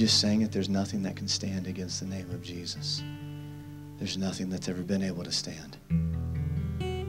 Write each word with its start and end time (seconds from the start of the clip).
just 0.00 0.18
sang 0.18 0.40
it. 0.40 0.50
There's 0.50 0.70
nothing 0.70 1.02
that 1.02 1.14
can 1.14 1.28
stand 1.28 1.66
against 1.66 2.00
the 2.00 2.06
name 2.06 2.30
of 2.30 2.40
Jesus. 2.40 3.02
There's 3.98 4.16
nothing 4.16 4.48
that's 4.48 4.66
ever 4.66 4.80
been 4.80 5.02
able 5.02 5.22
to 5.24 5.30
stand. 5.30 5.76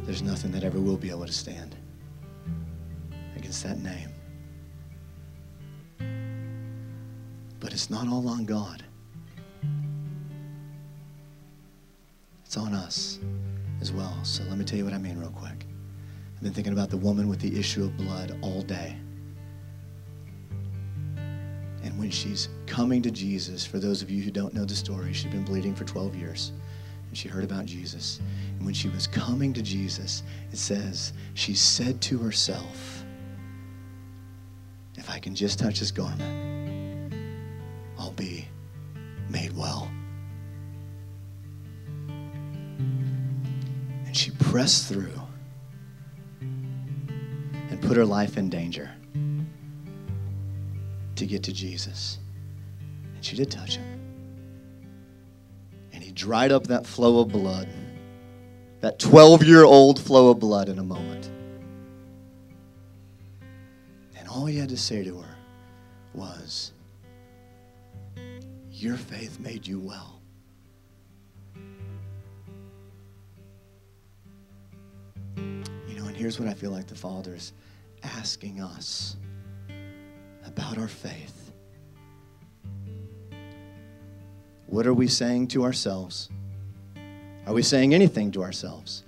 There's 0.04 0.22
nothing 0.22 0.52
that 0.52 0.66
ever 0.66 0.78
will 0.78 0.98
be 0.98 1.10
able 1.10 1.26
to 1.26 1.32
stand 1.32 1.74
against 3.38 3.64
that 3.64 3.80
name. 3.80 4.10
But 7.62 7.72
it's 7.72 7.90
not 7.90 8.10
all 8.10 8.28
on 8.28 8.44
God. 8.44 8.84
It's 12.44 12.58
on 12.58 12.74
us 12.74 13.20
as 13.80 13.94
well. 13.94 14.20
So 14.24 14.44
let 14.50 14.58
me 14.58 14.66
tell 14.66 14.78
you 14.78 14.84
what 14.84 14.94
I 14.94 14.98
mean 14.98 15.18
real 15.18 15.30
quick. 15.30 15.66
I've 16.36 16.44
been 16.44 16.52
thinking 16.52 16.74
about 16.74 16.90
the 16.90 16.98
woman 16.98 17.30
with 17.30 17.40
the 17.40 17.58
issue 17.58 17.86
of 17.86 17.96
blood 17.96 18.38
all 18.42 18.62
day. 18.64 18.98
When 22.02 22.10
she's 22.10 22.50
coming 22.66 23.04
to 23.04 23.12
Jesus, 23.12 23.64
for 23.64 23.78
those 23.78 24.02
of 24.02 24.10
you 24.10 24.24
who 24.24 24.32
don't 24.32 24.56
know 24.56 24.66
the 24.66 24.74
story, 24.74 25.14
she'd 25.14 25.30
been 25.30 25.46
bleeding 25.46 25.76
for 25.76 25.86
12 25.86 26.16
years. 26.16 26.52
And 27.08 27.16
she 27.16 27.30
heard 27.30 27.44
about 27.44 27.66
Jesus. 27.66 28.20
And 28.58 28.66
when 28.66 28.74
she 28.74 28.90
was 28.90 29.06
coming 29.06 29.54
to 29.54 29.62
Jesus, 29.62 30.24
it 30.52 30.58
says, 30.58 31.14
she 31.36 31.54
said 31.54 32.02
to 32.02 32.18
herself, 32.18 33.06
If 34.98 35.12
I 35.12 35.20
can 35.20 35.36
just 35.36 35.60
touch 35.60 35.78
his 35.78 35.92
garment, 35.92 37.14
I'll 38.00 38.14
be 38.14 38.48
made 39.30 39.56
well. 39.56 39.88
And 44.08 44.18
she 44.18 44.32
pressed 44.32 44.88
through 44.88 45.22
and 46.40 47.80
put 47.80 47.96
her 47.96 48.08
life 48.08 48.38
in 48.38 48.50
danger 48.50 48.90
to 51.16 51.26
get 51.26 51.44
to 51.44 51.54
Jesus. 51.54 52.20
And 53.16 53.24
she 53.24 53.36
did 53.36 53.52
touch 53.52 53.78
him. 53.78 54.00
And 55.94 56.04
he 56.04 56.12
dried 56.12 56.52
up 56.52 56.68
that 56.68 56.86
flow 56.86 57.20
of 57.20 57.30
blood, 57.30 57.68
that 58.80 59.00
12 59.00 59.44
year 59.44 59.64
old 59.64 60.00
flow 60.00 60.30
of 60.30 60.40
blood 60.40 60.70
in 60.70 60.80
a 60.80 60.84
moment. 60.84 61.30
And 64.18 64.28
all 64.28 64.46
he 64.46 64.58
had 64.58 64.70
to 64.70 64.78
say 64.78 65.04
to 65.04 65.20
her 65.20 65.36
was, 66.14 66.72
Your 68.72 68.98
faith 68.98 69.40
made 69.40 69.68
you 69.68 69.80
well. 69.80 70.22
You 75.36 75.96
know, 75.96 76.06
and 76.06 76.16
here's 76.16 76.40
what 76.40 76.48
I 76.50 76.54
feel 76.54 76.72
like 76.72 76.88
the 76.88 76.96
Father's 76.96 77.54
asking 78.04 78.62
us 78.62 79.18
about 80.52 80.78
our 80.78 80.88
faith. 80.88 81.52
What 84.68 84.86
are 84.86 84.94
we 84.94 85.08
saying 85.08 85.48
to 85.50 85.64
ourselves? 85.64 86.30
Are 87.48 87.54
we 87.54 87.62
saying 87.62 87.94
anything 87.94 88.32
to 88.34 88.44
ourselves? 88.44 89.04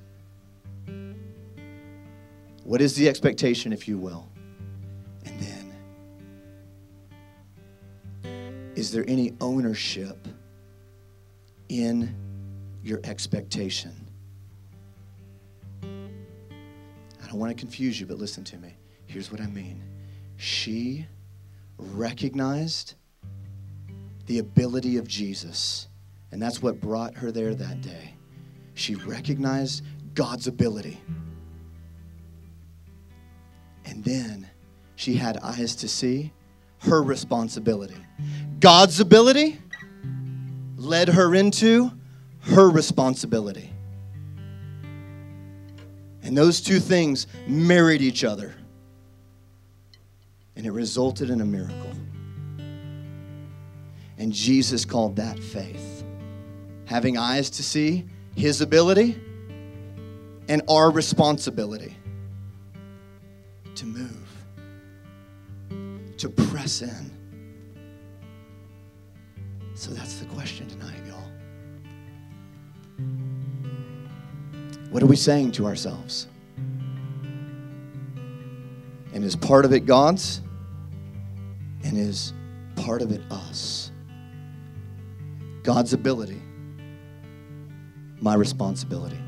What 2.63 2.81
is 2.81 2.95
the 2.95 3.09
expectation, 3.09 3.73
if 3.73 3.89
you 3.89 3.97
will? 3.97 4.29
And 5.25 5.39
then, 5.41 5.73
is 8.75 8.91
there 8.91 9.03
any 9.07 9.33
ownership 9.41 10.25
in 11.67 12.15
your 12.83 13.01
expectation? 13.03 13.93
I 15.81 17.27
don't 17.27 17.39
want 17.39 17.49
to 17.51 17.59
confuse 17.59 17.99
you, 17.99 18.05
but 18.05 18.17
listen 18.17 18.45
to 18.45 18.57
me. 18.57 18.75
Here's 19.07 19.29
what 19.29 19.41
I 19.41 19.47
mean. 19.47 19.83
She 20.37 21.05
recognized 21.91 22.95
the 24.25 24.39
ability 24.39 24.97
of 24.97 25.07
Jesus, 25.07 25.87
and 26.31 26.41
that's 26.41 26.61
what 26.61 26.79
brought 26.79 27.15
her 27.15 27.31
there 27.31 27.53
that 27.53 27.81
day. 27.81 28.15
She 28.73 28.95
recognized 28.95 29.83
God's 30.13 30.47
ability. 30.47 30.99
And 33.85 34.03
then 34.03 34.49
she 34.95 35.15
had 35.15 35.37
eyes 35.37 35.75
to 35.77 35.87
see 35.87 36.31
her 36.79 37.03
responsibility. 37.03 37.97
God's 38.59 38.99
ability 38.99 39.59
led 40.77 41.09
her 41.09 41.35
into 41.35 41.91
her 42.41 42.69
responsibility. 42.69 43.69
And 46.23 46.37
those 46.37 46.61
two 46.61 46.79
things 46.79 47.27
married 47.47 48.01
each 48.01 48.23
other. 48.23 48.55
And 50.55 50.65
it 50.65 50.71
resulted 50.71 51.29
in 51.29 51.41
a 51.41 51.45
miracle. 51.45 51.91
And 54.17 54.31
Jesus 54.31 54.85
called 54.85 55.15
that 55.15 55.39
faith. 55.39 56.03
Having 56.85 57.17
eyes 57.17 57.49
to 57.51 57.63
see 57.63 58.05
his 58.35 58.61
ability 58.61 59.19
and 60.47 60.61
our 60.69 60.91
responsibility 60.91 61.95
to 63.75 63.85
move, 63.85 64.27
to 66.17 66.29
press 66.29 66.81
in. 66.81 67.11
So 69.73 69.91
that's 69.91 70.19
the 70.19 70.25
question 70.25 70.67
tonight, 70.67 71.01
y'all. 71.07 71.31
What 74.91 75.01
are 75.01 75.07
we 75.07 75.15
saying 75.15 75.53
to 75.53 75.65
ourselves? 75.65 76.27
And 79.13 79.23
is 79.23 79.35
part 79.35 79.65
of 79.65 79.73
it 79.73 79.87
God's? 79.87 80.42
And 81.83 81.97
is 81.97 82.33
part 82.75 83.01
of 83.01 83.11
it 83.11 83.21
us? 83.29 83.91
God's 85.63 85.93
ability, 85.93 86.41
my 88.19 88.35
responsibility. 88.35 89.19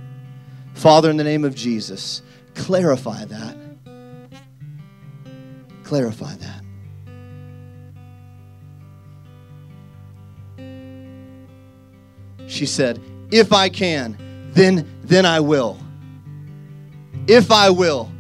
Father, 0.74 1.10
in 1.10 1.18
the 1.18 1.24
name 1.24 1.46
of 1.46 1.56
Jesus, 1.56 2.22
clarify 2.54 3.26
that. 3.26 3.58
Clarify 5.84 6.36
that. 6.36 6.66
She 12.48 12.66
said, 12.66 13.02
If 13.32 13.54
I 13.54 13.70
can, 13.70 14.18
then, 14.52 14.88
then 15.04 15.26
I 15.26 15.40
will. 15.40 15.78
If 17.28 17.52
I 17.52 17.70
will, 17.70 18.12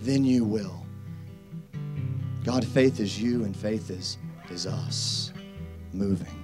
then 0.00 0.24
you 0.24 0.44
will. 0.44 0.79
God, 2.44 2.64
faith 2.64 3.00
is 3.00 3.20
you 3.20 3.44
and 3.44 3.54
faith 3.54 3.90
is, 3.90 4.16
is 4.50 4.66
us 4.66 5.32
moving. 5.92 6.36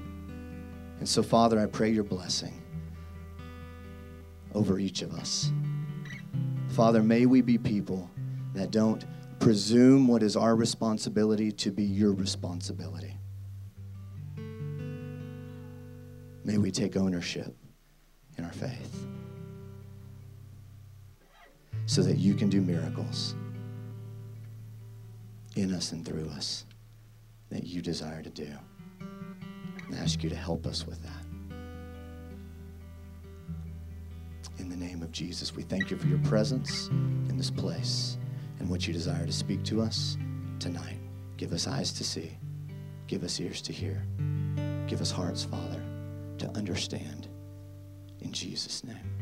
And 0.98 1.08
so, 1.08 1.22
Father, 1.22 1.59
I 1.59 1.66
pray 1.66 1.91
your 1.91 2.04
blessing 2.04 2.62
over 4.54 4.78
each 4.78 5.03
of 5.03 5.15
us. 5.15 5.53
Father, 6.71 7.03
may 7.03 7.24
we 7.24 7.41
be 7.41 7.56
people 7.56 8.10
that 8.54 8.71
don't 8.71 9.04
presume 9.38 10.06
what 10.09 10.22
is 10.22 10.36
our 10.36 10.54
responsibility 10.54 11.50
to 11.53 11.71
be 11.71 11.84
your 11.84 12.12
responsibility. 12.12 13.16
May 16.44 16.59
we 16.59 16.71
take 16.71 16.97
ownership 16.97 17.54
in 18.36 18.44
our 18.44 18.53
faith 18.53 19.06
so 21.86 22.03
that 22.03 22.18
you 22.18 22.34
can 22.34 22.48
do 22.48 22.60
miracles 22.60 23.34
in 25.56 25.72
us 25.72 25.92
and 25.92 26.04
through 26.06 26.28
us 26.28 26.64
that 27.50 27.64
you 27.64 27.80
desire 27.82 28.22
to 28.22 28.30
do. 28.30 28.48
And 29.86 29.94
I 29.94 29.98
ask 29.98 30.22
you 30.22 30.30
to 30.30 30.36
help 30.36 30.66
us 30.66 30.86
with 30.86 31.03
that. 31.03 31.12
In 34.58 34.68
the 34.68 34.76
name 34.76 35.03
of 35.03 35.12
Jesus, 35.12 35.54
we 35.54 35.62
thank 35.62 35.91
you 35.91 35.97
for 35.97 36.06
your 36.06 36.18
presence 36.20 36.88
in 36.88 37.36
this 37.36 37.50
place 37.50 38.18
and 38.58 38.68
what 38.68 38.86
you 38.86 38.92
desire 38.92 39.26
to 39.26 39.32
speak 39.32 39.62
to 39.64 39.80
us 39.80 40.16
tonight. 40.58 40.98
Give 41.36 41.53
us 41.53 41.66
eyes 41.66 41.92
to 41.92 42.04
see, 42.04 42.36
give 43.06 43.22
us 43.22 43.41
ears 43.41 43.60
to 43.62 43.72
hear, 43.72 44.06
give 44.86 45.00
us 45.00 45.10
hearts, 45.10 45.44
Father, 45.44 45.82
to 46.38 46.48
understand. 46.50 47.28
In 48.20 48.32
Jesus' 48.32 48.84
name. 48.84 49.16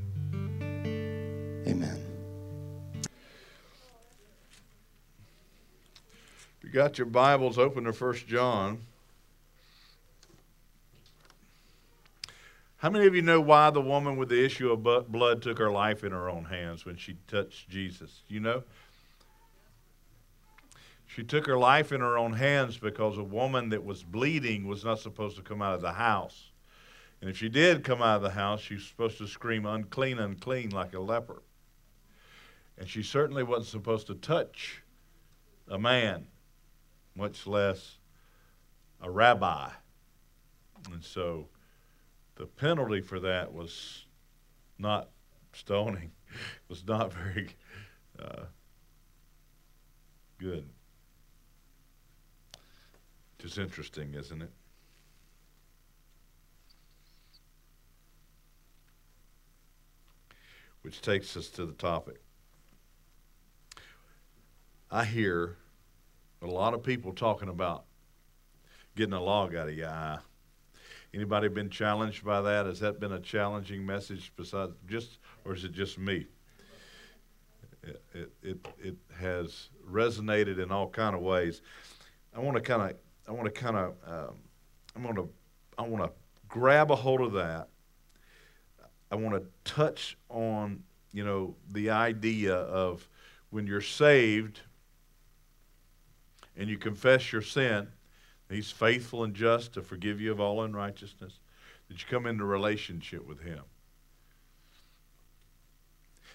Got 6.74 6.98
your 6.98 7.06
Bibles 7.06 7.56
open 7.56 7.84
to 7.84 7.92
First 7.92 8.26
John. 8.26 8.80
How 12.78 12.90
many 12.90 13.06
of 13.06 13.14
you 13.14 13.22
know 13.22 13.40
why 13.40 13.70
the 13.70 13.80
woman 13.80 14.16
with 14.16 14.28
the 14.28 14.44
issue 14.44 14.72
of 14.72 14.82
blood 14.82 15.40
took 15.40 15.56
her 15.58 15.70
life 15.70 16.02
in 16.02 16.10
her 16.10 16.28
own 16.28 16.46
hands 16.46 16.84
when 16.84 16.96
she 16.96 17.16
touched 17.28 17.70
Jesus? 17.70 18.22
You 18.26 18.40
know? 18.40 18.64
She 21.06 21.22
took 21.22 21.46
her 21.46 21.56
life 21.56 21.92
in 21.92 22.00
her 22.00 22.18
own 22.18 22.32
hands 22.32 22.76
because 22.76 23.18
a 23.18 23.22
woman 23.22 23.68
that 23.68 23.84
was 23.84 24.02
bleeding 24.02 24.66
was 24.66 24.84
not 24.84 24.98
supposed 24.98 25.36
to 25.36 25.42
come 25.42 25.62
out 25.62 25.76
of 25.76 25.80
the 25.80 25.92
house. 25.92 26.50
And 27.20 27.30
if 27.30 27.38
she 27.38 27.48
did 27.48 27.84
come 27.84 28.02
out 28.02 28.16
of 28.16 28.22
the 28.22 28.30
house, 28.30 28.60
she 28.60 28.74
was 28.74 28.84
supposed 28.84 29.18
to 29.18 29.28
scream, 29.28 29.64
unclean, 29.64 30.18
unclean, 30.18 30.70
like 30.70 30.92
a 30.92 30.98
leper. 30.98 31.40
And 32.76 32.88
she 32.88 33.04
certainly 33.04 33.44
wasn't 33.44 33.68
supposed 33.68 34.08
to 34.08 34.16
touch 34.16 34.82
a 35.68 35.78
man, 35.78 36.26
much 37.16 37.46
less 37.46 37.98
a 39.00 39.10
rabbi. 39.10 39.70
And 40.92 41.02
so 41.02 41.48
the 42.36 42.46
penalty 42.46 43.00
for 43.00 43.20
that 43.20 43.52
was 43.52 44.06
not 44.78 45.08
stoning, 45.52 46.10
it 46.28 46.38
was 46.68 46.86
not 46.86 47.12
very 47.12 47.48
uh, 48.18 48.44
good. 50.38 50.68
Just 53.38 53.58
interesting, 53.58 54.14
isn't 54.14 54.42
it? 54.42 54.50
Which 60.82 61.00
takes 61.00 61.36
us 61.36 61.48
to 61.50 61.66
the 61.66 61.72
topic. 61.72 62.20
I 64.90 65.04
hear 65.04 65.56
a 66.44 66.50
lot 66.50 66.74
of 66.74 66.82
people 66.82 67.12
talking 67.12 67.48
about 67.48 67.84
getting 68.96 69.14
a 69.14 69.22
log 69.22 69.54
out 69.54 69.68
of 69.68 69.74
your 69.74 69.88
eye. 69.88 70.18
Anybody 71.12 71.48
been 71.48 71.70
challenged 71.70 72.24
by 72.24 72.40
that? 72.42 72.66
Has 72.66 72.80
that 72.80 73.00
been 73.00 73.12
a 73.12 73.20
challenging 73.20 73.86
message 73.86 74.32
besides 74.36 74.72
just, 74.88 75.18
or 75.44 75.54
is 75.54 75.64
it 75.64 75.72
just 75.72 75.98
me? 75.98 76.26
It, 77.82 78.02
it, 78.14 78.32
it, 78.42 78.68
it 78.82 78.96
has 79.18 79.68
resonated 79.88 80.62
in 80.62 80.72
all 80.72 80.88
kind 80.88 81.14
of 81.14 81.22
ways. 81.22 81.62
I 82.34 82.40
want 82.40 82.56
to 82.56 82.62
kind 82.62 82.82
of, 82.82 82.96
I 83.28 83.32
want 83.32 83.44
to 83.46 83.50
kind 83.50 83.76
of, 83.76 83.94
um, 84.06 84.34
I'm 84.96 85.02
going 85.02 85.16
to, 85.16 85.28
I 85.78 85.82
want 85.82 86.04
to 86.04 86.10
grab 86.48 86.90
a 86.90 86.96
hold 86.96 87.20
of 87.20 87.32
that. 87.32 87.68
I 89.10 89.16
want 89.16 89.34
to 89.34 89.44
touch 89.70 90.16
on, 90.28 90.82
you 91.12 91.24
know, 91.24 91.54
the 91.70 91.90
idea 91.90 92.54
of 92.54 93.08
when 93.50 93.66
you're 93.66 93.80
saved 93.80 94.62
and 96.56 96.68
you 96.68 96.78
confess 96.78 97.32
your 97.32 97.42
sin, 97.42 97.88
He's 98.50 98.70
faithful 98.70 99.24
and 99.24 99.34
just 99.34 99.72
to 99.74 99.82
forgive 99.82 100.20
you 100.20 100.30
of 100.30 100.40
all 100.40 100.62
unrighteousness, 100.62 101.38
that 101.88 101.98
you 101.98 102.06
come 102.08 102.26
into 102.26 102.44
relationship 102.44 103.26
with 103.26 103.40
Him. 103.40 103.62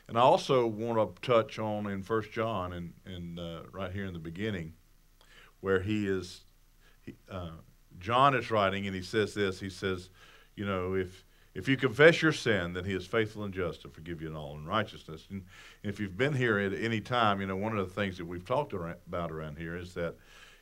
And 0.10 0.18
I 0.18 0.22
also 0.22 0.66
want 0.66 1.16
to 1.16 1.22
touch 1.22 1.60
on 1.60 1.86
in 1.86 2.02
First 2.02 2.32
John 2.32 2.74
and, 2.74 2.94
and 3.06 3.40
uh, 3.40 3.62
right 3.72 3.92
here 3.92 4.06
in 4.06 4.14
the 4.14 4.20
beginning, 4.20 4.74
where 5.62 5.80
he 5.82 6.08
is, 6.08 6.42
he, 7.04 7.14
uh, 7.30 7.52
John 8.00 8.34
is 8.34 8.50
writing 8.50 8.88
and 8.88 8.96
he 8.96 9.04
says 9.04 9.36
this. 9.36 9.60
He 9.60 9.70
says, 9.70 10.10
you 10.56 10.66
know, 10.66 10.96
if 10.96 11.24
if 11.60 11.68
you 11.68 11.78
confess 11.78 12.22
your 12.22 12.32
sin, 12.32 12.74
then 12.74 12.86
he 12.86 12.94
is 12.94 13.06
faithful 13.06 13.44
and 13.44 13.54
just 13.54 13.82
to 13.82 13.90
forgive 13.90 14.22
you 14.22 14.30
in 14.30 14.36
all 14.36 14.56
unrighteousness. 14.56 15.28
And 15.30 15.44
if 15.84 16.00
you've 16.00 16.18
been 16.18 16.34
here 16.34 16.58
at 16.58 16.74
any 16.74 17.02
time, 17.02 17.42
you 17.42 17.48
know, 17.48 17.58
one 17.58 17.78
of 17.78 17.88
the 17.88 17.94
things 17.94 18.18
that 18.18 18.26
we've 18.26 18.46
talked 18.46 18.74
about 18.74 19.30
around 19.30 19.58
here 19.58 19.76
is 19.76 19.94
that 19.94 20.16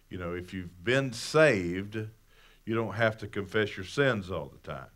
you 0.09 0.17
know, 0.17 0.33
if 0.33 0.53
you've 0.53 0.83
been 0.83 1.11
saved, 1.11 1.97
you 2.65 2.75
don't 2.75 2.93
have 2.93 3.17
to 3.19 3.27
confess 3.27 3.75
your 3.75 3.85
sins 3.85 4.31
all 4.31 4.51
the 4.51 4.67
time 4.67 4.89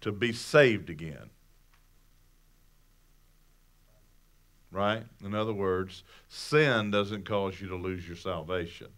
to 0.00 0.12
be 0.12 0.32
saved 0.32 0.88
again. 0.88 1.30
Right? 4.72 5.04
In 5.24 5.34
other 5.34 5.52
words, 5.52 6.04
sin 6.28 6.90
doesn't 6.90 7.24
cause 7.24 7.60
you 7.60 7.68
to 7.68 7.76
lose 7.76 8.06
your 8.06 8.16
salvation. 8.16 8.88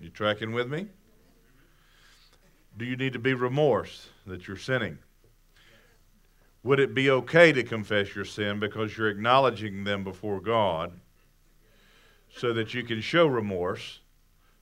You 0.00 0.08
tracking 0.08 0.52
with 0.52 0.68
me? 0.68 0.86
Do 2.76 2.84
you 2.84 2.96
need 2.96 3.14
to 3.14 3.18
be 3.18 3.34
remorse 3.34 4.08
that 4.26 4.46
you're 4.46 4.56
sinning? 4.56 4.98
Would 6.62 6.80
it 6.80 6.94
be 6.94 7.10
okay 7.10 7.52
to 7.52 7.62
confess 7.62 8.14
your 8.14 8.24
sin 8.24 8.58
because 8.58 8.96
you're 8.96 9.08
acknowledging 9.08 9.84
them 9.84 10.04
before 10.04 10.40
God 10.40 10.92
so 12.36 12.52
that 12.52 12.74
you 12.74 12.82
can 12.82 13.00
show 13.00 13.26
remorse, 13.26 14.00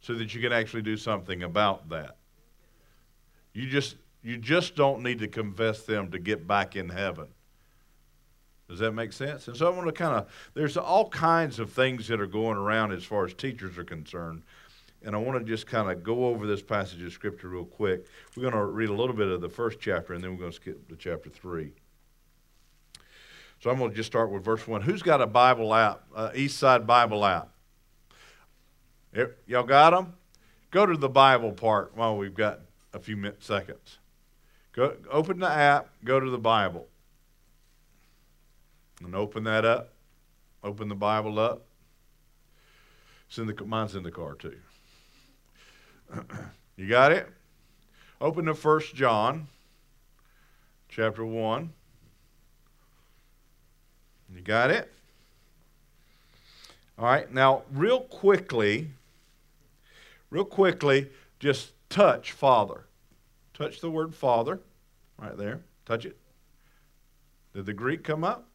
so 0.01 0.15
that 0.15 0.35
you 0.35 0.41
can 0.41 0.53
actually 0.53 0.83
do 0.83 0.97
something 0.97 1.43
about 1.43 1.89
that. 1.89 2.17
You 3.53 3.69
just 3.69 3.97
you 4.23 4.39
just 4.39 4.75
don't 4.75 5.03
need 5.03 5.19
to 5.19 5.29
confess 5.29 5.83
them 5.83 6.11
to 6.13 6.19
get 6.19 6.47
back 6.47 6.77
in 6.77 6.89
heaven. 6.89 7.27
Does 8.69 8.79
that 8.79 8.93
make 8.93 9.13
sense? 9.13 9.49
And 9.49 9.57
so 9.57 9.67
I 9.67 9.71
want 9.71 9.87
to 9.87 9.93
kind 9.93 10.17
of 10.17 10.29
there's 10.55 10.77
all 10.77 11.09
kinds 11.11 11.59
of 11.59 11.73
things 11.73 12.09
that 12.09 12.21
are 12.21 12.27
going 12.27 12.57
around 12.57 12.93
as 12.93 13.05
far 13.05 13.25
as 13.25 13.35
teachers 13.35 13.77
are 13.77 13.85
concerned. 13.85 14.43
And 15.05 15.15
I 15.15 15.19
want 15.19 15.39
to 15.39 15.45
just 15.45 15.67
kind 15.67 15.91
of 15.91 16.03
go 16.03 16.27
over 16.27 16.47
this 16.47 16.63
passage 16.63 17.03
of 17.03 17.13
scripture 17.13 17.49
real 17.49 17.65
quick. 17.65 18.07
We're 18.37 18.43
going 18.43 18.55
to 18.55 18.65
read 18.65 18.89
a 18.89 18.95
little 18.95 19.15
bit 19.15 19.29
of 19.29 19.41
the 19.41 19.49
first 19.49 19.79
chapter 19.81 20.15
and 20.15 20.25
then 20.25 20.33
we're 20.33 20.39
going 20.39 20.51
to 20.51 20.57
skip 20.57 20.89
to 20.89 20.97
chapter 20.97 21.29
3. 21.29 21.73
So 23.61 23.71
I'm 23.71 23.79
going 23.79 23.91
to 23.91 23.97
just 23.97 24.07
start 24.07 24.31
with 24.31 24.45
verse 24.45 24.67
1. 24.67 24.83
Who's 24.83 25.03
got 25.03 25.21
a 25.21 25.27
Bible 25.27 25.75
app, 25.75 26.03
uh, 26.15 26.31
East 26.35 26.59
Side 26.59 26.87
Bible 26.87 27.25
app? 27.25 27.51
Y'all 29.47 29.63
got 29.63 29.91
them? 29.91 30.15
Go 30.71 30.87
to 30.87 30.97
the 30.97 31.09
Bible 31.09 31.53
part 31.53 31.93
while 31.95 32.17
we've 32.17 32.35
got 32.35 32.61
a 32.93 32.99
few 32.99 33.17
minutes, 33.17 33.47
seconds. 33.47 33.99
Go, 34.73 34.97
open 35.11 35.39
the 35.39 35.49
app, 35.49 35.89
go 36.05 36.19
to 36.19 36.31
the 36.31 36.39
Bible. 36.39 36.89
And 39.03 39.15
open 39.15 39.45
that 39.45 39.65
up. 39.65 39.93
Open 40.63 40.89
the 40.89 40.95
Bible 40.95 41.39
up. 41.39 41.67
In 43.37 43.47
the, 43.47 43.65
mine's 43.65 43.95
in 43.95 44.03
the 44.03 44.11
car 44.11 44.35
too. 44.35 44.57
you 46.77 46.89
got 46.89 47.13
it? 47.13 47.29
Open 48.21 48.47
to 48.47 48.55
First 48.55 48.95
John, 48.95 49.49
chapter 50.89 51.25
1. 51.25 51.73
You 54.35 54.41
got 54.41 54.71
it? 54.71 54.91
All 56.99 57.05
right, 57.05 57.33
now, 57.33 57.63
real 57.73 58.01
quickly, 58.01 58.91
real 60.31 60.45
quickly, 60.45 61.11
just 61.41 61.73
touch 61.89 62.33
Father. 62.33 62.87
Touch 63.53 63.81
the 63.81 63.91
word 63.91 64.15
Father 64.15 64.61
right 65.19 65.37
there. 65.37 65.61
Touch 65.87 66.05
it. 66.07 66.17
Did 67.55 67.67
the 67.67 67.73
Greek 67.73 68.03
come 68.03 68.25
up? 68.25 68.49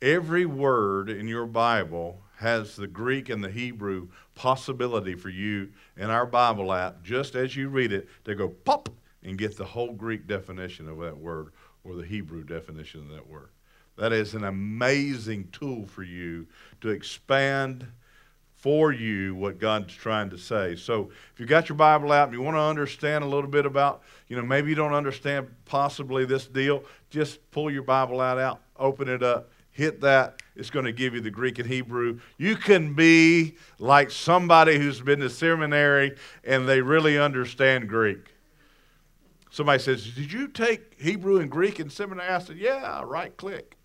Every 0.00 0.46
word 0.46 1.08
in 1.08 1.28
your 1.28 1.46
Bible 1.46 2.21
has 2.36 2.76
the 2.76 2.86
Greek 2.86 3.28
and 3.28 3.42
the 3.42 3.50
Hebrew 3.50 4.08
possibility 4.34 5.14
for 5.14 5.28
you 5.28 5.70
in 5.96 6.10
our 6.10 6.26
Bible 6.26 6.72
app, 6.72 7.02
just 7.02 7.34
as 7.34 7.56
you 7.56 7.68
read 7.68 7.92
it, 7.92 8.08
to 8.24 8.34
go 8.34 8.48
pop 8.48 8.88
and 9.22 9.38
get 9.38 9.56
the 9.56 9.64
whole 9.64 9.92
Greek 9.92 10.26
definition 10.26 10.88
of 10.88 10.98
that 10.98 11.16
word 11.16 11.52
or 11.84 11.94
the 11.94 12.04
Hebrew 12.04 12.42
definition 12.42 13.00
of 13.00 13.08
that 13.10 13.28
word. 13.28 13.50
That 13.96 14.12
is 14.12 14.34
an 14.34 14.44
amazing 14.44 15.48
tool 15.52 15.86
for 15.86 16.02
you 16.02 16.46
to 16.80 16.88
expand 16.88 17.86
for 18.62 18.92
you 18.92 19.34
what 19.34 19.58
God's 19.58 19.92
trying 19.92 20.30
to 20.30 20.38
say. 20.38 20.76
So 20.76 21.10
if 21.32 21.40
you 21.40 21.46
got 21.46 21.68
your 21.68 21.76
Bible 21.76 22.12
out 22.12 22.28
and 22.28 22.36
you 22.36 22.42
want 22.42 22.56
to 22.56 22.60
understand 22.60 23.24
a 23.24 23.26
little 23.26 23.50
bit 23.50 23.66
about, 23.66 24.02
you 24.28 24.36
know, 24.36 24.42
maybe 24.42 24.70
you 24.70 24.76
don't 24.76 24.94
understand 24.94 25.48
possibly 25.64 26.24
this 26.24 26.46
deal, 26.46 26.84
just 27.10 27.50
pull 27.50 27.70
your 27.70 27.82
Bible 27.82 28.20
out, 28.20 28.38
out, 28.38 28.60
open 28.76 29.08
it 29.08 29.22
up, 29.22 29.50
hit 29.72 30.00
that. 30.02 30.42
It's 30.54 30.70
going 30.70 30.84
to 30.84 30.92
give 30.92 31.14
you 31.14 31.20
the 31.20 31.30
Greek 31.30 31.58
and 31.58 31.68
Hebrew. 31.68 32.20
You 32.36 32.56
can 32.56 32.94
be 32.94 33.56
like 33.78 34.10
somebody 34.10 34.78
who's 34.78 35.00
been 35.00 35.20
to 35.20 35.30
seminary 35.30 36.16
and 36.44 36.68
they 36.68 36.80
really 36.80 37.18
understand 37.18 37.88
Greek. 37.88 38.34
Somebody 39.50 39.82
says, 39.82 40.04
Did 40.14 40.30
you 40.32 40.48
take 40.48 41.00
Hebrew 41.00 41.38
and 41.38 41.50
Greek 41.50 41.80
in 41.80 41.90
seminary? 41.90 42.28
I 42.28 42.38
said, 42.38 42.58
Yeah, 42.58 43.02
right 43.04 43.36
click. 43.36 43.76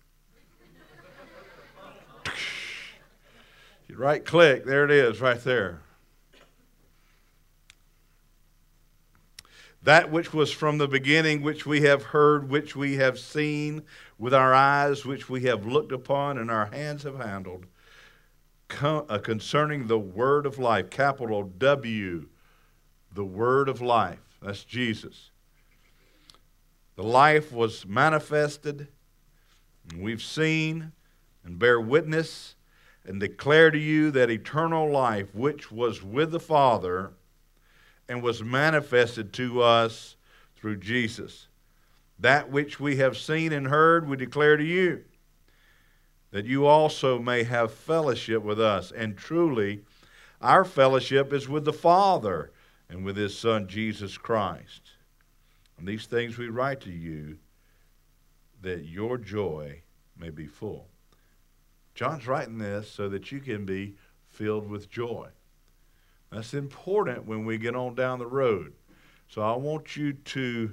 You 3.88 3.96
right 3.96 4.22
click, 4.22 4.66
there 4.66 4.84
it 4.84 4.90
is, 4.90 5.18
right 5.22 5.42
there. 5.42 5.80
That 9.82 10.10
which 10.10 10.34
was 10.34 10.52
from 10.52 10.78
the 10.78 10.88
beginning, 10.88 11.42
which 11.42 11.64
we 11.64 11.82
have 11.82 12.02
heard, 12.02 12.50
which 12.50 12.74
we 12.74 12.96
have 12.96 13.18
seen 13.18 13.84
with 14.18 14.34
our 14.34 14.52
eyes, 14.52 15.04
which 15.04 15.28
we 15.28 15.44
have 15.44 15.66
looked 15.66 15.92
upon 15.92 16.38
and 16.38 16.50
our 16.50 16.66
hands 16.66 17.04
have 17.04 17.18
handled, 17.18 17.66
uh, 18.82 19.18
concerning 19.18 19.86
the 19.86 19.98
word 19.98 20.46
of 20.46 20.58
life, 20.58 20.90
capital 20.90 21.44
W, 21.44 22.26
the 23.12 23.24
word 23.24 23.68
of 23.68 23.80
life. 23.80 24.18
That's 24.42 24.64
Jesus. 24.64 25.30
The 26.96 27.04
life 27.04 27.52
was 27.52 27.86
manifested, 27.86 28.88
and 29.90 30.02
we've 30.02 30.22
seen 30.22 30.92
and 31.44 31.58
bear 31.58 31.80
witness 31.80 32.56
and 33.04 33.20
declare 33.20 33.70
to 33.70 33.78
you 33.78 34.10
that 34.10 34.30
eternal 34.30 34.90
life 34.90 35.34
which 35.34 35.70
was 35.70 36.02
with 36.02 36.32
the 36.32 36.40
Father 36.40 37.12
and 38.08 38.22
was 38.22 38.42
manifested 38.42 39.32
to 39.34 39.62
us 39.62 40.16
through 40.56 40.76
Jesus. 40.76 41.48
That 42.18 42.50
which 42.50 42.80
we 42.80 42.96
have 42.96 43.16
seen 43.16 43.52
and 43.52 43.68
heard, 43.68 44.08
we 44.08 44.16
declare 44.16 44.56
to 44.56 44.64
you, 44.64 45.04
that 46.30 46.46
you 46.46 46.66
also 46.66 47.18
may 47.18 47.44
have 47.44 47.72
fellowship 47.72 48.42
with 48.42 48.60
us. 48.60 48.90
And 48.90 49.16
truly, 49.16 49.82
our 50.40 50.64
fellowship 50.64 51.32
is 51.32 51.48
with 51.48 51.64
the 51.64 51.72
Father 51.72 52.50
and 52.88 53.04
with 53.04 53.16
His 53.16 53.36
Son, 53.38 53.68
Jesus 53.68 54.18
Christ. 54.18 54.82
And 55.78 55.86
these 55.86 56.06
things 56.06 56.36
we 56.36 56.48
write 56.48 56.80
to 56.82 56.90
you, 56.90 57.38
that 58.62 58.84
your 58.84 59.16
joy 59.18 59.82
may 60.18 60.30
be 60.30 60.46
full. 60.46 60.88
John's 61.94 62.26
writing 62.26 62.58
this 62.58 62.90
so 62.90 63.08
that 63.08 63.30
you 63.30 63.40
can 63.40 63.64
be 63.64 63.94
filled 64.28 64.68
with 64.68 64.90
joy. 64.90 65.28
That's 66.30 66.54
important 66.54 67.26
when 67.26 67.44
we 67.44 67.58
get 67.58 67.74
on 67.74 67.94
down 67.94 68.18
the 68.18 68.26
road. 68.26 68.74
So 69.28 69.42
I 69.42 69.56
want 69.56 69.96
you 69.96 70.12
to 70.12 70.72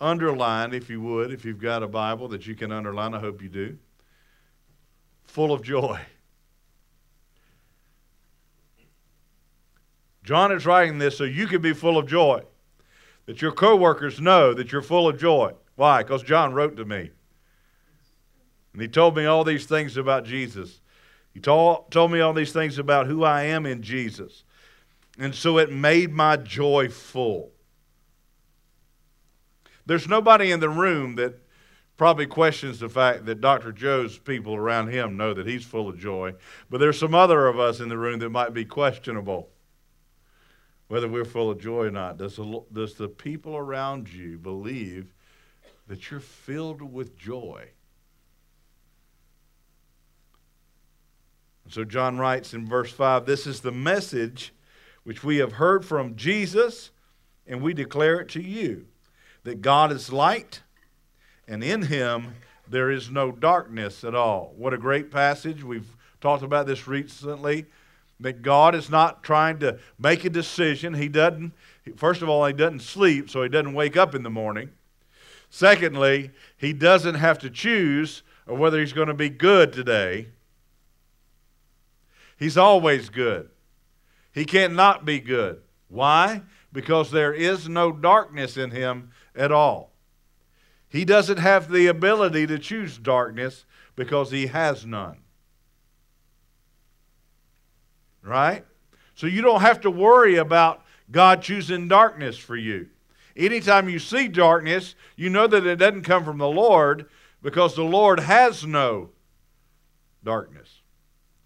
underline, 0.00 0.72
if 0.72 0.88
you 0.88 1.00
would, 1.00 1.32
if 1.32 1.44
you've 1.44 1.60
got 1.60 1.82
a 1.82 1.88
Bible 1.88 2.28
that 2.28 2.46
you 2.46 2.54
can 2.54 2.72
underline, 2.72 3.14
I 3.14 3.20
hope 3.20 3.42
you 3.42 3.48
do. 3.48 3.78
Full 5.24 5.52
of 5.52 5.62
joy. 5.62 6.00
John 10.22 10.52
is 10.52 10.66
writing 10.66 10.98
this 10.98 11.16
so 11.16 11.24
you 11.24 11.46
can 11.46 11.60
be 11.60 11.72
full 11.72 11.98
of 11.98 12.06
joy. 12.06 12.42
That 13.26 13.42
your 13.42 13.52
coworkers 13.52 14.20
know 14.20 14.54
that 14.54 14.72
you're 14.72 14.82
full 14.82 15.08
of 15.08 15.18
joy. 15.18 15.52
Why? 15.76 16.02
Because 16.02 16.22
John 16.22 16.52
wrote 16.52 16.76
to 16.76 16.84
me. 16.84 17.10
And 18.72 18.82
he 18.82 18.88
told 18.88 19.16
me 19.16 19.26
all 19.26 19.44
these 19.44 19.66
things 19.66 19.96
about 19.96 20.24
Jesus. 20.24 20.80
He 21.32 21.40
told, 21.40 21.90
told 21.90 22.10
me 22.10 22.20
all 22.20 22.32
these 22.32 22.52
things 22.52 22.78
about 22.78 23.06
who 23.06 23.24
I 23.24 23.44
am 23.44 23.66
in 23.66 23.82
Jesus. 23.82 24.44
And 25.18 25.34
so 25.34 25.58
it 25.58 25.72
made 25.72 26.12
my 26.12 26.36
joy 26.36 26.88
full. 26.88 27.52
There's 29.86 30.08
nobody 30.08 30.52
in 30.52 30.60
the 30.60 30.68
room 30.68 31.16
that 31.16 31.40
probably 31.96 32.26
questions 32.26 32.78
the 32.78 32.88
fact 32.88 33.26
that 33.26 33.40
Dr. 33.40 33.72
Joe's 33.72 34.18
people 34.18 34.54
around 34.54 34.88
him 34.88 35.16
know 35.16 35.34
that 35.34 35.46
he's 35.46 35.64
full 35.64 35.88
of 35.88 35.98
joy. 35.98 36.34
But 36.70 36.78
there's 36.78 36.98
some 36.98 37.14
other 37.14 37.46
of 37.46 37.58
us 37.58 37.80
in 37.80 37.88
the 37.88 37.98
room 37.98 38.20
that 38.20 38.30
might 38.30 38.54
be 38.54 38.64
questionable 38.64 39.50
whether 40.90 41.06
we're 41.06 41.24
full 41.24 41.52
of 41.52 41.60
joy 41.60 41.84
or 41.84 41.90
not. 41.92 42.18
Does 42.18 42.34
the, 42.34 42.64
does 42.72 42.94
the 42.94 43.08
people 43.08 43.56
around 43.56 44.12
you 44.12 44.38
believe 44.38 45.14
that 45.86 46.10
you're 46.10 46.18
filled 46.18 46.82
with 46.82 47.16
joy? 47.16 47.68
So 51.68 51.84
John 51.84 52.18
writes 52.18 52.54
in 52.54 52.66
verse 52.66 52.90
5 52.90 53.24
This 53.24 53.46
is 53.46 53.60
the 53.60 53.70
message 53.70 54.52
which 55.04 55.24
we 55.24 55.38
have 55.38 55.52
heard 55.52 55.84
from 55.84 56.16
Jesus, 56.16 56.90
and 57.46 57.62
we 57.62 57.74
declare 57.74 58.20
it 58.20 58.28
to 58.30 58.42
you 58.42 58.86
that 59.44 59.62
God 59.62 59.90
is 59.92 60.12
light, 60.12 60.62
and 61.48 61.64
in 61.64 61.82
him 61.82 62.34
there 62.68 62.90
is 62.90 63.10
no 63.10 63.32
darkness 63.32 64.04
at 64.04 64.14
all. 64.14 64.54
What 64.56 64.74
a 64.74 64.78
great 64.78 65.10
passage. 65.10 65.64
We've 65.64 65.96
talked 66.20 66.42
about 66.42 66.66
this 66.66 66.86
recently. 66.86 67.66
That 68.20 68.42
God 68.42 68.74
is 68.74 68.90
not 68.90 69.22
trying 69.22 69.60
to 69.60 69.78
make 69.98 70.26
a 70.26 70.30
decision. 70.30 70.92
He 70.92 71.08
doesn't, 71.08 71.54
first 71.96 72.20
of 72.20 72.28
all, 72.28 72.44
he 72.44 72.52
doesn't 72.52 72.82
sleep, 72.82 73.30
so 73.30 73.42
he 73.42 73.48
doesn't 73.48 73.72
wake 73.72 73.96
up 73.96 74.14
in 74.14 74.22
the 74.22 74.30
morning. 74.30 74.68
Secondly, 75.48 76.30
he 76.58 76.74
doesn't 76.74 77.14
have 77.14 77.38
to 77.38 77.48
choose 77.48 78.22
whether 78.46 78.78
he's 78.78 78.92
going 78.92 79.08
to 79.08 79.14
be 79.14 79.30
good 79.30 79.72
today. 79.72 80.26
He's 82.38 82.58
always 82.58 83.08
good. 83.08 83.48
He 84.40 84.46
can't 84.46 84.72
not 84.72 85.04
be 85.04 85.20
good. 85.20 85.60
Why? 85.88 86.40
Because 86.72 87.10
there 87.10 87.34
is 87.34 87.68
no 87.68 87.92
darkness 87.92 88.56
in 88.56 88.70
him 88.70 89.10
at 89.36 89.52
all. 89.52 89.92
He 90.88 91.04
doesn't 91.04 91.36
have 91.36 91.70
the 91.70 91.88
ability 91.88 92.46
to 92.46 92.58
choose 92.58 92.96
darkness 92.96 93.66
because 93.96 94.30
he 94.30 94.46
has 94.46 94.86
none. 94.86 95.18
Right? 98.22 98.64
So 99.14 99.26
you 99.26 99.42
don't 99.42 99.60
have 99.60 99.82
to 99.82 99.90
worry 99.90 100.36
about 100.36 100.86
God 101.10 101.42
choosing 101.42 101.86
darkness 101.86 102.38
for 102.38 102.56
you. 102.56 102.88
Anytime 103.36 103.90
you 103.90 103.98
see 103.98 104.26
darkness, 104.26 104.94
you 105.16 105.28
know 105.28 105.48
that 105.48 105.66
it 105.66 105.76
doesn't 105.76 106.04
come 106.04 106.24
from 106.24 106.38
the 106.38 106.48
Lord 106.48 107.10
because 107.42 107.74
the 107.74 107.82
Lord 107.82 108.20
has 108.20 108.64
no 108.64 109.10
darkness. 110.24 110.80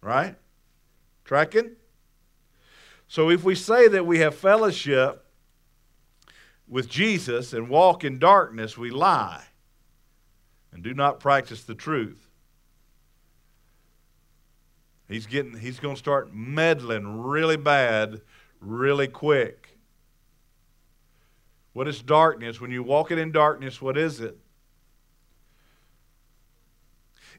Right? 0.01 0.37
Tracking? 1.25 1.73
So 3.15 3.31
if 3.31 3.45
we 3.45 3.55
say 3.55 3.87
that 3.87 4.05
we 4.05 4.19
have 4.19 4.35
fellowship 4.35 5.25
with 6.67 6.89
Jesus 6.89 7.53
and 7.53 7.69
walk 7.69 8.03
in 8.03 8.19
darkness, 8.19 8.77
we 8.77 8.91
lie 8.91 9.45
and 10.73 10.83
do 10.83 10.95
not 10.95 11.21
practice 11.21 11.63
the 11.63 11.77
truth. 11.77 12.29
He's 15.07 15.27
getting 15.27 15.57
he's 15.57 15.79
going 15.79 15.95
to 15.95 15.99
start 15.99 16.35
meddling 16.35 17.23
really 17.23 17.57
bad 17.57 18.21
really 18.59 19.07
quick. 19.07 19.79
What 21.73 21.87
is 21.87 22.03
darkness? 22.03 22.61
When 22.61 22.73
you 22.73 22.83
walk 22.83 23.13
it 23.13 23.19
in 23.19 23.31
darkness, 23.31 23.81
what 23.81 23.97
is 23.97 24.19
it? 24.19 24.37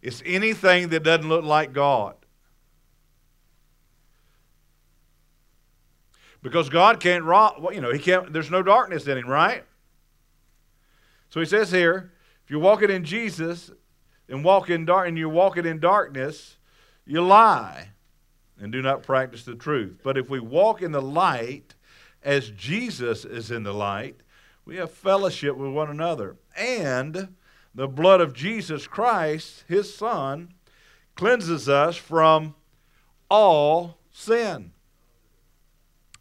It's 0.01 0.23
anything 0.25 0.87
that 0.87 1.03
doesn't 1.03 1.27
look 1.27 1.43
like 1.43 1.73
God. 1.73 2.15
Because 6.45 6.69
God 6.69 6.99
can't 6.99 7.23
rob, 7.23 7.73
you 7.73 7.81
know, 7.81 7.91
he 7.91 7.97
can't, 7.97 8.31
there's 8.31 8.51
no 8.51 8.61
darkness 8.61 9.07
in 9.07 9.17
him, 9.17 9.27
right? 9.27 9.63
So 11.31 11.39
he 11.39 11.45
says 11.47 11.71
here, 11.71 12.13
if 12.43 12.51
you're 12.51 12.59
walking 12.59 12.91
in 12.91 13.03
Jesus 13.03 13.71
and 14.29 14.43
walk 14.43 14.69
in 14.69 14.85
dark 14.85 15.07
and 15.07 15.17
you're 15.17 15.27
walking 15.27 15.65
in 15.65 15.79
darkness, 15.79 16.57
you 17.03 17.23
lie 17.23 17.89
and 18.59 18.71
do 18.71 18.83
not 18.83 19.01
practice 19.01 19.43
the 19.43 19.55
truth. 19.55 20.01
But 20.03 20.19
if 20.19 20.29
we 20.29 20.39
walk 20.39 20.83
in 20.83 20.91
the 20.91 21.01
light 21.01 21.73
as 22.21 22.51
Jesus 22.51 23.25
is 23.25 23.49
in 23.49 23.63
the 23.63 23.73
light, 23.73 24.17
we 24.65 24.75
have 24.75 24.91
fellowship 24.91 25.57
with 25.57 25.71
one 25.71 25.89
another. 25.89 26.35
And 26.55 27.29
the 27.73 27.87
blood 27.87 28.21
of 28.21 28.35
Jesus 28.35 28.85
Christ, 28.85 29.63
his 29.67 29.95
Son, 29.95 30.53
cleanses 31.15 31.67
us 31.67 31.95
from 31.95 32.53
all 33.31 33.97
sin. 34.11 34.73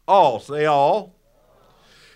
All. 0.07 0.39
Say 0.39 0.65
all. 0.65 1.15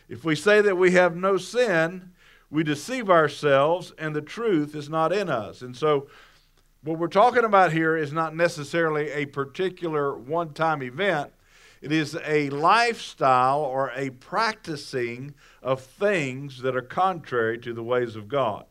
If 0.08 0.24
we 0.24 0.36
say 0.36 0.62
that 0.62 0.77
we 0.77 0.91
have 0.91 1.15
no 1.15 1.38
sin, 1.38 2.12
we 2.50 2.63
deceive 2.63 3.10
ourselves 3.10 3.93
and 3.98 4.15
the 4.15 4.22
truth 4.22 4.75
is 4.75 4.89
not 4.89 5.13
in 5.13 5.29
us. 5.29 5.62
And 5.62 5.75
so, 5.75 6.08
what 6.81 6.98
we're 6.98 7.08
talking 7.08 7.43
about 7.43 7.74
here 7.74 7.98
is 7.98 8.13
not 8.13 8.36
necessarily 8.36 9.12
a 9.12 9.25
particular 9.25 10.17
one 10.17 10.53
time 10.53 10.81
event, 10.81 11.31
it 11.81 11.91
is 11.91 12.17
a 12.25 12.50
lifestyle 12.50 13.62
or 13.62 13.91
a 13.96 14.10
practicing 14.10 15.34
of 15.62 15.81
things 15.81 16.62
that 16.62 16.75
are 16.75 16.81
contrary 16.81 17.58
to 17.60 17.74
the 17.74 17.84
ways 17.84 18.15
of 18.15 18.27
God. 18.27 18.65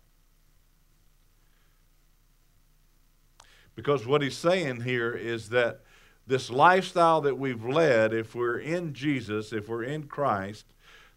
Because 3.74 4.06
what 4.06 4.22
he's 4.22 4.36
saying 4.36 4.80
here 4.82 5.12
is 5.12 5.50
that 5.50 5.82
this 6.28 6.50
lifestyle 6.50 7.22
that 7.22 7.38
we've 7.38 7.64
led, 7.64 8.12
if 8.12 8.34
we're 8.34 8.58
in 8.58 8.92
Jesus, 8.92 9.52
if 9.52 9.68
we're 9.68 9.82
in 9.82 10.04
Christ, 10.04 10.66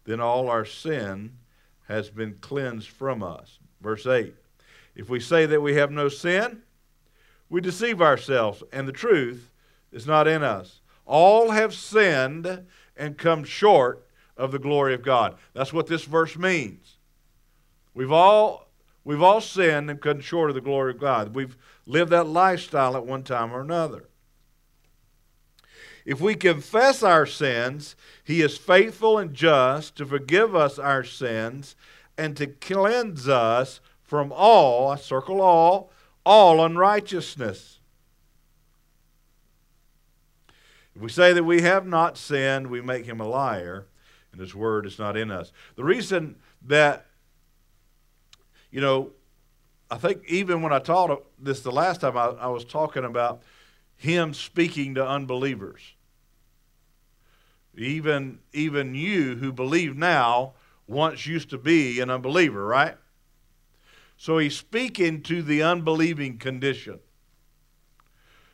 then 0.04 0.20
all 0.20 0.48
our 0.48 0.64
sin 0.64 1.34
has 1.86 2.08
been 2.08 2.38
cleansed 2.40 2.88
from 2.88 3.22
us. 3.22 3.58
Verse 3.82 4.06
8 4.06 4.34
If 4.96 5.10
we 5.10 5.20
say 5.20 5.44
that 5.46 5.60
we 5.60 5.74
have 5.74 5.90
no 5.90 6.08
sin, 6.08 6.62
we 7.50 7.60
deceive 7.60 8.00
ourselves, 8.00 8.62
and 8.72 8.88
the 8.88 8.92
truth 8.92 9.52
is 9.92 10.06
not 10.06 10.26
in 10.26 10.42
us. 10.42 10.80
All 11.04 11.50
have 11.50 11.74
sinned 11.74 12.64
and 12.96 13.18
come 13.18 13.44
short 13.44 14.06
of 14.38 14.50
the 14.50 14.58
glory 14.58 14.94
of 14.94 15.02
God. 15.02 15.36
That's 15.52 15.72
what 15.74 15.88
this 15.88 16.04
verse 16.04 16.38
means. 16.38 16.96
We've 17.92 18.12
all 18.12 18.68
we've 19.04 19.22
all 19.22 19.42
sinned 19.42 19.90
and 19.90 20.00
come 20.00 20.20
short 20.20 20.48
of 20.48 20.54
the 20.54 20.62
glory 20.62 20.92
of 20.92 21.00
God. 21.00 21.34
We've 21.34 21.58
lived 21.84 22.12
that 22.12 22.26
lifestyle 22.26 22.96
at 22.96 23.04
one 23.04 23.24
time 23.24 23.52
or 23.52 23.60
another. 23.60 24.08
If 26.04 26.20
we 26.20 26.34
confess 26.34 27.02
our 27.02 27.26
sins, 27.26 27.94
he 28.24 28.42
is 28.42 28.58
faithful 28.58 29.18
and 29.18 29.34
just 29.34 29.96
to 29.96 30.06
forgive 30.06 30.54
us 30.54 30.78
our 30.78 31.04
sins 31.04 31.76
and 32.18 32.36
to 32.36 32.46
cleanse 32.46 33.28
us 33.28 33.80
from 34.02 34.32
all, 34.34 34.90
I 34.90 34.96
circle 34.96 35.40
all, 35.40 35.90
all 36.26 36.64
unrighteousness. 36.64 37.78
If 40.94 41.00
we 41.00 41.08
say 41.08 41.32
that 41.32 41.44
we 41.44 41.62
have 41.62 41.86
not 41.86 42.18
sinned, 42.18 42.66
we 42.66 42.82
make 42.82 43.06
him 43.06 43.20
a 43.20 43.26
liar, 43.26 43.86
and 44.30 44.40
his 44.40 44.54
word 44.54 44.84
is 44.86 44.98
not 44.98 45.16
in 45.16 45.30
us. 45.30 45.52
The 45.76 45.84
reason 45.84 46.36
that, 46.66 47.06
you 48.70 48.80
know, 48.80 49.12
I 49.90 49.96
think 49.96 50.22
even 50.26 50.62
when 50.62 50.72
I 50.72 50.78
taught 50.78 51.24
this 51.38 51.60
the 51.60 51.72
last 51.72 52.02
time, 52.02 52.16
I, 52.16 52.26
I 52.26 52.48
was 52.48 52.64
talking 52.64 53.04
about 53.04 53.42
him 54.02 54.34
speaking 54.34 54.96
to 54.96 55.06
unbelievers. 55.06 55.80
Even, 57.76 58.40
even 58.52 58.94
you 58.94 59.36
who 59.36 59.52
believe 59.52 59.96
now 59.96 60.54
once 60.88 61.26
used 61.26 61.50
to 61.50 61.58
be 61.58 62.00
an 62.00 62.10
unbeliever, 62.10 62.66
right? 62.66 62.96
So 64.16 64.38
he's 64.38 64.56
speaking 64.56 65.22
to 65.22 65.40
the 65.40 65.62
unbelieving 65.62 66.38
condition. 66.38 66.98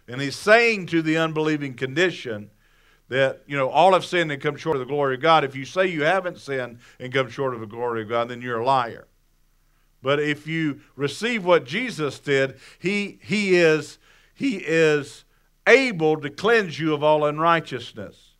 And 0.06 0.20
he's 0.20 0.36
saying 0.36 0.86
to 0.86 1.02
the 1.02 1.16
unbelieving 1.16 1.74
condition 1.74 2.50
that, 3.08 3.42
you 3.46 3.56
know, 3.56 3.70
all 3.70 3.94
have 3.94 4.04
sinned 4.04 4.30
and 4.30 4.40
come 4.40 4.56
short 4.56 4.76
of 4.76 4.80
the 4.80 4.86
glory 4.86 5.14
of 5.14 5.22
God. 5.22 5.44
If 5.44 5.56
you 5.56 5.64
say 5.64 5.86
you 5.86 6.04
haven't 6.04 6.38
sinned 6.38 6.78
and 7.00 7.12
come 7.12 7.30
short 7.30 7.54
of 7.54 7.60
the 7.60 7.66
glory 7.66 8.02
of 8.02 8.08
God, 8.08 8.28
then 8.28 8.42
you're 8.42 8.60
a 8.60 8.64
liar. 8.64 9.06
But 10.02 10.20
if 10.20 10.46
you 10.46 10.80
receive 10.94 11.44
what 11.44 11.64
Jesus 11.64 12.18
did, 12.18 12.58
he, 12.78 13.18
he, 13.22 13.56
is, 13.56 13.98
he 14.34 14.58
is 14.58 15.24
able 15.68 16.20
to 16.20 16.30
cleanse 16.30 16.80
you 16.80 16.94
of 16.94 17.04
all 17.04 17.24
unrighteousness. 17.24 18.34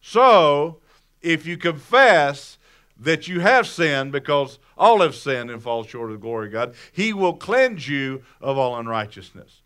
So, 0.00 0.80
if 1.22 1.46
you 1.46 1.56
confess 1.56 2.58
that 2.98 3.28
you 3.28 3.40
have 3.40 3.66
sinned, 3.66 4.12
because 4.12 4.58
all 4.76 5.00
have 5.00 5.14
sinned 5.14 5.50
and 5.50 5.62
fall 5.62 5.84
short 5.84 6.10
of 6.10 6.20
the 6.20 6.22
glory 6.22 6.46
of 6.46 6.52
God, 6.52 6.74
He 6.92 7.12
will 7.12 7.34
cleanse 7.34 7.88
you 7.88 8.22
of 8.40 8.58
all 8.58 8.76
unrighteousness. 8.76 9.62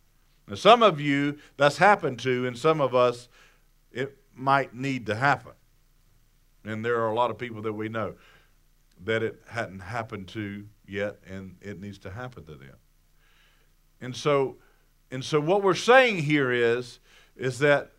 Now, 0.47 0.55
some 0.55 0.83
of 0.83 1.01
you, 1.01 1.39
that's 1.57 1.79
happened 1.79 2.19
to, 2.21 2.47
and 2.47 2.57
some 2.57 2.81
of 2.81 2.95
us, 2.95 3.29
it 3.93 4.19
might 4.35 4.75
need 4.75 5.07
to 5.07 5.15
happen. 5.15 5.53
And 6.65 6.85
there 6.85 7.01
are 7.01 7.11
a 7.11 7.15
lot 7.15 7.31
of 7.31 7.39
people 7.39 7.63
that 7.63 7.73
we 7.73 7.89
know 7.89 8.15
that 9.05 9.23
it 9.23 9.41
hadn't 9.49 9.81
happened 9.81 10.29
to 10.29 10.67
yet, 10.87 11.17
and 11.27 11.57
it 11.61 11.81
needs 11.81 11.99
to 11.99 12.11
happen 12.11 12.45
to 12.47 12.55
them. 12.55 12.77
And 14.01 14.17
so, 14.17 14.57
and 15.11 15.25
so 15.25 15.41
what 15.41 15.63
we're 15.63 15.75
saying 15.75 16.19
here 16.25 16.53
is, 16.53 16.99
is 17.37 17.59
that 17.61 17.93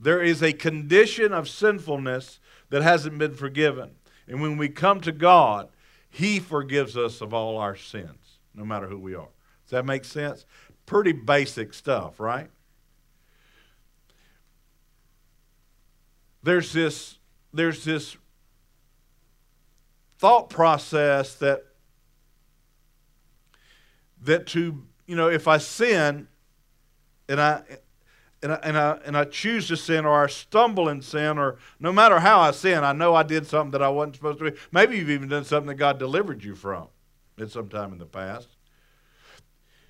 there 0.00 0.22
is 0.22 0.42
a 0.42 0.52
condition 0.52 1.32
of 1.32 1.48
sinfulness 1.48 2.40
that 2.70 2.82
hasn't 2.82 3.18
been 3.18 3.34
forgiven. 3.34 3.92
And 4.26 4.40
when 4.42 4.56
we 4.56 4.68
come 4.68 5.00
to 5.02 5.12
God, 5.12 5.68
He 6.10 6.38
forgives 6.38 6.96
us 6.96 7.20
of 7.20 7.32
all 7.32 7.58
our 7.58 7.76
sins, 7.76 8.38
no 8.54 8.64
matter 8.64 8.86
who 8.88 8.98
we 8.98 9.14
are. 9.14 9.28
Does 9.64 9.70
that 9.70 9.86
make 9.86 10.04
sense? 10.04 10.44
Pretty 10.86 11.12
basic 11.12 11.74
stuff, 11.74 12.18
right? 12.18 12.50
There's 16.42 16.72
this, 16.72 17.18
there's 17.52 17.84
this 17.84 18.16
thought 20.18 20.50
process 20.50 21.34
that 21.34 21.64
that 24.22 24.46
to 24.48 24.82
you 25.08 25.16
know 25.16 25.28
if 25.28 25.48
I 25.48 25.58
sin 25.58 26.28
and 27.28 27.40
I 27.40 27.62
and 28.42 28.52
I, 28.52 28.60
and 28.62 28.78
I 28.78 28.90
and 29.04 29.16
I 29.16 29.24
choose 29.24 29.66
to 29.68 29.76
sin 29.76 30.04
or 30.04 30.22
I 30.22 30.28
stumble 30.28 30.88
in 30.88 31.02
sin 31.02 31.38
or 31.38 31.56
no 31.80 31.92
matter 31.92 32.20
how 32.20 32.38
I 32.38 32.52
sin, 32.52 32.84
I 32.84 32.92
know 32.92 33.16
I 33.16 33.24
did 33.24 33.46
something 33.46 33.72
that 33.72 33.82
I 33.82 33.88
wasn't 33.88 34.16
supposed 34.16 34.38
to 34.38 34.50
do. 34.50 34.56
Maybe 34.70 34.98
you've 34.98 35.10
even 35.10 35.28
done 35.28 35.44
something 35.44 35.66
that 35.66 35.74
God 35.74 35.98
delivered 35.98 36.44
you 36.44 36.54
from 36.54 36.86
at 37.40 37.50
some 37.50 37.68
time 37.68 37.92
in 37.92 37.98
the 37.98 38.06
past. 38.06 38.48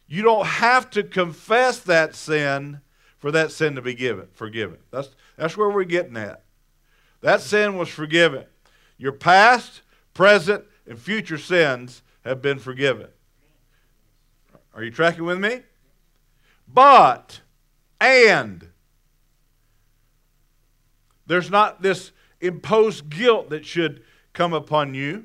You 0.07 0.23
don't 0.23 0.47
have 0.47 0.89
to 0.91 1.03
confess 1.03 1.81
that 1.81 2.15
sin 2.15 2.81
for 3.19 3.31
that 3.33 3.51
sin 3.51 3.75
to 3.75 3.83
be 3.83 3.95
given, 3.95 4.29
forgiven. 4.33 4.79
That's 4.91 5.11
that's 5.37 5.57
where 5.57 5.69
we're 5.69 5.85
getting 5.85 6.17
at. 6.17 6.45
That 7.21 7.41
sin 7.41 7.77
was 7.77 7.89
forgiven. 7.89 8.45
Your 8.97 9.13
past 9.13 9.83
present, 10.15 10.65
and 10.87 10.99
future 10.99 11.39
sins 11.39 12.03
have 12.25 12.41
been 12.41 12.59
forgiven. 12.59 13.09
Are 14.79 14.85
you 14.85 14.93
tracking 14.93 15.25
with 15.25 15.41
me? 15.41 15.63
But, 16.73 17.41
and, 18.01 18.69
there's 21.27 21.51
not 21.51 21.83
this 21.83 22.13
imposed 22.41 23.11
guilt 23.11 23.51
that 23.51 23.67
should 23.67 24.05
come 24.35 24.53
upon 24.53 24.95
you, 24.95 25.25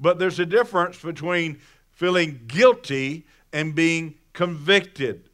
but 0.00 0.18
there's 0.18 0.40
a 0.40 0.46
difference 0.46 1.00
between 1.00 1.60
feeling 1.92 2.40
guilty 2.48 3.24
and 3.52 3.72
being 3.72 4.16
convicted. 4.32 5.30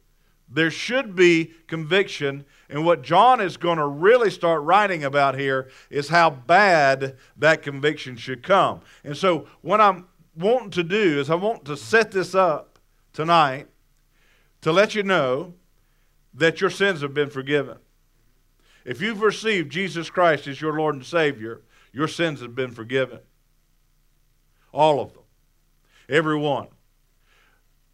There 0.47 0.69
should 0.69 1.15
be 1.15 1.53
conviction 1.65 2.45
and 2.69 2.85
what 2.85 3.01
John 3.01 3.41
is 3.41 3.57
going 3.57 3.79
to 3.79 3.87
really 3.87 4.29
start 4.29 4.61
writing 4.61 5.03
about 5.03 5.39
here 5.39 5.71
is 5.89 6.09
how 6.09 6.29
bad 6.29 7.17
that 7.35 7.63
conviction 7.63 8.15
should 8.15 8.43
come. 8.43 8.81
And 9.03 9.17
so, 9.17 9.47
what 9.61 9.81
I'm 9.81 10.05
wanting 10.37 10.69
to 10.69 10.83
do 10.83 11.19
is 11.19 11.31
I 11.31 11.35
want 11.35 11.65
to 11.65 11.75
set 11.75 12.11
this 12.11 12.35
up 12.35 12.70
tonight 13.13 13.67
to 14.61 14.71
let 14.71 14.95
you 14.95 15.03
know 15.03 15.53
that 16.33 16.61
your 16.61 16.69
sins 16.69 17.01
have 17.01 17.13
been 17.13 17.29
forgiven. 17.29 17.77
If 18.85 19.01
you've 19.01 19.21
received 19.21 19.71
Jesus 19.71 20.09
Christ 20.09 20.47
as 20.47 20.61
your 20.61 20.73
Lord 20.73 20.95
and 20.95 21.05
Savior, 21.05 21.61
your 21.91 22.07
sins 22.07 22.41
have 22.41 22.55
been 22.55 22.71
forgiven. 22.71 23.19
All 24.71 24.99
of 24.99 25.13
them. 25.13 25.23
Every 26.09 26.37
one. 26.37 26.67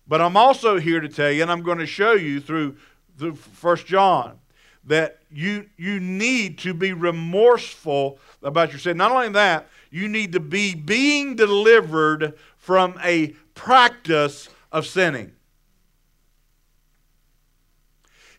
But 0.08 0.22
I'm 0.22 0.38
also 0.38 0.80
here 0.80 1.02
to 1.02 1.10
tell 1.10 1.32
you, 1.32 1.42
and 1.42 1.52
I'm 1.52 1.64
going 1.64 1.80
to 1.80 1.86
show 1.86 2.14
you 2.14 2.40
through, 2.40 2.78
through 3.18 3.34
1 3.34 3.78
John, 3.78 4.40
that 4.86 5.20
you, 5.30 5.66
you 5.76 6.00
need 6.00 6.60
to 6.60 6.74
be 6.74 6.94
remorseful 6.94 8.20
about 8.42 8.72
your 8.72 8.80
sin. 8.80 8.96
Not 8.96 9.12
only 9.12 9.30
that, 9.30 9.68
you 9.92 10.08
need 10.08 10.32
to 10.32 10.40
be 10.40 10.76
being 10.76 11.36
delivered 11.36 12.36
from 12.56 12.98
a 13.04 13.28
practice 13.54 14.48
of 14.72 14.86
sinning. 14.86 15.34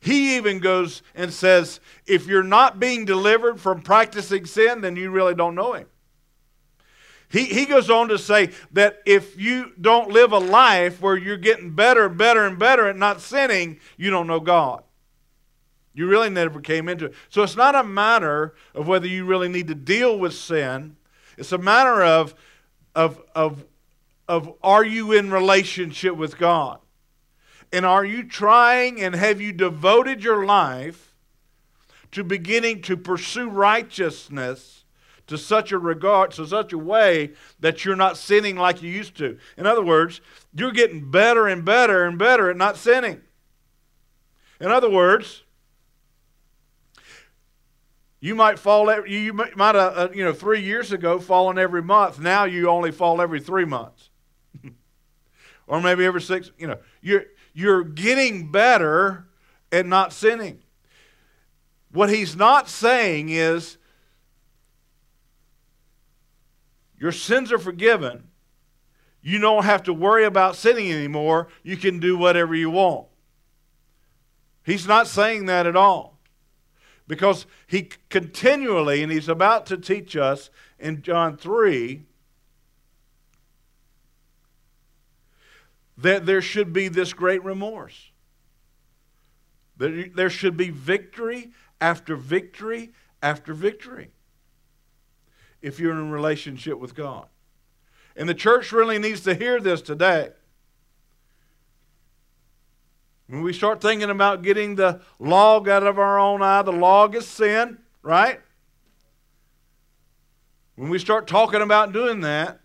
He 0.01 0.37
even 0.37 0.61
goes 0.61 1.03
and 1.15 1.33
says, 1.33 1.81
if 2.07 2.27
you're 2.27 2.43
not 2.43 2.79
being 2.79 3.05
delivered 3.05 3.61
from 3.61 3.83
practicing 3.83 4.47
sin, 4.47 4.81
then 4.81 4.97
you 4.97 5.11
really 5.11 5.35
don't 5.35 5.55
know 5.55 5.73
Him. 5.73 5.87
He, 7.31 7.45
he 7.45 7.67
goes 7.67 7.91
on 7.91 8.09
to 8.09 8.19
say 8.19 8.51
that 8.73 9.03
if 9.05 9.39
you 9.39 9.73
don't 9.79 10.11
live 10.11 10.33
a 10.33 10.39
life 10.39 11.03
where 11.03 11.17
you're 11.17 11.37
getting 11.37 11.75
better 11.75 12.07
and 12.07 12.17
better 12.17 12.47
and 12.47 12.59
better 12.59 12.89
at 12.89 12.97
not 12.97 13.21
sinning, 13.21 13.81
you 13.97 14.11
don't 14.11 14.27
know 14.27 14.41
God. 14.41 14.83
You 15.93 16.07
really 16.07 16.31
never 16.31 16.61
came 16.61 16.89
into 16.89 17.07
it. 17.07 17.15
So 17.29 17.43
it's 17.43 17.57
not 17.57 17.75
a 17.75 17.85
matter 17.85 18.55
of 18.75 18.87
whether 18.87 19.07
you 19.07 19.25
really 19.25 19.49
need 19.49 19.69
to 19.69 19.75
deal 19.75 20.19
with 20.19 20.33
sin. 20.33 20.97
It's 21.37 21.53
a 21.53 21.59
matter 21.59 22.03
of, 22.03 22.35
of, 22.95 23.21
of, 23.35 23.65
of 24.29 24.53
are 24.63 24.85
you 24.85 25.13
in 25.13 25.31
relationship 25.31 26.17
with 26.17 26.39
God? 26.39 26.81
And 27.73 27.85
are 27.85 28.05
you 28.05 28.25
trying 28.25 29.01
and 29.01 29.15
have 29.15 29.41
you 29.41 29.53
devoted 29.53 30.23
your 30.23 30.45
life 30.45 31.15
to 32.13 32.25
beginning 32.25 32.83
to 32.83 32.97
pursue 32.97 33.49
righteousness 33.49 34.85
to 35.27 35.37
such 35.37 35.73
a 35.73 35.79
regard, 35.79 36.31
to 36.33 36.47
such 36.47 36.73
a 36.73 36.79
way 36.79 37.33
that 37.61 37.85
you're 37.85 37.97
not 37.97 38.17
sinning 38.17 38.57
like 38.57 38.83
you 38.83 38.91
used 38.91 39.17
to? 39.19 39.39
In 39.57 39.67
other 39.67 39.85
words, 39.85 40.21
you're 40.55 40.73
getting 40.73 41.11
better 41.11 41.47
and 41.47 41.65
better 41.65 42.05
and 42.05 42.19
better 42.19 42.51
at 42.51 42.57
not 42.57 42.77
sinning. 42.77 43.21
In 44.61 44.71
other 44.71 44.91
words, 44.91 45.43
you 48.21 48.35
might 48.35 48.59
fall. 48.59 49.07
You 49.07 49.33
might 49.33 49.75
have, 49.75 49.97
uh, 49.97 50.09
you 50.13 50.25
know, 50.25 50.33
three 50.33 50.61
years 50.61 50.91
ago 50.91 51.19
fallen 51.19 51.59
every 51.59 51.83
month. 51.83 52.19
Now 52.19 52.45
you 52.45 52.69
only 52.69 52.91
fall 52.91 53.21
every 53.21 53.41
three 53.41 53.65
months, 53.65 54.08
or 55.69 55.81
maybe 55.81 56.05
every 56.05 56.21
six. 56.21 56.51
You 56.59 56.67
know, 56.69 56.79
you're 57.01 57.25
you're 57.53 57.85
getting 57.85 58.51
better 58.51 59.29
at 59.71 59.87
not 59.87 60.13
sinning. 60.13 60.63
What 61.93 62.11
he's 62.11 62.37
not 62.37 62.69
saying 62.69 63.29
is 63.29 63.79
your 66.99 67.13
sins 67.13 67.53
are 67.53 67.59
forgiven. 67.59 68.25
You 69.21 69.39
don't 69.39 69.65
have 69.65 69.83
to 69.85 69.93
worry 69.93 70.25
about 70.25 70.57
sinning 70.57 70.91
anymore. 70.93 71.49
You 71.63 71.77
can 71.77 72.01
do 72.01 72.17
whatever 72.17 72.55
you 72.55 72.71
want. 72.71 73.09
He's 74.65 74.87
not 74.87 75.07
saying 75.07 75.47
that 75.47 75.67
at 75.67 75.77
all 75.77 76.19
because 77.07 77.47
he 77.67 77.91
continually, 78.11 79.03
and 79.03 79.11
he's 79.11 79.29
about 79.29 79.67
to 79.67 79.79
teach 79.79 80.15
us 80.17 80.51
in 80.79 81.03
John 81.03 81.37
3, 81.37 82.05
that 85.99 86.27
there 86.27 86.41
should 86.41 86.73
be 86.73 86.89
this 86.89 87.13
great 87.13 87.43
remorse. 87.45 88.11
That 89.77 90.13
there 90.15 90.31
should 90.31 90.57
be 90.57 90.71
victory 90.71 91.53
after 91.81 92.17
victory 92.17 92.93
after 93.23 93.53
victory 93.53 94.11
if 95.61 95.81
you're 95.81 95.93
in 95.93 95.99
a 95.99 96.13
relationship 96.13 96.79
with 96.79 96.95
God. 96.95 97.27
And 98.17 98.29
the 98.29 98.35
church 98.35 98.73
really 98.73 98.99
needs 98.99 99.21
to 99.23 99.35
hear 99.35 99.61
this 99.61 99.83
today. 99.83 100.31
When 103.29 103.43
we 103.43 103.53
start 103.53 103.81
thinking 103.81 104.11
about 104.11 104.43
getting 104.43 104.77
the 104.77 105.01
log 105.19 105.69
out 105.69 105.83
of 105.83 105.99
our 105.99 106.19
own 106.19 106.43
eye, 106.43 106.63
the 106.63 106.73
log 106.73 107.15
is 107.15 107.27
sin, 107.27 107.79
right? 108.03 108.41
When 110.77 110.89
we 110.89 110.99
start 110.99 111.27
talking 111.27 111.61
about 111.61 111.93
doing 111.93 112.21
that, 112.21 112.61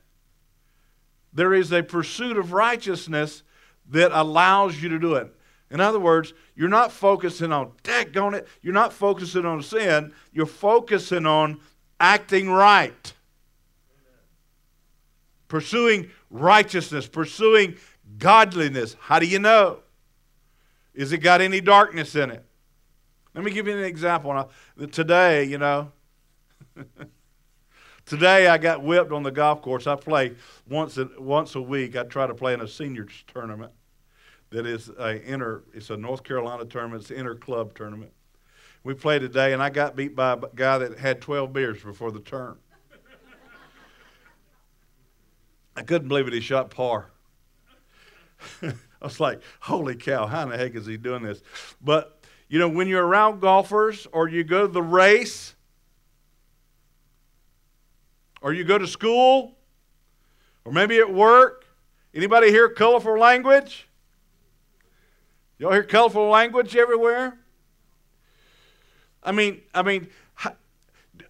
there 1.34 1.54
is 1.54 1.72
a 1.72 1.82
pursuit 1.82 2.38
of 2.38 2.54
righteousness 2.54 3.44
that 3.90 4.12
allows 4.12 4.82
you 4.82 4.90
to 4.90 5.00
do 5.00 5.16
it. 5.16 5.34
In 5.72 5.80
other 5.80 6.00
words, 6.00 6.34
you're 6.56 6.70
not 6.70 6.92
focusing 6.92 7.52
on, 7.52 7.72
on 8.16 8.34
it, 8.36 8.48
you're 8.62 8.74
not 8.74 8.94
focusing 8.94 9.46
on 9.46 9.64
sin, 9.64 10.14
you're 10.32 10.46
focusing 10.46 11.26
on 11.26 11.60
acting 12.00 12.50
right. 12.50 13.14
Pursuing 15.48 16.10
righteousness, 16.30 17.08
pursuing 17.08 17.76
godliness. 18.18 18.96
How 19.00 19.20
do 19.20 19.26
you 19.26 19.40
know? 19.40 19.80
Is 20.94 21.12
it 21.12 21.20
got 21.20 21.42
any 21.42 21.60
darkness 21.60 22.16
in 22.16 22.30
it? 22.30 22.46
Let 23.34 23.44
me 23.44 23.52
give 23.52 23.68
you 23.68 23.76
an 23.76 23.84
example. 23.84 24.52
Today, 24.92 25.44
you 25.46 25.58
know, 25.58 25.92
Today 28.06 28.48
I 28.48 28.58
got 28.58 28.84
whipped 28.84 29.12
on 29.12 29.24
the 29.24 29.32
golf 29.32 29.62
course. 29.62 29.88
I 29.88 29.96
play 29.96 30.34
once 30.70 30.98
a, 30.98 31.10
once 31.18 31.56
a 31.56 31.62
week. 31.62 31.96
I 31.96 32.04
try 32.04 32.28
to 32.28 32.34
play 32.34 32.54
in 32.54 32.62
a 32.62 32.68
seniors 32.68 33.24
tournament 33.28 33.72
that 34.50 34.66
is 34.66 34.90
a 35.00 35.22
inter. 35.22 35.64
It's 35.74 35.90
a 35.90 35.98
North 35.98 36.24
Carolina 36.24 36.66
tournament. 36.66 37.02
It's 37.02 37.12
an 37.12 37.18
inter 37.18 37.36
club 37.36 37.76
tournament. 37.76 38.12
We 38.84 38.94
played 38.94 39.20
today, 39.20 39.54
and 39.54 39.64
I 39.64 39.70
got 39.70 39.96
beat 39.96 40.16
by 40.16 40.34
a 40.34 40.38
guy 40.54 40.78
that 40.80 41.00
had 41.00 41.22
12 41.22 41.54
beers 41.54 41.82
before 41.82 42.12
the 42.12 42.20
turn. 42.20 42.58
I 45.76 45.82
couldn't 45.82 46.10
believe 46.10 46.28
it. 46.28 46.34
He 46.34 46.42
shot 46.42 46.70
par. 46.70 47.10
I 48.62 48.74
was 49.02 49.20
like, 49.20 49.42
holy 49.62 49.96
cow, 49.96 50.28
how 50.28 50.44
in 50.44 50.50
the 50.50 50.58
heck 50.58 50.76
is 50.76 50.86
he 50.86 50.98
doing 50.98 51.24
this? 51.24 51.42
But, 51.82 52.20
you 52.50 52.60
know, 52.60 52.68
when 52.68 52.88
you're 52.88 53.06
around 53.06 53.40
golfers 53.40 54.06
or 54.12 54.28
you 54.28 54.44
go 54.44 54.68
to 54.68 54.72
the 54.72 54.84
race 54.84 55.56
or 58.44 58.54
you 58.54 58.64
go 58.64 58.78
to 58.78 58.86
school 58.86 59.56
or 60.66 60.72
maybe 60.72 61.00
at 61.00 61.12
work, 61.12 61.66
anybody 62.14 62.50
hear 62.50 62.70
colorful 62.70 63.18
language? 63.18 63.88
Y'all 65.58 65.72
hear 65.72 65.84
colorful 65.84 66.28
language 66.28 66.76
everywhere? 66.76 67.40
I 69.24 69.32
mean, 69.32 69.62
I 69.74 69.82
mean, 69.82 70.10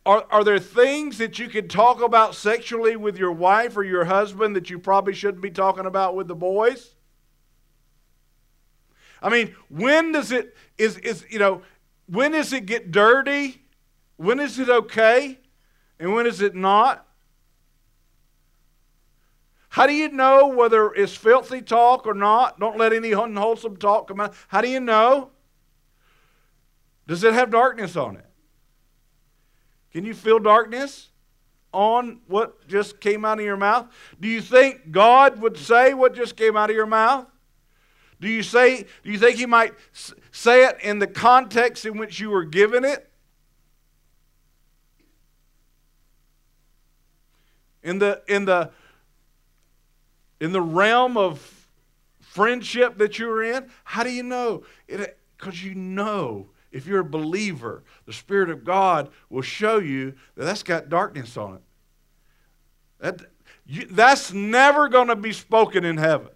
are, 0.06 0.26
are 0.32 0.44
there 0.44 0.60
things 0.60 1.20
that 1.20 1.38
you 1.38 1.48
can 1.48 1.68
talk 1.68 2.02
about 2.02 2.36
sexually 2.36 2.96
with 2.96 3.18
your 3.18 3.32
wife 3.32 3.78
or 3.78 3.84
your 3.84 4.06
husband 4.06 4.56
that 4.56 4.70
you 4.70 4.80
probably 4.80 5.14
shouldn't 5.14 5.44
be 5.44 5.52
talking 5.52 5.86
about 5.86 6.16
with 6.16 6.28
the 6.28 6.36
boys? 6.36 6.96
I 9.22 9.30
mean, 9.30 9.56
when 9.70 10.12
does 10.12 10.32
it 10.32 10.58
is 10.78 10.98
is 10.98 11.26
you 11.30 11.40
know, 11.40 11.62
when 12.08 12.32
does 12.32 12.52
it 12.52 12.66
get 12.66 12.92
dirty? 12.92 13.62
When 14.18 14.40
is 14.40 14.60
it 14.60 14.68
okay? 14.68 15.40
And 16.00 16.14
when 16.14 16.26
is 16.26 16.42
it 16.42 16.56
not? 16.56 17.06
How 19.70 19.88
do 19.88 19.94
you 19.94 20.10
know 20.10 20.48
whether 20.48 20.92
it's 20.94 21.16
filthy 21.16 21.62
talk 21.62 22.06
or 22.06 22.14
not? 22.14 22.60
Don't 22.60 22.78
let 22.78 22.94
any 22.94 23.12
unwholesome 23.12 23.78
talk 23.78 24.08
come 24.08 24.20
out. 24.20 24.36
How 24.48 24.62
do 24.62 24.70
you 24.70 24.80
know? 24.80 25.32
Does 27.08 27.24
it 27.24 27.34
have 27.34 27.50
darkness 27.50 27.96
on 27.96 28.18
it? 28.18 28.26
Can 29.92 30.06
you 30.06 30.14
feel 30.14 30.40
darkness 30.40 31.10
on 31.74 32.22
what 32.28 32.68
just 32.68 33.00
came 33.00 33.26
out 33.26 33.40
of 33.40 33.46
your 33.46 33.58
mouth? 33.58 33.88
Do 34.20 34.28
you 34.28 34.42
think 34.42 34.92
God 34.92 35.42
would 35.42 35.58
say 35.58 35.94
what 35.94 36.14
just 36.14 36.36
came 36.36 36.56
out 36.56 36.70
of 36.70 36.76
your 36.76 36.86
mouth? 36.86 37.28
Do 38.22 38.30
you 38.30 38.44
say 38.44 38.86
do 39.04 39.12
you 39.12 39.18
think 39.18 39.38
he 39.38 39.46
might 39.46 39.74
say 40.32 40.66
it 40.66 40.78
in 40.82 41.00
the 41.00 41.08
context 41.08 41.86
in 41.86 41.98
which 41.98 42.20
you 42.20 42.30
were 42.30 42.46
given 42.46 42.86
it? 42.86 43.10
In 47.84 48.00
the 48.00 48.22
in 48.28 48.46
the 48.46 48.72
in 50.40 50.52
the 50.52 50.62
realm 50.62 51.18
of 51.18 51.68
friendship 52.20 52.98
that 52.98 53.20
you're 53.20 53.44
in, 53.44 53.70
how 53.84 54.04
do 54.04 54.10
you 54.10 54.24
know? 54.24 54.64
Because 54.88 55.64
you 55.64 55.76
know 55.76 56.50
if 56.72 56.88
you're 56.88 57.02
a 57.02 57.06
believer, 57.06 57.84
the 58.06 58.14
Spirit 58.14 58.50
of 58.50 58.66
God 58.66 59.10
will 59.30 59.44
show 59.44 59.78
you 59.78 60.16
that 60.36 60.46
that's 60.46 60.64
got 60.64 60.90
darkness 60.90 61.38
on 61.38 61.56
it. 61.56 61.62
That, 63.00 63.22
you, 63.66 63.86
that's 63.86 64.34
never 64.34 64.90
going 64.90 65.08
to 65.08 65.16
be 65.16 65.32
spoken 65.32 65.86
in 65.86 65.98
heaven. 65.98 66.30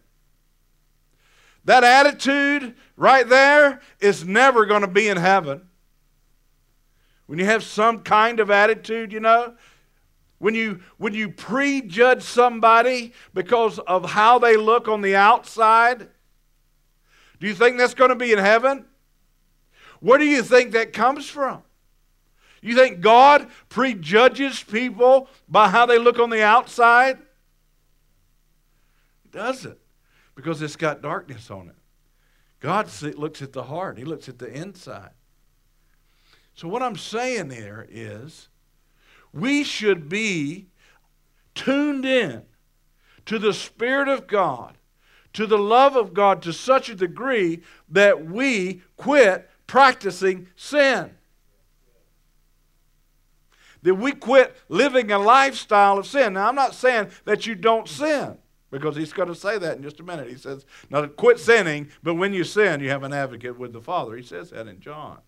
That 1.66 1.84
attitude 1.84 2.76
right 2.96 3.28
there 3.28 3.82
is 4.00 4.24
never 4.24 4.66
going 4.66 4.82
to 4.82 4.88
be 4.88 5.10
in 5.10 5.18
heaven. 5.18 5.68
When 7.26 7.40
you 7.40 7.46
have 7.46 7.64
some 7.64 8.04
kind 8.04 8.40
of 8.40 8.50
attitude, 8.50 9.12
you 9.12 9.20
know, 9.20 9.56
when 10.40 10.54
you 10.54 10.82
when 10.98 11.14
you 11.14 11.30
prejudge 11.30 12.24
somebody 12.24 13.14
because 13.34 13.80
of 13.80 14.12
how 14.12 14.40
they 14.40 14.56
look 14.56 14.88
on 14.88 15.02
the 15.02 15.16
outside, 15.16 16.08
do 17.40 17.48
you 17.48 17.54
think 17.54 17.78
that's 17.78 17.94
going 17.94 18.10
to 18.10 18.16
be 18.16 18.32
in 18.32 18.40
heaven? 18.40 18.86
Where 20.00 20.20
do 20.20 20.26
you 20.26 20.44
think 20.44 20.72
that 20.72 20.94
comes 20.94 21.28
from? 21.28 21.64
You 22.62 22.76
think 22.76 23.02
God 23.02 23.48
prejudges 23.70 24.62
people 24.64 25.30
by 25.48 25.70
how 25.70 25.86
they 25.86 25.98
look 25.98 26.20
on 26.20 26.30
the 26.30 26.44
outside? 26.44 27.18
He 29.24 29.30
doesn't, 29.30 29.78
because 30.36 30.62
it's 30.62 30.76
got 30.76 31.02
darkness 31.02 31.50
on 31.50 31.70
it. 31.70 31.76
God 32.60 32.90
looks 33.02 33.42
at 33.42 33.54
the 33.54 33.64
heart, 33.64 33.98
He 33.98 34.06
looks 34.06 34.28
at 34.28 34.40
the 34.40 34.52
inside. 34.52 35.12
So, 36.56 36.68
what 36.68 36.82
I'm 36.82 36.98
saying 36.98 37.50
there 37.50 37.88
is 37.90 38.50
we 39.34 39.64
should 39.64 40.10
be 40.10 40.68
tuned 41.56 42.06
in 42.06 42.44
to 43.26 43.38
the 43.40 43.54
Spirit 43.54 44.08
of 44.08 44.28
God, 44.28 44.78
to 45.34 45.46
the 45.46 45.58
love 45.58 45.96
of 45.96 46.14
God 46.14 46.42
to 46.44 46.54
such 46.54 46.90
a 46.90 46.96
degree 46.96 47.62
that 47.90 48.26
we 48.26 48.82
quit 48.96 49.50
practicing 49.68 50.48
sin. 50.56 51.12
That 53.84 53.96
we 53.96 54.12
quit 54.12 54.56
living 54.70 55.12
a 55.12 55.20
lifestyle 55.20 55.98
of 55.98 56.08
sin. 56.08 56.34
Now, 56.34 56.48
I'm 56.48 56.56
not 56.56 56.74
saying 56.74 57.10
that 57.26 57.46
you 57.46 57.54
don't 57.54 57.88
sin, 57.88 58.38
because 58.72 58.96
he's 58.96 59.14
going 59.14 59.30
to 59.30 59.36
say 59.36 59.58
that 59.58 59.78
in 59.78 59.84
just 59.84 60.00
a 60.00 60.04
minute. 60.04 60.30
He 60.30 60.36
says, 60.36 60.66
not 60.90 61.16
quit 61.16 61.40
sinning, 61.40 61.90
but 62.02 62.16
when 62.16 62.34
you 62.34 62.44
sin, 62.44 62.80
you 62.82 62.90
have 62.90 63.04
an 63.04 63.14
advocate 63.14 63.60
with 63.60 63.74
the 63.74 63.82
Father. 63.82 64.16
He 64.16 64.24
says 64.24 64.50
that 64.50 64.68
in 64.68 64.80
John 64.80 65.20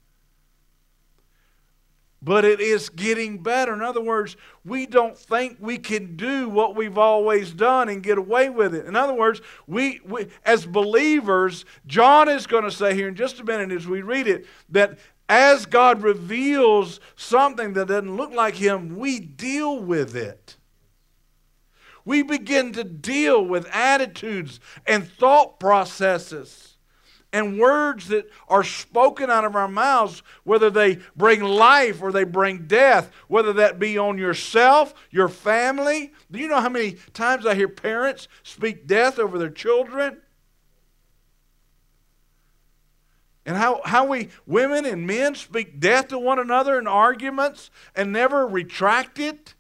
but 2.21 2.43
it 2.43 2.60
is 2.60 2.89
getting 2.89 3.41
better. 3.41 3.73
In 3.73 3.82
other 3.82 4.01
words, 4.01 4.36
we 4.65 4.86
don't 4.86 5.17
think 5.17 5.58
we 5.60 5.77
can 5.77 6.15
do 6.15 6.49
what 6.49 6.75
we've 6.75 6.97
always 6.97 7.53
done 7.53 7.89
and 7.89 8.03
get 8.03 8.17
away 8.17 8.49
with 8.49 8.75
it. 8.75 8.86
In 8.86 8.95
other 8.95 9.13
words, 9.13 9.41
we, 9.67 10.01
we 10.05 10.27
as 10.43 10.65
believers, 10.65 11.65
John 11.88 12.27
is 12.27 12.45
going 12.45 12.65
to 12.65 12.71
say 12.71 12.93
here 12.93 13.08
in 13.08 13.15
just 13.15 13.39
a 13.39 13.43
minute 13.43 13.71
as 13.71 13.88
we 13.88 14.01
read 14.01 14.27
it 14.27 14.45
that 14.69 14.99
as 15.29 15.65
God 15.65 16.01
reveals 16.01 16.99
something 17.15 17.73
that 17.73 17.88
doesn't 17.88 18.17
look 18.17 18.32
like 18.34 18.55
Him, 18.55 18.97
we 18.97 19.19
deal 19.19 19.79
with 19.79 20.15
it. 20.15 20.58
We 22.03 22.23
begin 22.23 22.73
to 22.73 22.84
deal 22.84 23.45
with 23.45 23.67
attitudes 23.71 24.60
and 24.88 25.08
thought 25.08 25.60
processes 25.60 26.68
and 27.32 27.60
words 27.60 28.08
that 28.08 28.30
are 28.48 28.63
spoken 28.63 29.30
out 29.30 29.46
of 29.46 29.56
our 29.56 29.68
mouths, 29.68 30.24
whether 30.44 30.70
they 30.70 31.00
bring 31.15 31.42
life 31.42 32.02
or 32.02 32.12
they 32.12 32.24
bring 32.24 32.65
death, 32.65 33.12
whether 33.28 33.54
that 33.54 33.78
be 33.78 33.98
on 33.98 34.18
yourself, 34.18 34.94
your 35.12 35.30
family. 35.30 36.12
Do 36.32 36.39
you 36.39 36.48
know 36.48 36.60
how 36.60 36.70
many 36.70 36.98
times 37.13 37.46
I 37.46 37.56
hear 37.56 37.70
parents 37.70 38.28
speak 38.44 38.88
death 38.88 39.20
over 39.20 39.38
their 39.38 39.50
children? 39.50 40.22
And 43.46 43.58
how, 43.58 43.82
how 43.86 44.06
we, 44.06 44.30
women 44.46 44.86
and 44.86 45.08
men, 45.08 45.34
speak 45.36 45.80
death 45.80 46.10
to 46.10 46.20
one 46.20 46.39
another 46.39 46.78
in 46.78 46.88
arguments 46.88 47.72
and 47.96 48.12
never 48.12 48.46
retract 48.46 49.18
it? 49.18 49.56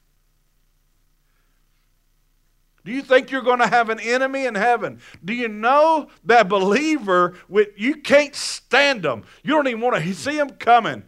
Do 2.85 2.91
you 2.91 3.01
think 3.01 3.29
you're 3.29 3.41
going 3.41 3.59
to 3.59 3.67
have 3.67 3.89
an 3.89 3.99
enemy 3.99 4.45
in 4.45 4.55
heaven? 4.55 4.99
Do 5.23 5.33
you 5.33 5.47
know 5.47 6.09
that 6.25 6.47
believer, 6.47 7.35
with, 7.47 7.69
you 7.77 7.95
can't 7.95 8.35
stand 8.35 9.03
them. 9.03 9.23
You 9.43 9.53
don't 9.53 9.67
even 9.67 9.81
want 9.81 10.01
to 10.01 10.13
see 10.13 10.37
them 10.37 10.51
coming. 10.51 11.03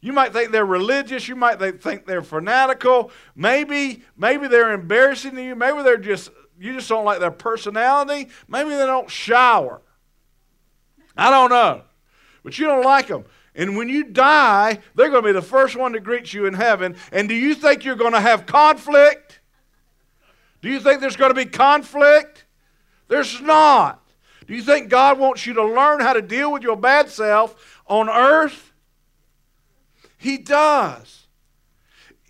You 0.00 0.12
might 0.12 0.32
think 0.32 0.52
they're 0.52 0.64
religious. 0.64 1.26
You 1.26 1.34
might 1.34 1.58
think 1.58 2.06
they're 2.06 2.22
fanatical. 2.22 3.10
Maybe, 3.34 4.04
maybe 4.16 4.46
they're 4.46 4.72
embarrassing 4.72 5.34
to 5.34 5.42
you. 5.42 5.56
Maybe 5.56 5.82
they're 5.82 5.96
just, 5.96 6.30
you 6.58 6.74
just 6.74 6.88
don't 6.88 7.04
like 7.04 7.18
their 7.18 7.32
personality. 7.32 8.28
Maybe 8.46 8.70
they 8.70 8.86
don't 8.86 9.10
shower. 9.10 9.82
I 11.16 11.30
don't 11.30 11.50
know. 11.50 11.82
But 12.44 12.58
you 12.58 12.66
don't 12.66 12.84
like 12.84 13.08
them. 13.08 13.24
And 13.56 13.76
when 13.76 13.88
you 13.88 14.04
die, 14.04 14.78
they're 14.94 15.08
going 15.08 15.22
to 15.24 15.28
be 15.28 15.32
the 15.32 15.42
first 15.42 15.74
one 15.74 15.94
to 15.94 16.00
greet 16.00 16.32
you 16.32 16.46
in 16.46 16.54
heaven. 16.54 16.94
And 17.10 17.28
do 17.28 17.34
you 17.34 17.54
think 17.54 17.84
you're 17.84 17.96
going 17.96 18.12
to 18.12 18.20
have 18.20 18.46
conflict? 18.46 19.25
Do 20.66 20.72
you 20.72 20.80
think 20.80 21.00
there's 21.00 21.14
going 21.14 21.30
to 21.30 21.34
be 21.36 21.44
conflict? 21.44 22.44
There's 23.06 23.40
not. 23.40 24.04
Do 24.48 24.54
you 24.56 24.62
think 24.62 24.88
God 24.88 25.16
wants 25.16 25.46
you 25.46 25.54
to 25.54 25.64
learn 25.64 26.00
how 26.00 26.12
to 26.12 26.20
deal 26.20 26.50
with 26.50 26.64
your 26.64 26.74
bad 26.74 27.08
self 27.08 27.80
on 27.86 28.08
earth? 28.08 28.72
He 30.18 30.38
does. 30.38 31.28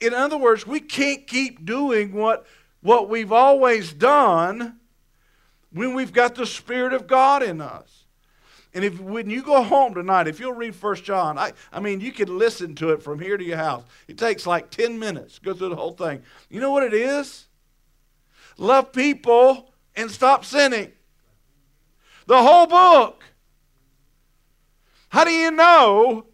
In 0.02 0.12
other 0.12 0.36
words, 0.36 0.66
we 0.66 0.80
can't 0.80 1.26
keep 1.26 1.64
doing 1.64 2.12
what, 2.12 2.44
what 2.82 3.08
we've 3.08 3.32
always 3.32 3.94
done 3.94 4.80
when 5.72 5.94
we've 5.94 6.12
got 6.12 6.34
the 6.34 6.44
Spirit 6.44 6.92
of 6.92 7.06
God 7.06 7.42
in 7.42 7.62
us. 7.62 8.04
And 8.74 8.84
if 8.84 9.00
when 9.00 9.30
you 9.30 9.42
go 9.42 9.62
home 9.62 9.94
tonight, 9.94 10.28
if 10.28 10.40
you'll 10.40 10.52
read 10.52 10.76
First 10.76 11.04
John, 11.04 11.38
I, 11.38 11.54
I 11.72 11.80
mean, 11.80 12.02
you 12.02 12.12
could 12.12 12.28
listen 12.28 12.74
to 12.74 12.90
it 12.90 13.02
from 13.02 13.18
here 13.18 13.38
to 13.38 13.44
your 13.44 13.56
house. 13.56 13.84
It 14.08 14.18
takes 14.18 14.46
like 14.46 14.68
10 14.68 14.98
minutes, 14.98 15.38
go 15.38 15.54
through 15.54 15.70
the 15.70 15.76
whole 15.76 15.94
thing. 15.94 16.22
You 16.50 16.60
know 16.60 16.70
what 16.70 16.82
it 16.82 16.92
is? 16.92 17.45
Love 18.56 18.92
people, 18.92 19.72
and 19.94 20.10
stop 20.10 20.44
sinning. 20.44 20.92
The 22.26 22.42
whole 22.42 22.66
book. 22.66 23.24
How 25.08 25.24
do 25.24 25.30
you 25.30 25.50
know 25.50 26.26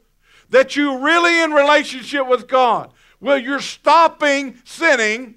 that 0.51 0.75
you're 0.75 0.99
really 0.99 1.41
in 1.41 1.53
relationship 1.53 2.27
with 2.27 2.49
God? 2.49 2.93
Well, 3.21 3.39
you're 3.39 3.61
stopping 3.61 4.57
sinning 4.65 5.37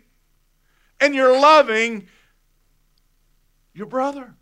and 0.99 1.13
you're 1.13 1.39
loving 1.39 2.07
your 3.73 3.85
brother. 3.85 4.33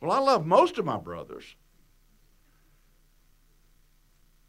Well, 0.00 0.10
I 0.12 0.18
love 0.18 0.44
most 0.44 0.78
of 0.78 0.84
my 0.84 0.98
brothers. 0.98 1.44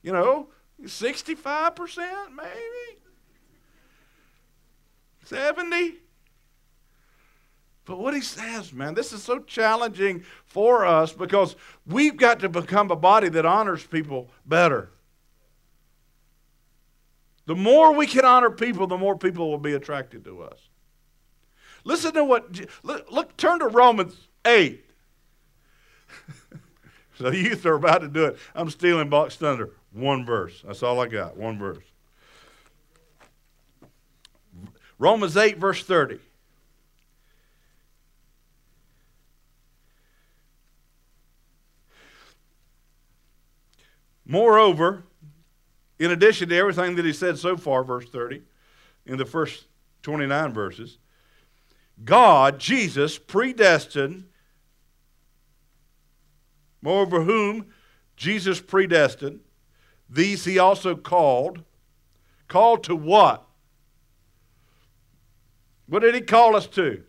You 0.02 0.12
know, 0.12 0.50
65% 0.84 2.36
maybe. 2.36 3.07
70. 5.28 5.96
But 7.86 8.00
what 8.00 8.14
he 8.14 8.22
says, 8.22 8.74
man, 8.74 8.94
this 8.94 9.14
is 9.14 9.24
so 9.24 9.40
challenging 9.40 10.24
for 10.46 10.86
us 10.86 11.14
because 11.14 11.56
we've 11.86 12.18
got 12.18 12.42
to 12.42 12.50
become 12.50 12.92
a 12.92 12.98
body 12.98 13.30
that 13.30 13.46
honors 13.46 13.86
people 13.86 14.30
better. 14.46 14.90
The 17.46 17.56
more 17.56 17.94
we 17.94 18.08
can 18.08 18.26
honor 18.26 18.50
people, 18.50 18.88
the 18.88 18.98
more 18.98 19.18
people 19.18 19.50
will 19.50 19.58
be 19.58 19.74
attracted 19.74 20.26
to 20.26 20.44
us. 20.44 20.60
Listen 21.86 22.14
to 22.16 22.26
what, 22.26 22.60
look, 22.84 23.10
look 23.10 23.38
turn 23.38 23.60
to 23.60 23.68
Romans 23.68 24.28
8. 24.46 24.84
so 27.18 27.30
the 27.30 27.38
youth 27.38 27.66
are 27.66 27.76
about 27.76 28.00
to 28.00 28.10
do 28.10 28.26
it. 28.26 28.38
I'm 28.54 28.70
stealing 28.70 29.08
Box 29.08 29.38
Thunder. 29.38 29.72
One 29.94 30.26
verse. 30.26 30.62
That's 30.68 30.84
all 30.84 31.00
I 31.00 31.08
got. 31.08 31.38
One 31.38 31.58
verse. 31.58 31.87
Romans 35.00 35.38
8, 35.38 35.58
verse 35.58 35.84
30. 35.84 36.20
Moreover, 44.26 45.04
in 46.00 46.12
addition 46.12 46.50
to 46.50 46.56
everything 46.56 46.96
that 46.96 47.06
he 47.06 47.14
said 47.14 47.38
so 47.38 47.56
far, 47.56 47.84
verse 47.84 48.10
30, 48.10 48.42
in 49.06 49.18
the 49.18 49.26
first 49.26 49.66
29 50.04 50.54
verses, 50.54 50.98
God, 52.04 52.60
Jesus, 52.60 53.18
predestined, 53.18 54.26
moreover, 56.82 57.24
whom 57.24 57.68
Jesus 58.18 58.60
predestined, 58.60 59.40
these 60.10 60.46
he 60.46 60.60
also 60.60 60.96
called. 60.96 61.64
Called 62.48 62.84
to 62.86 62.96
what? 62.96 63.47
What 65.88 66.02
did 66.02 66.16
he 66.16 66.22
call 66.22 66.56
us 66.56 66.68
to? 66.68 67.04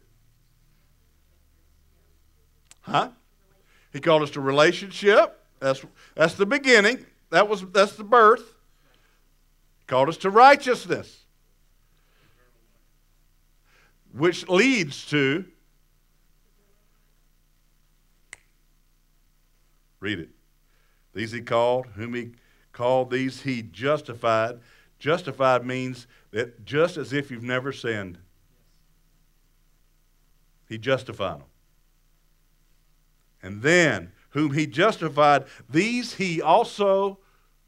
Huh? 2.82 3.10
He 3.92 4.00
called 4.00 4.22
us 4.22 4.30
to 4.30 4.40
relationship. 4.40 5.40
That's, 5.60 5.84
that's 6.14 6.34
the 6.34 6.46
beginning. 6.46 7.04
That 7.30 7.48
was, 7.48 7.64
that's 7.72 7.96
the 7.96 8.04
birth. 8.04 8.54
He 9.80 9.84
called 9.86 10.08
us 10.08 10.16
to 10.18 10.30
righteousness, 10.30 11.24
which 14.12 14.48
leads 14.48 15.04
to. 15.06 15.44
Read 20.00 20.20
it. 20.20 20.28
These 21.12 21.32
he 21.32 21.40
called, 21.40 21.86
whom 21.96 22.14
he 22.14 22.30
called, 22.72 23.10
these 23.10 23.42
he 23.42 23.62
justified. 23.62 24.60
Justified 25.00 25.66
means 25.66 26.06
that 26.30 26.64
just 26.64 26.96
as 26.96 27.12
if 27.12 27.30
you've 27.30 27.42
never 27.42 27.72
sinned. 27.72 28.18
He 30.68 30.78
justified 30.78 31.40
them. 31.40 31.48
And 33.42 33.62
then, 33.62 34.12
whom 34.30 34.52
he 34.52 34.66
justified, 34.66 35.44
these 35.68 36.14
he 36.14 36.42
also 36.42 37.18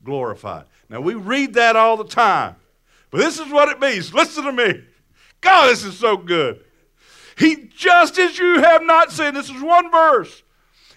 glorified. 0.05 0.65
Now, 0.89 1.01
we 1.01 1.15
read 1.15 1.55
that 1.55 1.77
all 1.77 1.97
the 1.97 2.05
time, 2.05 2.57
but 3.11 3.19
this 3.19 3.39
is 3.39 3.51
what 3.51 3.69
it 3.69 3.81
means. 3.81 4.13
Listen 4.13 4.45
to 4.45 4.53
me. 4.53 4.85
God, 5.41 5.69
this 5.69 5.85
is 5.85 5.99
so 5.99 6.17
good. 6.17 6.63
He, 7.39 7.71
just 7.75 8.19
as 8.19 8.39
you 8.39 8.61
have 8.61 8.83
not 8.83 9.13
sinned, 9.13 9.37
this 9.37 9.49
is 9.49 9.63
one 9.63 9.91
verse, 9.91 10.43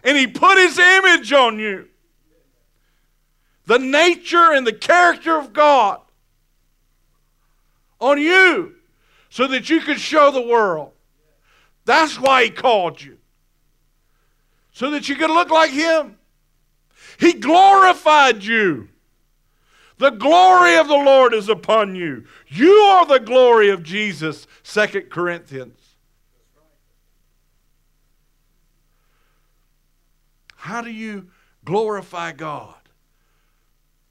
and 0.03 0.17
he 0.17 0.27
put 0.27 0.57
his 0.57 0.77
image 0.77 1.31
on 1.31 1.59
you. 1.59 1.87
The 3.65 3.79
nature 3.79 4.51
and 4.51 4.67
the 4.67 4.73
character 4.73 5.37
of 5.37 5.53
God 5.53 6.01
on 8.01 8.19
you 8.19 8.75
so 9.29 9.47
that 9.47 9.69
you 9.69 9.79
could 9.79 9.99
show 9.99 10.31
the 10.31 10.41
world 10.41 10.92
that's 11.85 12.19
why 12.19 12.45
he 12.45 12.49
called 12.49 13.01
you. 13.01 13.17
So 14.71 14.91
that 14.91 15.07
you 15.07 15.15
could 15.15 15.29
look 15.29 15.49
like 15.49 15.71
him. 15.71 16.17
He 17.19 17.33
glorified 17.33 18.43
you. 18.43 18.89
The 19.97 20.09
glory 20.09 20.75
of 20.77 20.87
the 20.87 20.95
Lord 20.95 21.33
is 21.33 21.49
upon 21.49 21.95
you. 21.95 22.25
You 22.47 22.71
are 22.71 23.05
the 23.05 23.19
glory 23.19 23.69
of 23.69 23.83
Jesus, 23.83 24.47
Second 24.63 25.09
Corinthians. 25.09 25.79
How 30.55 30.81
do 30.81 30.89
you 30.89 31.27
glorify 31.65 32.31
God? 32.31 32.75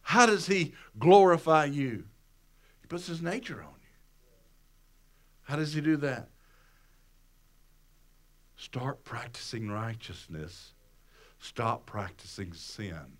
How 0.02 0.26
does 0.26 0.46
He 0.46 0.74
glorify 0.98 1.64
you? 1.64 2.04
He 2.82 2.86
puts 2.88 3.06
His 3.06 3.22
nature 3.22 3.62
on 3.62 3.74
you. 3.80 3.88
How 5.44 5.56
does 5.56 5.72
He 5.72 5.80
do 5.80 5.96
that? 5.98 6.28
Start 8.62 9.02
practicing 9.02 9.72
righteousness. 9.72 10.72
Stop 11.40 11.84
practicing 11.84 12.52
sin. 12.52 13.18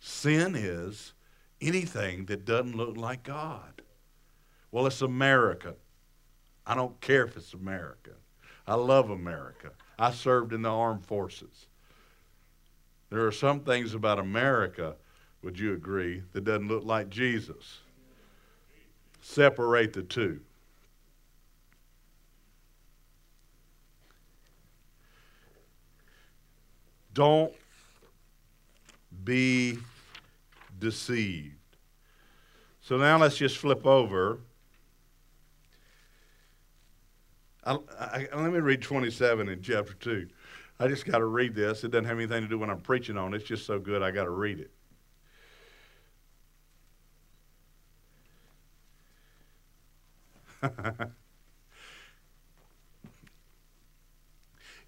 Sin 0.00 0.56
is 0.56 1.14
anything 1.60 2.26
that 2.26 2.44
doesn't 2.44 2.76
look 2.76 2.96
like 2.96 3.22
God. 3.22 3.82
Well, 4.72 4.88
it's 4.88 5.02
America. 5.02 5.76
I 6.66 6.74
don't 6.74 7.00
care 7.00 7.26
if 7.26 7.36
it's 7.36 7.54
America. 7.54 8.10
I 8.66 8.74
love 8.74 9.10
America. 9.10 9.70
I 10.00 10.10
served 10.10 10.52
in 10.52 10.62
the 10.62 10.68
armed 10.68 11.06
forces. 11.06 11.68
There 13.08 13.24
are 13.24 13.30
some 13.30 13.60
things 13.60 13.94
about 13.94 14.18
America, 14.18 14.96
would 15.42 15.60
you 15.60 15.74
agree, 15.74 16.24
that 16.32 16.42
doesn't 16.42 16.66
look 16.66 16.84
like 16.84 17.08
Jesus. 17.08 17.78
Separate 19.20 19.92
the 19.92 20.02
two. 20.02 20.40
Don't 27.16 27.54
be 29.24 29.78
deceived. 30.78 31.54
So 32.82 32.98
now 32.98 33.16
let's 33.16 33.38
just 33.38 33.56
flip 33.56 33.86
over. 33.86 34.40
I, 37.64 37.78
I, 37.98 38.28
let 38.34 38.52
me 38.52 38.58
read 38.58 38.82
27 38.82 39.48
in 39.48 39.62
chapter 39.62 39.94
2. 39.94 40.28
I 40.78 40.88
just 40.88 41.06
got 41.06 41.18
to 41.20 41.24
read 41.24 41.54
this. 41.54 41.84
It 41.84 41.90
doesn't 41.90 42.04
have 42.04 42.18
anything 42.18 42.42
to 42.42 42.48
do 42.48 42.58
when 42.58 42.68
I'm 42.68 42.82
preaching 42.82 43.16
on 43.16 43.32
it. 43.32 43.38
It's 43.38 43.46
just 43.46 43.64
so 43.64 43.78
good, 43.78 44.02
I 44.02 44.10
got 44.10 44.24
to 44.24 44.30
read 44.30 44.68
it. 50.62 51.10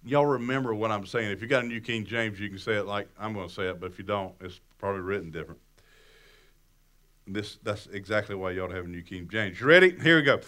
y'all 0.05 0.25
remember 0.25 0.73
what 0.73 0.91
I'm 0.91 1.05
saying. 1.05 1.31
If 1.31 1.41
you 1.41 1.47
got 1.47 1.63
a 1.63 1.67
New 1.67 1.81
King 1.81 2.05
James, 2.05 2.39
you 2.39 2.49
can 2.49 2.59
say 2.59 2.73
it 2.73 2.85
like 2.85 3.07
I'm 3.19 3.33
going 3.33 3.47
to 3.47 3.53
say 3.53 3.67
it, 3.69 3.79
but 3.79 3.87
if 3.91 3.97
you 3.97 4.05
don't, 4.05 4.33
it's 4.41 4.59
probably 4.77 5.01
written 5.01 5.31
different. 5.31 5.59
This 7.27 7.57
that's 7.63 7.87
exactly 7.87 8.35
why 8.35 8.53
to 8.53 8.67
have 8.67 8.85
a 8.85 8.87
New 8.87 9.03
King 9.03 9.27
James. 9.29 9.59
You 9.59 9.67
ready? 9.67 9.91
Here 9.99 10.17
we 10.17 10.23
go. 10.23 10.39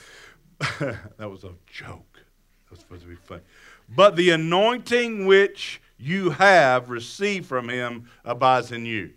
that 0.80 1.30
was 1.30 1.44
a 1.44 1.54
joke. 1.68 2.14
That 2.14 2.72
was 2.72 2.80
supposed 2.80 3.04
to 3.04 3.08
be 3.08 3.16
funny. 3.16 3.42
But 3.90 4.16
the 4.16 4.32
anointing 4.32 5.26
which 5.26 5.82
you 5.98 6.32
have 6.32 6.90
received 6.90 7.46
from 7.46 7.70
him 7.70 8.10
abides 8.26 8.72
in 8.72 8.86
you. 8.86 9.12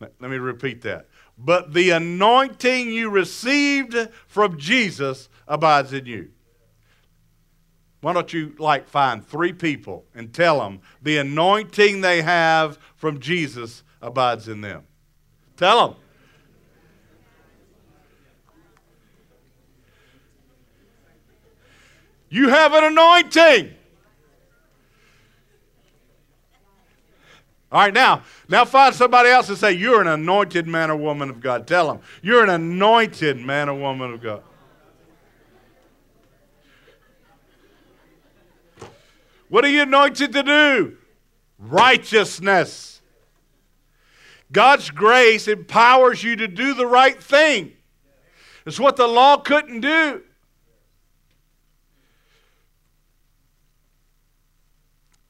Let 0.00 0.20
me 0.20 0.38
repeat 0.38 0.82
that. 0.82 1.08
But 1.36 1.72
the 1.72 1.90
anointing 1.90 2.92
you 2.92 3.10
received 3.10 3.96
from 4.28 4.58
Jesus 4.58 5.28
abides 5.48 5.92
in 5.92 6.06
you. 6.06 6.30
Why 8.00 8.12
don't 8.12 8.32
you 8.32 8.54
like 8.58 8.88
find 8.88 9.26
three 9.26 9.52
people 9.52 10.04
and 10.14 10.32
tell 10.32 10.60
them 10.60 10.80
the 11.02 11.18
anointing 11.18 12.00
they 12.00 12.22
have 12.22 12.78
from 12.96 13.18
Jesus 13.18 13.82
abides 14.00 14.48
in 14.48 14.60
them? 14.60 14.84
Tell 15.56 15.88
them. 15.88 15.96
You 22.30 22.48
have 22.50 22.74
an 22.74 22.84
anointing. 22.84 23.74
All 27.70 27.80
right, 27.80 27.92
now, 27.92 28.22
now 28.48 28.64
find 28.64 28.94
somebody 28.94 29.28
else 29.28 29.48
and 29.48 29.58
say, 29.58 29.72
You're 29.72 30.00
an 30.00 30.06
anointed 30.06 30.66
man 30.66 30.90
or 30.90 30.96
woman 30.96 31.28
of 31.28 31.40
God. 31.40 31.66
Tell 31.66 31.88
them, 31.88 32.00
You're 32.22 32.42
an 32.42 32.50
anointed 32.50 33.38
man 33.38 33.68
or 33.68 33.74
woman 33.74 34.12
of 34.12 34.22
God. 34.22 34.42
What 39.48 39.64
are 39.64 39.68
you 39.68 39.82
anointed 39.82 40.32
to 40.32 40.42
do? 40.42 40.96
Righteousness. 41.58 43.00
God's 44.50 44.90
grace 44.90 45.48
empowers 45.48 46.22
you 46.22 46.36
to 46.36 46.48
do 46.48 46.74
the 46.74 46.86
right 46.86 47.22
thing. 47.22 47.72
It's 48.64 48.80
what 48.80 48.96
the 48.96 49.06
law 49.06 49.38
couldn't 49.38 49.80
do. 49.80 50.22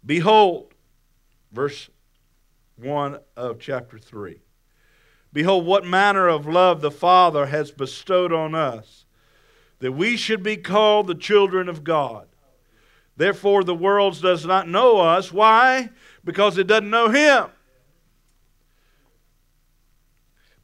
Behold, 0.04 0.72
verse 1.52 1.90
1 2.76 3.18
of 3.36 3.58
chapter 3.58 3.98
3. 3.98 4.40
Behold, 5.32 5.66
what 5.66 5.84
manner 5.84 6.28
of 6.28 6.46
love 6.46 6.80
the 6.80 6.90
Father 6.90 7.46
has 7.46 7.70
bestowed 7.70 8.32
on 8.32 8.54
us, 8.54 9.04
that 9.80 9.92
we 9.92 10.16
should 10.16 10.42
be 10.42 10.56
called 10.56 11.06
the 11.06 11.14
children 11.14 11.68
of 11.68 11.84
God. 11.84 12.27
Therefore, 13.18 13.64
the 13.64 13.74
world 13.74 14.22
does 14.22 14.46
not 14.46 14.68
know 14.68 15.00
us. 15.00 15.32
Why? 15.32 15.90
Because 16.24 16.56
it 16.56 16.68
doesn't 16.68 16.88
know 16.88 17.08
Him. 17.10 17.46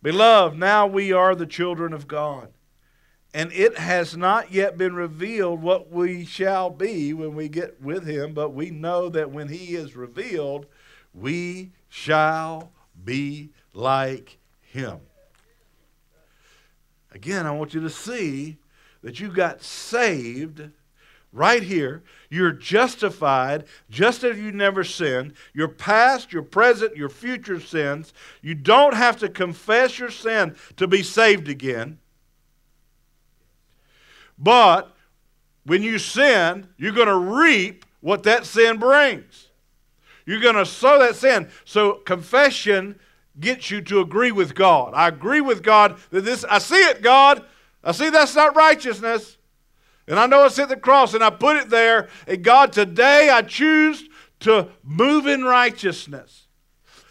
Beloved, 0.01 0.57
now 0.57 0.87
we 0.87 1.13
are 1.13 1.35
the 1.35 1.47
children 1.47 1.93
of 1.93 2.07
God. 2.07 2.53
And 3.35 3.51
it 3.53 3.77
has 3.77 4.17
not 4.17 4.53
yet 4.53 4.79
been 4.79 4.95
revealed 4.95 5.63
what 5.63 5.91
we 5.91 6.25
shall 6.25 6.71
be 6.71 7.13
when 7.13 7.35
we 7.35 7.49
get 7.49 7.83
with 7.83 8.07
him, 8.07 8.33
but 8.33 8.51
we 8.51 8.71
know 8.71 9.09
that 9.09 9.33
when 9.33 9.49
he 9.49 9.75
is 9.75 9.97
revealed, 9.97 10.67
we 11.13 11.73
shall 11.89 12.71
be 13.05 13.51
like 13.73 14.39
him. 14.61 15.01
Again, 17.11 17.47
I 17.47 17.51
want 17.51 17.75
you 17.75 17.81
to 17.81 17.91
see 17.91 18.59
that 19.03 19.19
you 19.19 19.33
got 19.33 19.63
saved 19.63 20.71
right 21.35 21.63
here. 21.63 22.03
You're 22.31 22.53
justified 22.53 23.65
just 23.91 24.25
as 24.25 24.39
you 24.39 24.53
never 24.53 24.85
sinned. 24.85 25.35
Your 25.53 25.69
past, 25.69 26.33
your 26.33 26.43
present, 26.43 26.97
your 26.97 27.09
future 27.09 27.61
sins. 27.61 28.15
You 28.41 28.55
don't 28.55 28.95
have 28.95 29.19
to 29.19 29.29
confess 29.29 29.99
your 29.99 30.11
sin 30.11 30.57
to 30.77 30.87
be 30.87 31.03
saved 31.03 31.49
again. 31.49 31.99
But 34.39 34.95
when 35.65 35.83
you 35.83 35.99
sin, 35.99 36.69
you're 36.77 36.93
going 36.93 37.09
to 37.09 37.17
reap 37.17 37.85
what 38.01 38.23
that 38.23 38.47
sin 38.47 38.79
brings. 38.79 39.49
You're 40.27 40.41
going 40.41 40.55
to 40.55 40.67
sow 40.67 40.99
that 41.01 41.17
sin. 41.17 41.51
So 41.65 41.95
confession 41.95 42.99
gets 43.39 43.71
you 43.71 43.81
to 43.83 44.01
agree 44.01 44.33
with 44.33 44.55
God. 44.55 44.93
I 44.95 45.09
agree 45.09 45.41
with 45.41 45.63
God 45.63 45.99
that 46.11 46.25
this, 46.25 46.45
I 46.49 46.59
see 46.59 46.77
it, 46.77 47.03
God. 47.03 47.45
I 47.83 47.93
see 47.93 48.11
that's 48.11 48.35
not 48.35 48.57
righteousness. 48.57 49.37
And 50.07 50.19
I 50.19 50.27
know 50.27 50.45
it's 50.45 50.59
at 50.59 50.69
the 50.69 50.77
cross, 50.77 51.15
and 51.15 51.25
I 51.25 51.31
put 51.31 51.57
it 51.57 51.71
there. 51.71 52.09
And 52.27 52.43
God, 52.43 52.73
today 52.73 53.31
I 53.31 53.43
choose 53.43 54.05
to 54.41 54.69
move 54.83 55.27
in 55.27 55.45
righteousness. 55.45 56.47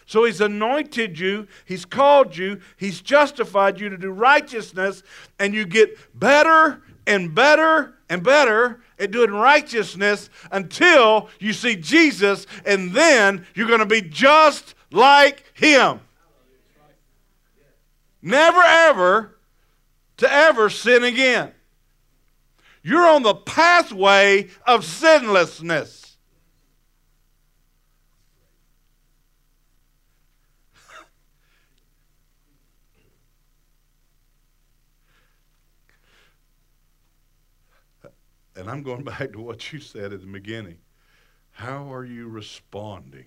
So 0.06 0.24
He's 0.24 0.40
anointed 0.40 1.18
you, 1.18 1.48
He's 1.64 1.84
called 1.84 2.36
you, 2.36 2.60
He's 2.76 3.00
justified 3.00 3.80
you 3.80 3.88
to 3.88 3.96
do 3.96 4.10
righteousness, 4.10 5.02
and 5.38 5.54
you 5.54 5.64
get 5.66 5.98
better 6.18 6.82
and 7.06 7.34
better 7.34 7.94
and 8.08 8.22
better 8.22 8.80
at 8.98 9.10
doing 9.10 9.30
righteousness 9.30 10.30
until 10.52 11.28
you 11.40 11.52
see 11.52 11.74
Jesus, 11.74 12.46
and 12.64 12.92
then 12.92 13.46
you're 13.54 13.66
going 13.66 13.80
to 13.80 13.86
be 13.86 14.02
just 14.02 14.74
like 14.92 15.42
Him. 15.54 16.00
Never 18.22 18.62
ever 18.62 19.36
to 20.18 20.32
ever 20.32 20.70
sin 20.70 21.02
again. 21.02 21.52
You're 22.86 23.06
on 23.06 23.22
the 23.22 23.34
pathway 23.34 24.50
of 24.66 24.84
sinlessness. 24.84 26.18
And 38.54 38.70
I'm 38.70 38.82
going 38.82 39.02
back 39.02 39.32
to 39.32 39.40
what 39.40 39.72
you 39.72 39.80
said 39.80 40.12
at 40.12 40.20
the 40.20 40.26
beginning. 40.26 40.76
How 41.52 41.92
are 41.92 42.04
you 42.04 42.28
responding 42.28 43.26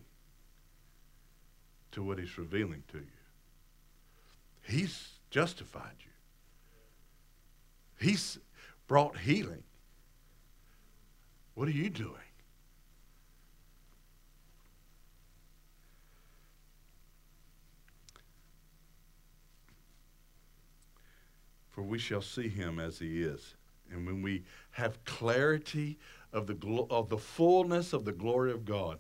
to 1.91 2.03
what 2.03 2.19
he's 2.19 2.37
revealing 2.37 2.83
to 2.91 2.99
you? 2.99 3.05
He's 4.61 5.09
justified 5.31 5.95
you. 5.99 6.11
He's 7.99 8.37
brought 8.87 9.17
healing. 9.17 9.63
What 11.53 11.67
are 11.67 11.71
you 11.71 11.89
doing? 11.89 12.13
For 21.69 21.81
we 21.83 21.99
shall 21.99 22.21
see 22.21 22.49
him 22.49 22.79
as 22.79 22.97
he 22.99 23.21
is. 23.21 23.55
And 23.91 24.05
when 24.05 24.21
we 24.21 24.43
have 24.71 25.03
clarity 25.05 25.97
of 26.33 26.47
the, 26.47 26.53
glo- 26.53 26.87
of 26.89 27.09
the 27.09 27.17
fullness 27.17 27.93
of 27.93 28.05
the 28.05 28.11
glory 28.11 28.51
of 28.51 28.65
God, 28.65 28.99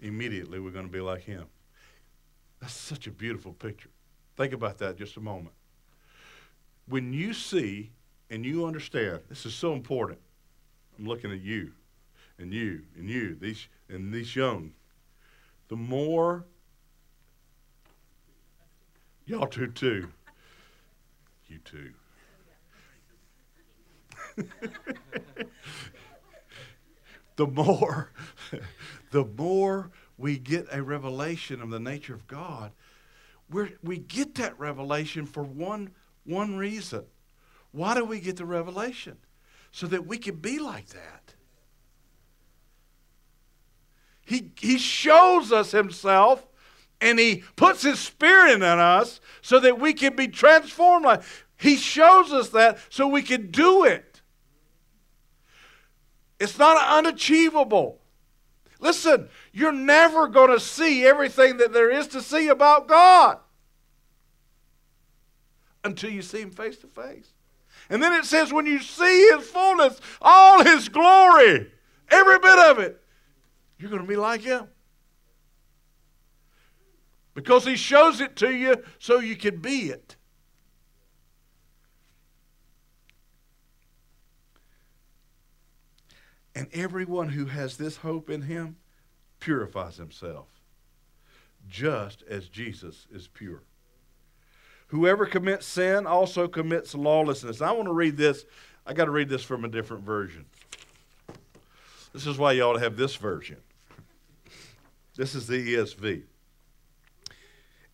immediately 0.00 0.58
we're 0.58 0.70
going 0.70 0.86
to 0.86 0.92
be 0.92 1.00
like 1.00 1.22
Him. 1.22 1.46
That's 2.60 2.74
such 2.74 3.06
a 3.06 3.10
beautiful 3.10 3.52
picture. 3.52 3.90
Think 4.36 4.52
about 4.52 4.78
that 4.78 4.96
just 4.96 5.16
a 5.16 5.20
moment. 5.20 5.54
When 6.88 7.12
you 7.12 7.32
see 7.32 7.90
and 8.30 8.44
you 8.44 8.66
understand, 8.66 9.20
this 9.28 9.46
is 9.46 9.54
so 9.54 9.72
important. 9.72 10.18
I'm 10.98 11.06
looking 11.06 11.30
at 11.32 11.40
you 11.40 11.72
and 12.38 12.52
you 12.52 12.82
and 12.96 13.08
you, 13.08 13.34
these 13.34 13.68
and 13.88 14.12
these 14.12 14.34
young. 14.34 14.72
The 15.68 15.76
more 15.76 16.44
y'all 19.26 19.46
too 19.46 19.68
too. 19.68 20.08
You 21.48 21.58
too. 21.58 21.92
the 27.36 27.46
more 27.46 28.12
the 29.10 29.24
more 29.24 29.90
we 30.18 30.38
get 30.38 30.66
a 30.72 30.82
revelation 30.82 31.60
of 31.60 31.70
the 31.70 31.80
nature 31.80 32.14
of 32.14 32.26
God, 32.26 32.72
we 33.50 33.74
we 33.82 33.98
get 33.98 34.34
that 34.36 34.58
revelation 34.58 35.26
for 35.26 35.42
one, 35.42 35.90
one 36.24 36.56
reason. 36.56 37.04
Why 37.72 37.94
do 37.94 38.04
we 38.04 38.20
get 38.20 38.36
the 38.36 38.44
revelation? 38.44 39.18
So 39.72 39.86
that 39.88 40.06
we 40.06 40.18
can 40.18 40.36
be 40.36 40.58
like 40.58 40.88
that. 40.88 41.34
He, 44.22 44.50
he 44.58 44.78
shows 44.78 45.52
us 45.52 45.70
himself 45.70 46.46
and 47.00 47.18
he 47.18 47.44
puts 47.54 47.82
his 47.82 47.98
spirit 47.98 48.54
in 48.54 48.62
us 48.62 49.20
so 49.42 49.60
that 49.60 49.78
we 49.78 49.92
can 49.92 50.16
be 50.16 50.28
transformed. 50.28 51.04
Like 51.04 51.22
he 51.58 51.76
shows 51.76 52.32
us 52.32 52.48
that 52.50 52.78
so 52.90 53.06
we 53.06 53.22
can 53.22 53.50
do 53.50 53.84
it. 53.84 54.22
It's 56.38 56.58
not 56.58 56.76
unachievable. 56.98 58.00
Listen, 58.78 59.28
you're 59.52 59.72
never 59.72 60.28
going 60.28 60.50
to 60.50 60.60
see 60.60 61.06
everything 61.06 61.56
that 61.58 61.72
there 61.72 61.90
is 61.90 62.08
to 62.08 62.20
see 62.20 62.48
about 62.48 62.88
God 62.88 63.38
until 65.82 66.10
you 66.10 66.20
see 66.20 66.42
Him 66.42 66.50
face 66.50 66.76
to 66.78 66.86
face. 66.86 67.28
And 67.88 68.02
then 68.02 68.12
it 68.12 68.24
says, 68.24 68.52
when 68.52 68.66
you 68.66 68.80
see 68.80 69.30
His 69.30 69.48
fullness, 69.48 70.00
all 70.20 70.64
His 70.64 70.88
glory, 70.88 71.70
every 72.10 72.38
bit 72.38 72.58
of 72.58 72.78
it, 72.78 73.00
you're 73.78 73.90
going 73.90 74.02
to 74.02 74.08
be 74.08 74.16
like 74.16 74.42
Him. 74.42 74.68
Because 77.34 77.64
He 77.64 77.76
shows 77.76 78.20
it 78.20 78.36
to 78.36 78.50
you 78.50 78.82
so 78.98 79.20
you 79.20 79.36
can 79.36 79.58
be 79.60 79.90
it. 79.90 80.16
And 86.56 86.68
everyone 86.72 87.28
who 87.28 87.44
has 87.44 87.76
this 87.76 87.98
hope 87.98 88.30
in 88.30 88.40
him 88.40 88.76
purifies 89.40 89.98
himself, 89.98 90.48
just 91.68 92.22
as 92.22 92.48
Jesus 92.48 93.06
is 93.12 93.28
pure. 93.28 93.62
Whoever 94.88 95.26
commits 95.26 95.66
sin 95.66 96.06
also 96.06 96.46
commits 96.46 96.94
lawlessness. 96.94 97.60
I 97.60 97.72
want 97.72 97.86
to 97.86 97.92
read 97.92 98.16
this. 98.16 98.44
I 98.86 98.92
got 98.92 99.06
to 99.06 99.10
read 99.10 99.28
this 99.28 99.42
from 99.42 99.64
a 99.64 99.68
different 99.68 100.04
version. 100.04 100.44
This 102.12 102.26
is 102.26 102.38
why 102.38 102.52
you 102.52 102.62
ought 102.62 102.74
to 102.74 102.80
have 102.80 102.96
this 102.96 103.16
version. 103.16 103.58
This 105.16 105.34
is 105.34 105.46
the 105.46 105.74
ESV. 105.74 106.22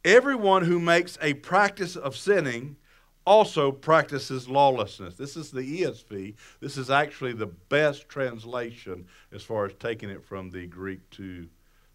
Everyone 0.05 0.64
who 0.64 0.78
makes 0.80 1.16
a 1.22 1.34
practice 1.34 1.97
of 1.97 2.16
sinning 2.16 2.76
also 3.24 3.70
practices 3.70 4.49
lawlessness. 4.49 5.14
This 5.14 5.36
is 5.36 5.51
the 5.51 5.82
ESV. 5.82 6.34
This 6.61 6.76
is 6.76 6.90
actually 6.90 7.32
the 7.32 7.47
best 7.47 8.09
translation 8.09 9.07
as 9.32 9.43
far 9.43 9.64
as 9.66 9.72
taking 9.78 10.11
it 10.11 10.24
from 10.24 10.51
the 10.51 10.66
Greek 10.66 11.09
to 11.11 11.49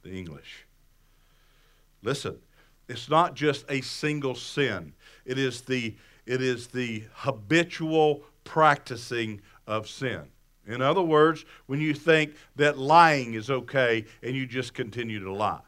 the 0.04 0.12
English. 0.12 0.66
Listen, 2.02 2.38
it's 2.88 3.10
not 3.10 3.36
just 3.36 3.66
a 3.70 3.82
single 3.82 4.36
sin. 4.36 4.94
It 5.26 5.38
is 5.38 5.62
the 5.62 5.96
it 6.26 6.42
is 6.42 6.68
the 6.68 7.04
habitual 7.14 8.24
practicing 8.44 9.42
of 9.66 9.88
sin. 9.88 10.24
In 10.66 10.82
other 10.82 11.02
words, 11.02 11.46
when 11.68 11.80
you 11.80 11.94
think 11.94 12.36
that 12.58 12.78
lying 12.78 13.34
is 13.36 13.50
okay 13.50 14.06
and 14.22 14.36
you 14.36 14.46
just 14.46 14.74
continue 14.74 15.20
to 15.24 15.32
lie. 15.32 15.62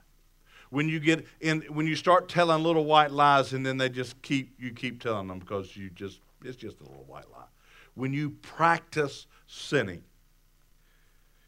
when 0.70 0.88
you 0.88 1.00
get 1.00 1.26
in 1.40 1.62
when 1.74 1.88
you 1.88 1.96
start 1.96 2.30
telling 2.30 2.64
little 2.64 2.86
white 2.86 3.12
lies 3.12 3.54
and 3.54 3.66
then 3.66 3.78
they 3.78 3.90
just 3.90 4.22
keep 4.22 4.54
you 4.60 4.72
keep 4.72 5.02
telling 5.02 5.28
them 5.28 5.40
because 5.40 5.76
you 5.76 5.90
just 5.90 6.20
it's 6.44 6.58
just 6.58 6.80
a 6.80 6.84
little 6.84 7.06
white 7.06 7.30
lie. 7.32 7.48
When 7.96 8.14
you 8.14 8.30
practice 8.30 9.28
sinning, 9.48 10.04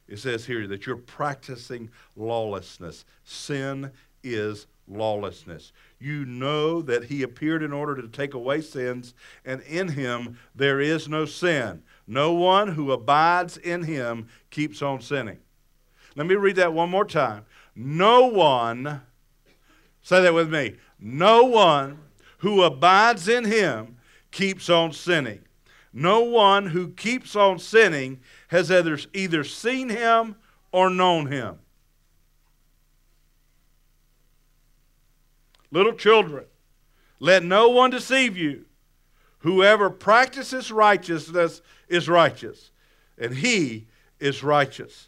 it 0.07 0.19
says 0.19 0.45
here 0.45 0.67
that 0.67 0.85
you're 0.85 0.97
practicing 0.97 1.89
lawlessness. 2.15 3.05
Sin 3.23 3.91
is 4.23 4.67
lawlessness. 4.91 5.71
You 5.99 6.25
know 6.25 6.81
that 6.81 7.05
he 7.05 7.23
appeared 7.23 7.63
in 7.63 7.73
order 7.73 8.01
to 8.01 8.07
take 8.07 8.33
away 8.33 8.61
sins, 8.61 9.13
and 9.45 9.61
in 9.61 9.89
him 9.89 10.37
there 10.55 10.79
is 10.79 11.07
no 11.07 11.25
sin. 11.25 11.83
No 12.07 12.33
one 12.33 12.69
who 12.69 12.91
abides 12.91 13.57
in 13.57 13.83
him 13.83 14.27
keeps 14.49 14.81
on 14.81 15.01
sinning. 15.01 15.39
Let 16.15 16.27
me 16.27 16.35
read 16.35 16.57
that 16.57 16.73
one 16.73 16.89
more 16.89 17.05
time. 17.05 17.45
No 17.75 18.25
one, 18.25 19.01
say 20.01 20.21
that 20.21 20.33
with 20.33 20.51
me, 20.51 20.75
no 20.99 21.45
one 21.45 21.99
who 22.39 22.63
abides 22.63 23.27
in 23.27 23.45
him 23.45 23.97
keeps 24.31 24.69
on 24.69 24.91
sinning. 24.91 25.41
No 25.93 26.21
one 26.21 26.67
who 26.67 26.89
keeps 26.89 27.35
on 27.35 27.59
sinning 27.59 28.19
has 28.49 28.71
either, 28.71 28.99
either 29.13 29.43
seen 29.43 29.89
him 29.89 30.35
or 30.71 30.89
known 30.89 31.27
him. 31.27 31.59
Little 35.71 35.93
children, 35.93 36.45
let 37.19 37.43
no 37.43 37.69
one 37.69 37.89
deceive 37.89 38.37
you. 38.37 38.65
Whoever 39.39 39.89
practices 39.89 40.71
righteousness 40.71 41.61
is 41.87 42.09
righteous, 42.09 42.71
and 43.17 43.35
he 43.35 43.87
is 44.19 44.43
righteous. 44.43 45.07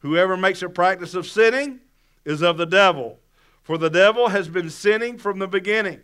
Whoever 0.00 0.36
makes 0.36 0.62
a 0.62 0.68
practice 0.68 1.14
of 1.14 1.26
sinning 1.26 1.80
is 2.24 2.42
of 2.42 2.58
the 2.58 2.66
devil, 2.66 3.20
for 3.62 3.78
the 3.78 3.88
devil 3.88 4.28
has 4.28 4.48
been 4.48 4.68
sinning 4.68 5.16
from 5.16 5.38
the 5.38 5.48
beginning. 5.48 6.00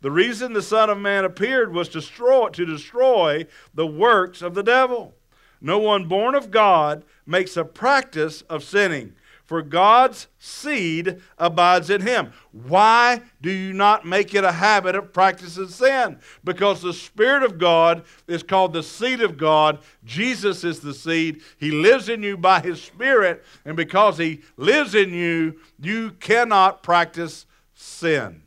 The 0.00 0.10
reason 0.12 0.52
the 0.52 0.62
Son 0.62 0.90
of 0.90 0.98
Man 0.98 1.24
appeared 1.24 1.72
was 1.72 1.88
to 1.88 2.00
destroy, 2.00 2.50
to 2.50 2.64
destroy 2.64 3.46
the 3.74 3.86
works 3.86 4.42
of 4.42 4.54
the 4.54 4.62
devil. 4.62 5.14
No 5.60 5.78
one 5.78 6.06
born 6.06 6.36
of 6.36 6.52
God 6.52 7.04
makes 7.26 7.56
a 7.56 7.64
practice 7.64 8.42
of 8.42 8.62
sinning, 8.62 9.14
for 9.48 9.62
God's 9.62 10.26
seed 10.38 11.22
abides 11.38 11.88
in 11.88 12.02
him. 12.02 12.32
Why 12.52 13.22
do 13.40 13.50
you 13.50 13.72
not 13.72 14.04
make 14.04 14.34
it 14.34 14.44
a 14.44 14.52
habit 14.52 14.94
of 14.94 15.10
practicing 15.10 15.68
sin? 15.68 16.18
Because 16.44 16.82
the 16.82 16.92
Spirit 16.92 17.42
of 17.42 17.56
God 17.56 18.04
is 18.26 18.42
called 18.42 18.74
the 18.74 18.82
seed 18.82 19.22
of 19.22 19.38
God. 19.38 19.78
Jesus 20.04 20.64
is 20.64 20.80
the 20.80 20.92
seed. 20.92 21.40
He 21.56 21.70
lives 21.70 22.10
in 22.10 22.22
you 22.22 22.36
by 22.36 22.60
his 22.60 22.82
Spirit, 22.82 23.42
and 23.64 23.74
because 23.74 24.18
he 24.18 24.42
lives 24.58 24.94
in 24.94 25.14
you, 25.14 25.58
you 25.80 26.10
cannot 26.20 26.82
practice 26.82 27.46
sin. 27.72 28.42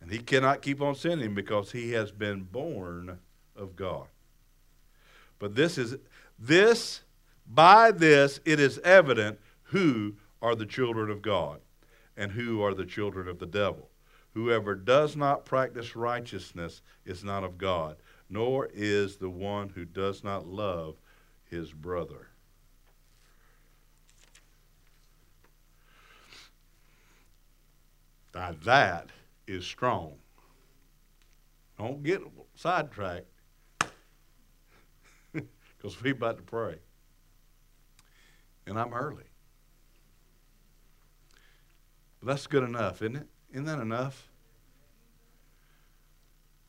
And 0.00 0.10
he 0.10 0.18
cannot 0.18 0.60
keep 0.60 0.82
on 0.82 0.96
sinning 0.96 1.34
because 1.34 1.70
he 1.70 1.92
has 1.92 2.10
been 2.10 2.42
born 2.42 3.20
of 3.54 3.76
God. 3.76 4.08
But 5.38 5.54
this 5.54 5.78
is 5.78 5.96
this 6.38 7.02
by 7.46 7.90
this 7.90 8.40
it 8.44 8.60
is 8.60 8.78
evident 8.80 9.38
who 9.64 10.14
are 10.40 10.54
the 10.54 10.66
children 10.66 11.10
of 11.10 11.22
God 11.22 11.60
and 12.16 12.32
who 12.32 12.62
are 12.62 12.74
the 12.74 12.86
children 12.86 13.28
of 13.28 13.38
the 13.38 13.46
devil. 13.46 13.90
Whoever 14.34 14.74
does 14.74 15.16
not 15.16 15.44
practice 15.44 15.94
righteousness 15.94 16.82
is 17.04 17.22
not 17.22 17.44
of 17.44 17.56
God, 17.56 17.96
nor 18.28 18.68
is 18.72 19.16
the 19.16 19.30
one 19.30 19.68
who 19.68 19.84
does 19.84 20.24
not 20.24 20.46
love 20.46 20.96
his 21.44 21.72
brother. 21.72 22.28
Now 28.34 28.54
that 28.64 29.10
is 29.46 29.64
strong. 29.64 30.14
Don't 31.78 32.02
get 32.02 32.20
sidetracked 32.56 33.28
because 35.84 36.02
we 36.02 36.12
about 36.12 36.38
to 36.38 36.42
pray. 36.42 36.76
And 38.66 38.78
I'm 38.78 38.94
early. 38.94 39.24
But 42.20 42.28
that's 42.28 42.46
good 42.46 42.62
enough, 42.62 43.02
isn't 43.02 43.16
it? 43.16 43.26
Isn't 43.52 43.66
that 43.66 43.80
enough? 43.80 44.30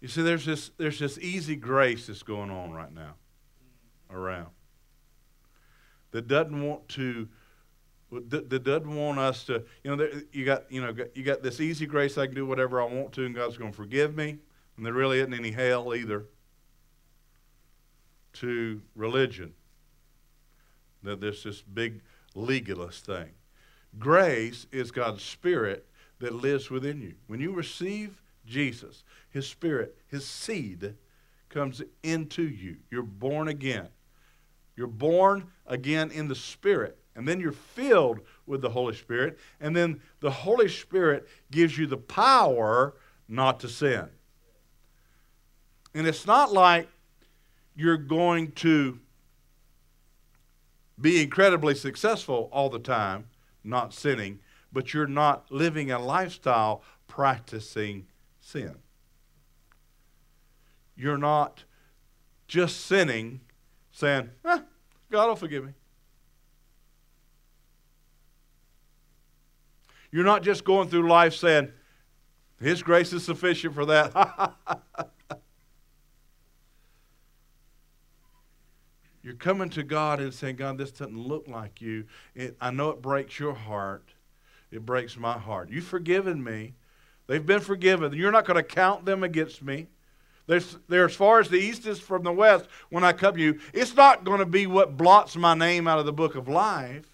You 0.01 0.09
see, 0.09 0.21
there's 0.21 0.45
this, 0.45 0.71
there's 0.77 0.99
this 0.99 1.17
easy 1.19 1.55
grace 1.55 2.07
that's 2.07 2.23
going 2.23 2.51
on 2.51 2.73
right 2.73 2.93
now 2.93 3.15
around 4.11 4.49
that 6.11 6.27
doesn't 6.27 6.61
want 6.61 6.87
to 6.89 7.29
that, 8.11 8.63
doesn't 8.63 8.95
want 8.95 9.17
us 9.17 9.45
to 9.45 9.63
you 9.83 9.95
know 9.95 10.07
you 10.31 10.45
got 10.45 10.71
you 10.71 10.79
know 10.79 10.93
you 11.15 11.23
got 11.23 11.41
this 11.41 11.59
easy 11.59 11.85
grace 11.85 12.17
I 12.17 12.27
can 12.27 12.35
do 12.35 12.45
whatever 12.45 12.79
I 12.81 12.85
want 12.85 13.11
to 13.13 13.25
and 13.25 13.33
God's 13.33 13.57
going 13.57 13.71
to 13.71 13.75
forgive 13.75 14.15
me 14.15 14.37
and 14.77 14.85
there 14.85 14.93
really 14.93 15.19
isn't 15.19 15.33
any 15.33 15.51
hell 15.51 15.93
either 15.93 16.27
to 18.35 18.81
religion. 18.95 19.53
That 21.03 21.21
there's 21.21 21.43
this 21.43 21.61
big 21.61 22.01
legalist 22.33 23.05
thing. 23.05 23.31
Grace 23.97 24.67
is 24.71 24.91
God's 24.91 25.23
Spirit 25.23 25.87
that 26.19 26.33
lives 26.33 26.69
within 26.69 27.01
you. 27.01 27.15
When 27.27 27.39
you 27.39 27.53
receive 27.53 28.21
Jesus, 28.45 29.03
His 29.29 29.47
Spirit, 29.47 29.97
His 30.07 30.25
seed 30.25 30.95
comes 31.49 31.81
into 32.03 32.43
you. 32.43 32.77
You're 32.91 33.03
born 33.03 33.47
again. 33.47 33.87
You're 34.75 34.87
born 34.87 35.45
again 35.65 36.11
in 36.11 36.27
the 36.27 36.35
Spirit. 36.35 36.97
And 37.15 37.27
then 37.27 37.39
you're 37.39 37.53
filled 37.53 38.19
with 38.45 38.61
the 38.61 38.69
Holy 38.69 38.93
Spirit. 38.93 39.39
And 39.61 39.75
then 39.75 40.01
the 40.19 40.31
Holy 40.31 40.67
Spirit 40.67 41.27
gives 41.49 41.77
you 41.77 41.87
the 41.87 41.97
power 41.97 42.95
not 43.27 43.61
to 43.61 43.69
sin. 43.69 44.09
And 45.93 46.05
it's 46.05 46.27
not 46.27 46.51
like 46.51 46.89
you're 47.75 47.97
going 47.97 48.51
to 48.53 48.99
be 50.99 51.21
incredibly 51.21 51.75
successful 51.75 52.49
all 52.51 52.69
the 52.69 52.79
time, 52.79 53.27
not 53.63 53.93
sinning, 53.93 54.39
but 54.71 54.93
you're 54.93 55.07
not 55.07 55.51
living 55.51 55.91
a 55.91 55.99
lifestyle 55.99 56.81
practicing 57.07 58.07
sin. 58.39 58.75
You're 60.95 61.17
not 61.17 61.65
just 62.47 62.85
sinning, 62.85 63.41
saying, 63.91 64.29
eh, 64.45 64.59
God 65.11 65.27
will 65.27 65.35
forgive 65.35 65.65
me. 65.65 65.73
You're 70.11 70.23
not 70.23 70.43
just 70.43 70.63
going 70.63 70.87
through 70.87 71.09
life 71.09 71.35
saying, 71.35 71.73
His 72.61 72.81
grace 72.81 73.11
is 73.11 73.25
sufficient 73.25 73.75
for 73.75 73.85
that. 73.85 74.53
You're 79.25 79.33
coming 79.33 79.71
to 79.71 79.81
God 79.81 80.19
and 80.19 80.31
saying, 80.31 80.57
God, 80.57 80.77
this 80.77 80.91
doesn't 80.91 81.17
look 81.17 81.47
like 81.47 81.81
you. 81.81 82.05
It, 82.35 82.55
I 82.61 82.69
know 82.69 82.91
it 82.91 83.01
breaks 83.01 83.39
your 83.39 83.55
heart. 83.55 84.13
It 84.69 84.85
breaks 84.85 85.17
my 85.17 85.33
heart. 85.33 85.71
You've 85.71 85.85
forgiven 85.85 86.43
me. 86.43 86.75
They've 87.25 87.43
been 87.43 87.61
forgiven. 87.61 88.13
You're 88.13 88.31
not 88.31 88.45
going 88.45 88.57
to 88.57 88.63
count 88.63 89.03
them 89.03 89.23
against 89.23 89.63
me. 89.63 89.87
They're, 90.45 90.61
they're 90.87 91.05
as 91.05 91.15
far 91.15 91.39
as 91.39 91.49
the 91.49 91.57
east 91.57 91.87
is 91.87 91.99
from 91.99 92.21
the 92.21 92.31
west 92.31 92.67
when 92.89 93.03
I 93.03 93.13
come 93.13 93.33
to 93.33 93.41
you. 93.41 93.59
It's 93.73 93.95
not 93.95 94.25
going 94.25 94.41
to 94.41 94.45
be 94.45 94.67
what 94.67 94.95
blots 94.95 95.35
my 95.35 95.55
name 95.55 95.87
out 95.87 95.97
of 95.97 96.05
the 96.05 96.13
book 96.13 96.35
of 96.35 96.47
life. 96.47 97.07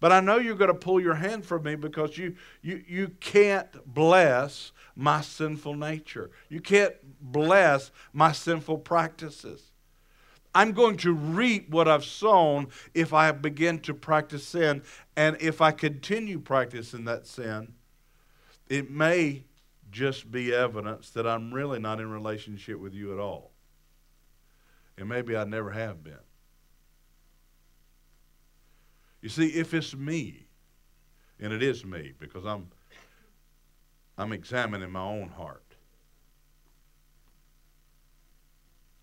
But 0.00 0.10
I 0.10 0.18
know 0.18 0.38
you're 0.38 0.56
going 0.56 0.72
to 0.72 0.74
pull 0.74 1.00
your 1.00 1.14
hand 1.14 1.46
from 1.46 1.62
me 1.62 1.76
because 1.76 2.18
you, 2.18 2.34
you, 2.62 2.82
you 2.88 3.08
can't 3.20 3.68
bless 3.86 4.72
my 4.96 5.20
sinful 5.20 5.74
nature. 5.74 6.32
You 6.48 6.60
can't 6.60 6.94
bless 7.20 7.92
my 8.12 8.32
sinful 8.32 8.78
practices. 8.78 9.71
I'm 10.54 10.72
going 10.72 10.96
to 10.98 11.12
reap 11.12 11.70
what 11.70 11.88
I've 11.88 12.04
sown 12.04 12.68
if 12.94 13.12
I 13.12 13.32
begin 13.32 13.78
to 13.80 13.94
practice 13.94 14.44
sin. 14.46 14.82
And 15.16 15.36
if 15.40 15.60
I 15.60 15.72
continue 15.72 16.38
practicing 16.38 17.04
that 17.06 17.26
sin, 17.26 17.74
it 18.68 18.90
may 18.90 19.44
just 19.90 20.30
be 20.30 20.54
evidence 20.54 21.10
that 21.10 21.26
I'm 21.26 21.52
really 21.52 21.78
not 21.78 22.00
in 22.00 22.10
relationship 22.10 22.78
with 22.78 22.94
you 22.94 23.12
at 23.12 23.18
all. 23.18 23.52
And 24.98 25.08
maybe 25.08 25.36
I 25.36 25.44
never 25.44 25.70
have 25.70 26.04
been. 26.04 26.18
You 29.20 29.28
see, 29.28 29.48
if 29.48 29.72
it's 29.72 29.94
me, 29.94 30.46
and 31.38 31.52
it 31.52 31.62
is 31.62 31.84
me 31.84 32.12
because 32.18 32.44
I'm 32.44 32.68
I'm 34.18 34.32
examining 34.32 34.90
my 34.90 35.02
own 35.02 35.28
heart. 35.28 35.61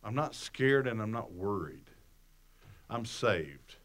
I'm 0.04 0.16
not 0.16 0.36
scared 0.36 0.88
and 0.88 1.02
I'm 1.02 1.12
not 1.12 1.32
worried. 1.32 1.90
I'm 2.90 3.06
saved. 3.06 3.76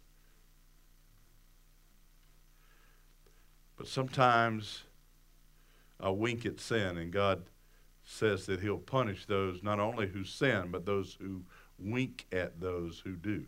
But 3.76 3.88
sometimes 3.88 4.84
I 6.00 6.10
wink 6.10 6.46
at 6.46 6.60
sin, 6.60 6.96
and 6.96 7.12
God 7.12 7.44
says 8.04 8.46
that 8.46 8.60
He'll 8.60 8.78
punish 8.78 9.26
those 9.26 9.62
not 9.62 9.80
only 9.80 10.06
who 10.06 10.24
sin, 10.24 10.68
but 10.70 10.86
those 10.86 11.16
who 11.20 11.42
wink 11.78 12.26
at 12.32 12.60
those 12.60 13.00
who 13.04 13.16
do. 13.16 13.46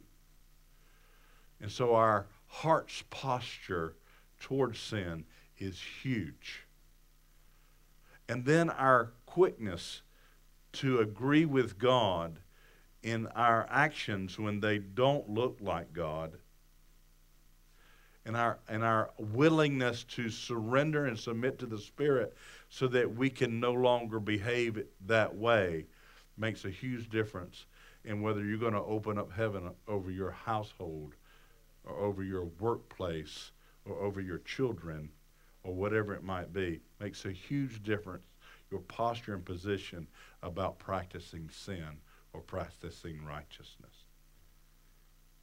And 1.61 1.71
so 1.71 1.95
our 1.95 2.27
heart's 2.47 3.05
posture 3.11 3.95
towards 4.41 4.79
sin 4.79 5.25
is 5.59 5.81
huge. 6.03 6.67
And 8.29 8.45
then 8.45 8.69
our 8.71 9.13
quickness 9.25 10.03
to 10.73 10.99
agree 10.99 11.45
with 11.45 11.79
God 11.79 12.41
in 13.07 13.29
our 13.37 13.69
actions 13.71 14.37
when 14.37 14.59
they 14.59 14.79
don't 14.79 15.31
look 15.31 15.57
like 15.61 15.93
God 15.93 16.33
and 18.25 18.37
our 18.37 18.59
and 18.69 18.83
our 18.83 19.13
willingness 19.17 20.03
to 20.03 20.29
surrender 20.29 21.07
and 21.07 21.17
submit 21.17 21.57
to 21.61 21.67
the 21.67 21.79
spirit 21.79 22.37
so 22.69 22.89
that 22.89 23.15
we 23.15 23.31
can 23.31 23.61
no 23.61 23.73
longer 23.73 24.19
behave 24.19 24.85
that 25.07 25.33
way 25.33 25.87
makes 26.37 26.65
a 26.65 26.71
huge 26.71 27.09
difference 27.09 27.67
in 28.05 28.23
whether 28.23 28.45
you're 28.45 28.59
going 28.59 28.73
to 28.73 28.83
open 28.83 29.19
up 29.19 29.31
heaven 29.31 29.71
over 29.87 30.11
your 30.11 30.33
household 30.33 31.15
or 31.85 31.97
over 31.97 32.25
your 32.25 32.47
workplace 32.59 33.53
or 33.85 34.01
over 34.01 34.21
your 34.21 34.39
children 34.39 35.09
or 35.63 35.73
whatever 35.73 36.13
it 36.13 36.25
might 36.25 36.53
be. 36.53 36.81
Makes 36.99 37.25
a 37.25 37.31
huge 37.31 37.85
difference 37.85 38.25
your 38.69 38.81
posture 38.81 39.35
and 39.35 39.45
position 39.45 40.09
about 40.43 40.81
practicing 40.81 41.49
sin 41.53 42.01
or 42.37 42.43
practicing 42.43 43.25
righteousness 43.25 44.05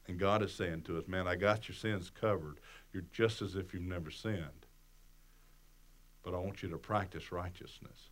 and 0.07 0.19
God 0.19 0.43
is 0.43 0.53
saying 0.53 0.81
to 0.83 0.97
us, 0.97 1.07
man, 1.07 1.27
I 1.27 1.35
got 1.35 1.67
your 1.67 1.75
sins 1.75 2.09
covered. 2.09 2.59
You're 2.91 3.05
just 3.11 3.41
as 3.41 3.55
if 3.55 3.73
you've 3.73 3.83
never 3.83 4.11
sinned. 4.11 4.65
But 6.23 6.33
I 6.33 6.39
want 6.39 6.61
you 6.61 6.69
to 6.69 6.77
practice 6.77 7.31
righteousness. 7.31 8.09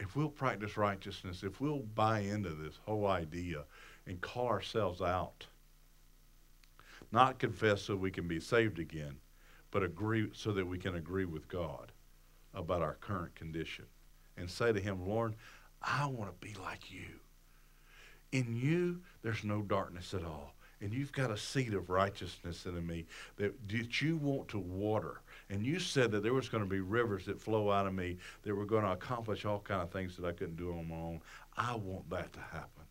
If 0.00 0.16
we'll 0.16 0.28
practice 0.28 0.76
righteousness, 0.76 1.44
if 1.44 1.60
we'll 1.60 1.84
buy 1.94 2.20
into 2.20 2.50
this 2.50 2.78
whole 2.84 3.06
idea 3.06 3.64
and 4.06 4.20
call 4.20 4.48
ourselves 4.48 5.00
out, 5.00 5.46
not 7.12 7.38
confess 7.38 7.82
so 7.82 7.94
we 7.94 8.10
can 8.10 8.26
be 8.26 8.40
saved 8.40 8.80
again, 8.80 9.16
but 9.70 9.84
agree 9.84 10.28
so 10.32 10.52
that 10.52 10.66
we 10.66 10.78
can 10.78 10.96
agree 10.96 11.24
with 11.24 11.46
God 11.46 11.92
about 12.52 12.82
our 12.82 12.94
current 12.94 13.34
condition 13.36 13.84
and 14.36 14.50
say 14.50 14.72
to 14.72 14.80
Him, 14.80 15.06
Lord, 15.06 15.34
I 15.82 16.06
want 16.06 16.30
to 16.30 16.46
be 16.46 16.54
like 16.60 16.90
you. 16.90 17.20
In 18.32 18.56
you, 18.56 19.00
there's 19.22 19.44
no 19.44 19.62
darkness 19.62 20.14
at 20.14 20.24
all. 20.24 20.54
And 20.80 20.92
you've 20.92 21.12
got 21.12 21.30
a 21.30 21.36
seed 21.36 21.74
of 21.74 21.90
righteousness 21.90 22.66
in 22.66 22.84
me 22.84 23.06
that, 23.36 23.68
that 23.68 24.02
you 24.02 24.16
want 24.16 24.48
to 24.48 24.58
water. 24.58 25.20
And 25.48 25.64
you 25.64 25.78
said 25.78 26.10
that 26.10 26.24
there 26.24 26.34
was 26.34 26.48
going 26.48 26.64
to 26.64 26.68
be 26.68 26.80
rivers 26.80 27.26
that 27.26 27.40
flow 27.40 27.70
out 27.70 27.86
of 27.86 27.94
me 27.94 28.18
that 28.42 28.54
were 28.54 28.66
going 28.66 28.82
to 28.82 28.90
accomplish 28.90 29.44
all 29.44 29.60
kind 29.60 29.80
of 29.82 29.92
things 29.92 30.16
that 30.16 30.26
I 30.26 30.32
couldn't 30.32 30.56
do 30.56 30.72
on 30.72 30.88
my 30.88 30.96
own. 30.96 31.20
I 31.56 31.76
want 31.76 32.10
that 32.10 32.32
to 32.32 32.40
happen. 32.40 32.84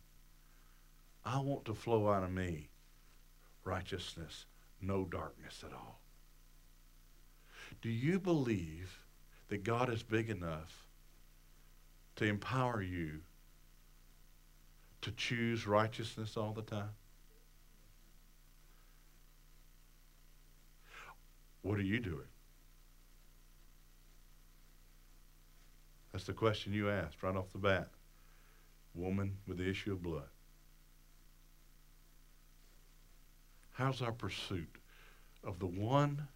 I 1.24 1.38
want 1.38 1.66
to 1.66 1.74
flow 1.74 2.08
out 2.08 2.24
of 2.24 2.30
me 2.30 2.68
righteousness, 3.64 4.46
no 4.80 5.04
darkness 5.04 5.62
at 5.64 5.72
all. 5.72 6.00
Do 7.80 7.90
you 7.90 8.18
believe 8.18 8.98
that 9.48 9.64
God 9.64 9.92
is 9.92 10.02
big 10.02 10.30
enough 10.30 10.81
to 12.22 12.28
empower 12.28 12.80
you 12.80 13.20
to 15.02 15.10
choose 15.12 15.66
righteousness 15.66 16.36
all 16.36 16.52
the 16.52 16.62
time? 16.62 16.90
What 21.62 21.78
are 21.78 21.82
you 21.82 22.00
doing? 22.00 22.28
That's 26.12 26.24
the 26.24 26.32
question 26.32 26.72
you 26.72 26.90
asked 26.90 27.22
right 27.22 27.34
off 27.34 27.52
the 27.52 27.58
bat. 27.58 27.88
Woman 28.94 29.38
with 29.46 29.58
the 29.58 29.68
issue 29.68 29.92
of 29.92 30.02
blood. 30.02 30.28
How's 33.72 34.02
our 34.02 34.12
pursuit 34.12 34.76
of 35.42 35.58
the 35.58 35.66
one 35.66 36.28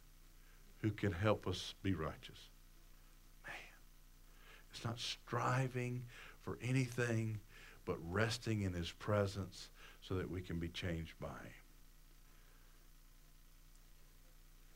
who 0.79 0.91
can 0.91 1.13
help 1.13 1.47
us 1.47 1.75
be 1.83 1.93
righteous? 1.95 2.49
It's 4.77 4.85
not 4.85 5.01
striving 5.01 6.05
for 6.43 6.59
anything 6.61 7.41
but 7.87 7.97
resting 8.03 8.61
in 8.61 8.75
his 8.75 8.93
presence 8.93 9.71
so 10.03 10.17
that 10.17 10.31
we 10.31 10.43
can 10.43 10.59
be 10.59 10.69
changed 10.69 11.15
by 11.19 11.29
him. 11.29 11.55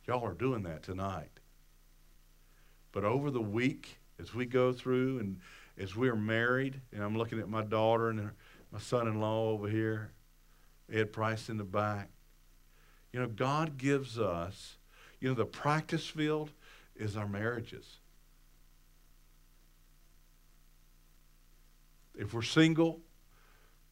Y'all 0.06 0.24
are 0.24 0.32
doing 0.32 0.62
that 0.62 0.82
tonight. 0.82 1.40
But 2.92 3.04
over 3.04 3.30
the 3.30 3.42
week, 3.42 3.98
as 4.18 4.34
we 4.34 4.46
go 4.46 4.72
through 4.72 5.18
and 5.18 5.38
as 5.76 5.94
we're 5.94 6.16
married, 6.16 6.80
and 6.94 7.04
I'm 7.04 7.18
looking 7.18 7.38
at 7.38 7.48
my 7.50 7.62
daughter 7.62 8.08
and 8.08 8.30
my 8.72 8.78
son 8.78 9.06
in 9.06 9.20
law 9.20 9.50
over 9.50 9.68
here, 9.68 10.12
Ed 10.90 11.12
Price 11.12 11.50
in 11.50 11.58
the 11.58 11.64
back. 11.64 12.08
You 13.12 13.20
know, 13.20 13.28
God 13.28 13.76
gives 13.76 14.18
us, 14.18 14.78
you 15.20 15.28
know, 15.28 15.34
the 15.34 15.44
practice 15.44 16.06
field 16.06 16.52
is 16.96 17.18
our 17.18 17.28
marriages. 17.28 17.99
If 22.20 22.34
we're 22.34 22.42
single, 22.42 23.00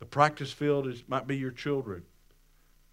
the 0.01 0.05
practice 0.05 0.53
field 0.53 0.87
is, 0.87 1.03
might 1.09 1.27
be 1.27 1.39
your 1.39 1.51
children. 1.51 2.03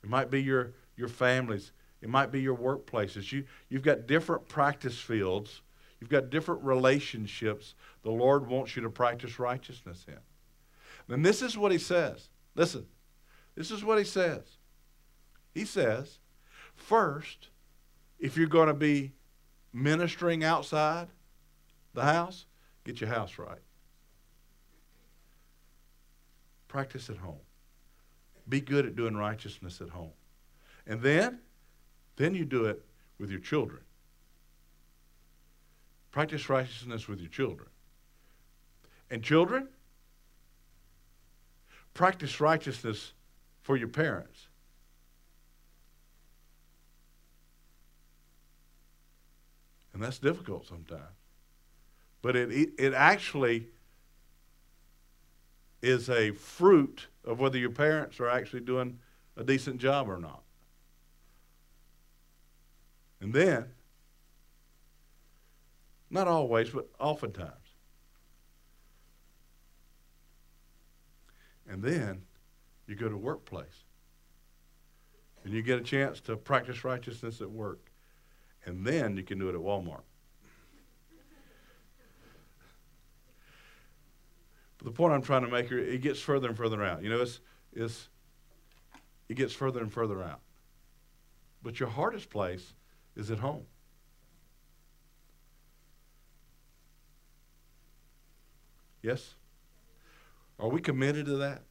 It 0.02 0.10
might 0.10 0.32
be 0.32 0.42
your, 0.42 0.72
your 0.96 1.10
families. 1.10 1.74
It 2.02 2.08
might 2.08 2.32
be 2.32 2.42
your 2.42 2.56
workplaces. 2.56 3.34
You, 3.34 3.44
you've 3.68 3.84
got 3.84 4.08
different 4.08 4.48
practice 4.48 4.98
fields. 4.98 5.62
You've 6.00 6.10
got 6.10 6.30
different 6.30 6.64
relationships 6.64 7.76
the 8.02 8.12
Lord 8.12 8.48
wants 8.48 8.78
you 8.78 8.84
to 8.84 8.90
practice 8.90 9.38
righteousness 9.38 10.06
in. 10.08 11.14
And 11.14 11.26
this 11.26 11.42
is 11.42 11.58
what 11.58 11.74
he 11.74 11.80
says. 11.80 12.30
Listen, 12.56 12.86
this 13.56 13.72
is 13.72 13.84
what 13.84 13.98
he 13.98 14.06
says. 14.06 14.44
He 15.54 15.66
says, 15.66 16.20
first, 16.76 17.50
if 18.20 18.38
you're 18.38 18.48
going 18.48 18.68
to 18.68 18.74
be 18.74 19.12
ministering 19.74 20.46
outside 20.46 21.10
the 21.94 22.04
house, 22.04 22.46
get 22.86 23.02
your 23.02 23.10
house 23.10 23.38
right. 23.38 23.60
Practice 26.76 27.10
at 27.10 27.16
home. 27.16 27.40
Be 28.50 28.60
good 28.60 28.86
at 28.86 28.98
doing 28.98 29.16
righteousness 29.16 29.80
at 29.80 29.88
home. 29.88 30.12
And 30.86 31.02
then, 31.02 31.40
then 32.18 32.36
you 32.36 32.44
do 32.44 32.66
it 32.66 32.84
with 33.18 33.32
your 33.32 33.40
children. 33.40 33.80
Practice 36.12 36.50
righteousness 36.50 37.08
with 37.08 37.22
your 37.22 37.30
children. 37.30 37.70
And 39.10 39.24
children, 39.24 39.70
practice 41.94 42.42
righteousness 42.42 43.14
for 43.62 43.78
your 43.78 43.88
parents. 43.88 44.50
And 49.94 50.04
that's 50.04 50.20
difficult 50.20 50.68
sometimes. 50.68 51.16
But 52.22 52.36
it, 52.36 52.52
it, 52.52 52.70
it 52.78 52.94
actually 52.94 53.70
is 55.86 56.10
a 56.10 56.32
fruit 56.32 57.08
of 57.24 57.40
whether 57.40 57.60
your 57.60 57.70
parents 57.70 58.20
are 58.20 58.28
actually 58.28 58.62
doing 58.62 59.00
a 59.38 59.44
decent 59.44 59.78
job 59.78 60.10
or 60.10 60.18
not. 60.18 60.42
And 63.22 63.32
then, 63.32 63.66
not 66.10 66.28
always, 66.28 66.72
but 66.72 66.90
oftentimes. 67.00 67.52
And 71.68 71.84
then 71.84 72.24
you 72.88 72.96
go 72.96 73.10
to 73.10 73.18
workplace. 73.18 73.84
And 75.44 75.54
you 75.54 75.62
get 75.62 75.78
a 75.78 75.84
chance 75.84 76.20
to 76.22 76.36
practice 76.36 76.84
righteousness 76.84 77.42
at 77.42 77.50
work. 77.50 77.92
And 78.66 78.86
then 78.86 79.16
you 79.18 79.24
can 79.24 79.38
do 79.38 79.50
it 79.50 79.56
at 79.56 79.62
Walmart. 79.62 80.02
But 84.78 84.86
the 84.86 84.92
point 84.92 85.14
I'm 85.14 85.22
trying 85.22 85.44
to 85.44 85.48
make 85.48 85.70
here, 85.70 85.80
it 85.80 86.02
gets 86.02 86.20
further 86.20 86.50
and 86.50 86.58
further 86.58 86.84
out. 86.84 87.04
You 87.04 87.10
know, 87.10 87.22
it's, 87.22 87.40
it's, 87.74 88.10
it 89.30 89.36
gets 89.36 89.54
further 89.54 89.82
and 89.82 89.92
further 89.92 90.22
out. 90.22 90.42
But 91.64 91.80
your 91.80 91.90
hardest 91.90 92.30
place 92.30 92.74
is 93.16 93.32
at 93.32 93.40
home. 93.40 93.66
Yes? 99.02 99.36
Are 100.60 100.70
we 100.70 100.82
committed 100.82 101.26
to 101.28 101.38
that? 101.38 101.62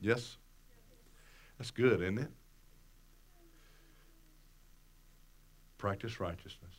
Yes? 0.00 0.36
That's 1.58 1.70
good, 1.70 2.02
isn't 2.02 2.18
it? 2.18 2.30
Practice 5.78 6.18
righteousness. 6.18 6.74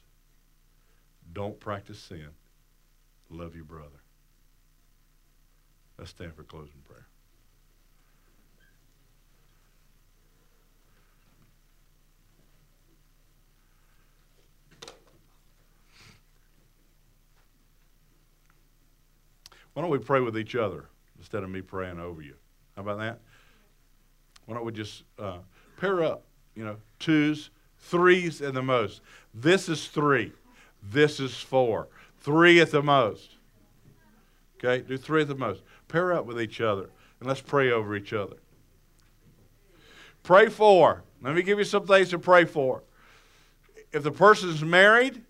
Don't 1.34 1.60
practice 1.60 2.00
sin. 2.00 2.30
Love 3.30 3.56
your 3.56 3.66
brother. 3.66 3.90
Let's 5.98 6.12
stand 6.12 6.36
for 6.36 6.44
closing 6.44 6.82
prayer. 6.84 7.08
Why 19.74 19.82
don't 19.82 19.92
we 19.92 19.98
pray 19.98 20.22
with 20.22 20.38
each 20.38 20.56
other 20.56 20.86
instead 21.18 21.44
of 21.44 21.50
me 21.50 21.62
praying 21.62 22.00
over 22.00 22.22
you. 22.22 22.36
How 22.76 22.84
about 22.84 23.00
that? 23.00 23.20
Why 24.46 24.56
don't 24.56 24.66
we 24.66 24.72
just 24.72 25.04
uh, 25.20 25.40
pair 25.78 26.04
up? 26.04 26.24
You 26.56 26.64
know, 26.64 26.78
twos, 27.00 27.50
threes 27.80 28.42
and 28.42 28.56
the 28.56 28.62
most. 28.62 29.02
This 29.34 29.68
is 29.68 29.88
three. 29.88 30.32
This 30.82 31.20
is 31.20 31.36
four. 31.36 31.88
Three 32.26 32.60
at 32.60 32.72
the 32.72 32.82
most. 32.82 33.36
Okay, 34.58 34.84
do 34.84 34.98
three 34.98 35.22
at 35.22 35.28
the 35.28 35.36
most. 35.36 35.62
Pair 35.88 36.12
up 36.12 36.26
with 36.26 36.42
each 36.42 36.60
other 36.60 36.90
and 37.20 37.30
let's 37.30 37.40
pray 37.40 37.72
over 37.72 37.96
each 37.96 38.14
other. 38.14 38.38
Pray 40.24 40.50
for. 40.50 41.04
Let 41.22 41.36
me 41.36 41.44
give 41.44 41.60
you 41.60 41.66
some 41.66 41.86
things 41.86 42.10
to 42.10 42.18
pray 42.18 42.46
for. 42.46 42.82
If 43.92 44.02
the 44.02 44.12
person 44.12 44.50
is 44.50 44.64
married, 44.64 45.22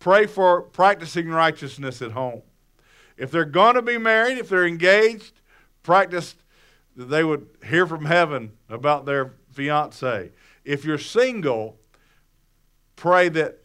pray 0.00 0.26
for 0.26 0.62
practicing 0.62 1.28
righteousness 1.28 2.02
at 2.02 2.10
home. 2.10 2.42
If 3.16 3.30
they're 3.30 3.44
going 3.44 3.76
to 3.76 3.82
be 3.82 3.96
married, 3.96 4.38
if 4.38 4.48
they're 4.48 4.66
engaged, 4.66 5.34
practice 5.84 6.34
that 6.96 7.04
they 7.04 7.22
would 7.22 7.46
hear 7.64 7.86
from 7.86 8.06
heaven 8.06 8.50
about 8.68 9.06
their 9.06 9.34
fiance. 9.52 10.32
If 10.64 10.84
you're 10.84 10.98
single, 10.98 11.78
pray 12.96 13.28
that 13.28 13.61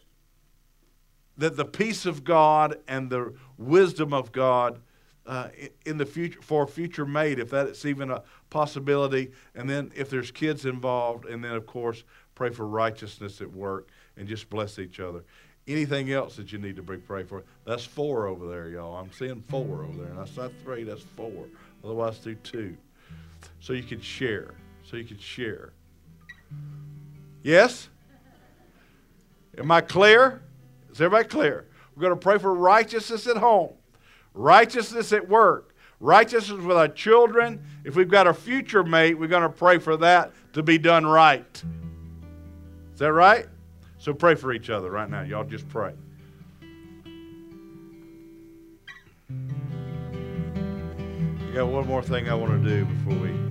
that 1.38 1.56
the 1.56 1.64
peace 1.64 2.04
of 2.04 2.24
God 2.24 2.76
and 2.86 3.08
the 3.08 3.32
wisdom 3.56 4.12
of 4.12 4.32
God 4.32 4.80
uh, 5.24 5.48
in 5.86 5.98
the 5.98 6.06
future 6.06 6.40
for 6.42 6.64
a 6.64 6.66
future 6.66 7.06
mate, 7.06 7.38
if 7.38 7.50
that's 7.50 7.84
even 7.84 8.10
a 8.10 8.22
possibility, 8.50 9.30
and 9.54 9.68
then 9.68 9.92
if 9.94 10.10
there's 10.10 10.30
kids 10.30 10.64
involved, 10.64 11.26
and 11.26 11.44
then 11.44 11.52
of 11.52 11.66
course 11.66 12.02
pray 12.34 12.50
for 12.50 12.66
righteousness 12.66 13.40
at 13.40 13.52
work 13.52 13.88
and 14.16 14.26
just 14.26 14.48
bless 14.50 14.78
each 14.78 15.00
other. 15.00 15.24
Anything 15.66 16.12
else 16.12 16.36
that 16.36 16.50
you 16.50 16.58
need 16.58 16.76
to 16.76 16.82
pray 16.82 17.24
for? 17.24 17.44
That's 17.66 17.84
four 17.84 18.26
over 18.26 18.48
there, 18.48 18.68
y'all. 18.68 18.96
I'm 18.96 19.12
seeing 19.12 19.42
four 19.48 19.84
over 19.84 19.98
there, 19.98 20.10
and 20.10 20.18
that's 20.18 20.36
not 20.36 20.50
three. 20.64 20.82
That's 20.82 21.02
four. 21.14 21.44
Otherwise, 21.84 22.18
do 22.18 22.34
two. 22.36 22.76
So 23.60 23.74
you 23.74 23.82
can 23.82 24.00
share. 24.00 24.54
So 24.82 24.96
you 24.96 25.04
can 25.04 25.18
share. 25.18 25.72
Yes? 27.42 27.90
Am 29.58 29.70
I 29.70 29.82
clear? 29.82 30.42
Is 30.98 31.02
everybody 31.02 31.28
clear? 31.28 31.64
We're 31.94 32.00
going 32.00 32.12
to 32.12 32.16
pray 32.16 32.38
for 32.38 32.52
righteousness 32.52 33.28
at 33.28 33.36
home, 33.36 33.70
righteousness 34.34 35.12
at 35.12 35.28
work, 35.28 35.76
righteousness 36.00 36.60
with 36.60 36.76
our 36.76 36.88
children. 36.88 37.62
If 37.84 37.94
we've 37.94 38.10
got 38.10 38.26
a 38.26 38.34
future 38.34 38.82
mate, 38.82 39.14
we're 39.14 39.28
going 39.28 39.44
to 39.44 39.48
pray 39.48 39.78
for 39.78 39.96
that 39.98 40.32
to 40.54 40.62
be 40.64 40.76
done 40.76 41.06
right. 41.06 41.62
Is 42.92 42.98
that 42.98 43.12
right? 43.12 43.46
So 43.98 44.12
pray 44.12 44.34
for 44.34 44.52
each 44.52 44.70
other 44.70 44.90
right 44.90 45.08
now. 45.08 45.22
Y'all 45.22 45.44
just 45.44 45.68
pray. 45.68 45.92
I 49.30 49.34
got 51.54 51.68
one 51.68 51.86
more 51.86 52.02
thing 52.02 52.28
I 52.28 52.34
want 52.34 52.60
to 52.60 52.68
do 52.68 52.84
before 52.86 53.14
we 53.14 53.47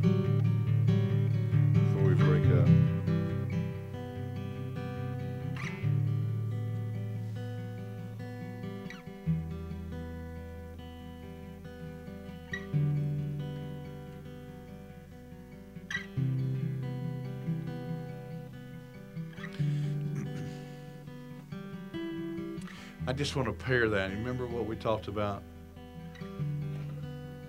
just 23.18 23.36
want 23.36 23.48
to 23.48 23.66
pair 23.66 23.90
that. 23.90 24.12
Remember 24.12 24.46
what 24.46 24.68
we 24.68 24.76
talked 24.76 25.08
about? 25.08 25.42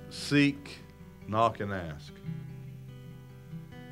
Seek, 0.09 0.79
knock, 1.29 1.61
and 1.61 1.73
ask. 1.73 2.15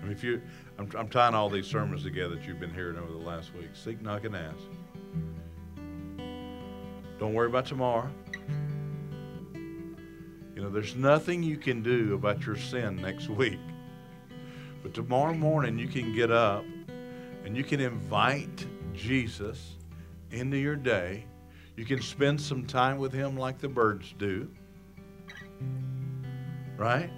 I 0.00 0.02
mean, 0.02 0.12
if 0.12 0.24
you, 0.24 0.40
I'm, 0.78 0.90
I'm 0.96 1.08
tying 1.08 1.34
all 1.34 1.50
these 1.50 1.66
sermons 1.66 2.02
together 2.02 2.34
that 2.36 2.46
you've 2.46 2.58
been 2.58 2.72
hearing 2.72 2.96
over 2.96 3.12
the 3.12 3.18
last 3.18 3.54
week. 3.54 3.68
Seek, 3.74 4.00
knock, 4.00 4.24
and 4.24 4.34
ask. 4.34 4.56
Don't 7.18 7.34
worry 7.34 7.48
about 7.48 7.66
tomorrow. 7.66 8.10
You 10.54 10.62
know, 10.62 10.70
there's 10.70 10.96
nothing 10.96 11.42
you 11.42 11.58
can 11.58 11.82
do 11.82 12.14
about 12.14 12.46
your 12.46 12.56
sin 12.56 12.96
next 12.96 13.28
week. 13.28 13.60
But 14.82 14.94
tomorrow 14.94 15.34
morning, 15.34 15.78
you 15.78 15.88
can 15.88 16.14
get 16.14 16.30
up 16.30 16.64
and 17.44 17.54
you 17.54 17.64
can 17.64 17.80
invite 17.80 18.64
Jesus 18.94 19.74
into 20.30 20.56
your 20.56 20.76
day 20.76 21.26
you 21.76 21.84
can 21.84 22.00
spend 22.00 22.40
some 22.40 22.64
time 22.66 22.98
with 22.98 23.12
Him 23.12 23.36
like 23.36 23.58
the 23.58 23.68
birds 23.68 24.14
do. 24.18 24.48
Right? 26.76 27.10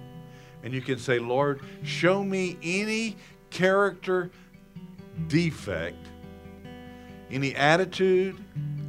And 0.63 0.73
you 0.73 0.81
can 0.81 0.99
say, 0.99 1.19
Lord, 1.19 1.61
show 1.83 2.23
me 2.23 2.57
any 2.61 3.15
character 3.49 4.29
defect, 5.27 6.07
any 7.31 7.55
attitude, 7.55 8.37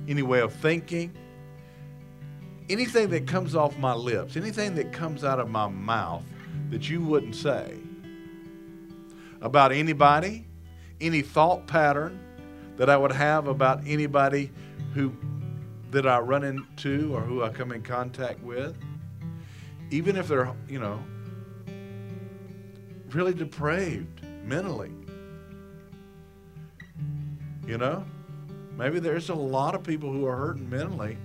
any 0.08 0.22
way 0.22 0.40
of 0.40 0.52
thinking, 0.52 1.12
anything 2.68 3.08
that 3.10 3.26
comes 3.26 3.54
off 3.54 3.76
my 3.78 3.94
lips, 3.94 4.36
anything 4.36 4.74
that 4.74 4.92
comes 4.92 5.24
out 5.24 5.38
of 5.38 5.48
my 5.48 5.68
mouth 5.68 6.24
that 6.70 6.88
you 6.88 7.00
wouldn't 7.00 7.34
say 7.34 7.78
about 9.40 9.72
anybody, 9.72 10.46
any 11.00 11.22
thought 11.22 11.66
pattern 11.66 12.18
that 12.76 12.90
I 12.90 12.96
would 12.96 13.12
have 13.12 13.46
about 13.46 13.82
anybody 13.86 14.50
who 14.94 15.12
that 15.90 16.06
I 16.06 16.18
run 16.20 16.44
into 16.44 17.14
or 17.14 17.20
who 17.20 17.42
I 17.42 17.48
come 17.48 17.72
in 17.72 17.82
contact 17.82 18.40
with, 18.42 18.76
even 19.90 20.16
if 20.16 20.28
they're, 20.28 20.52
you 20.68 20.78
know, 20.78 21.02
really 23.10 23.34
depraved 23.34 24.22
mentally. 24.44 24.92
You 27.66 27.78
know? 27.78 28.04
Maybe 28.76 28.98
there's 29.00 29.28
a 29.28 29.34
lot 29.34 29.74
of 29.74 29.82
people 29.82 30.12
who 30.12 30.26
are 30.26 30.36
hurting 30.36 30.70
mentally 30.70 31.18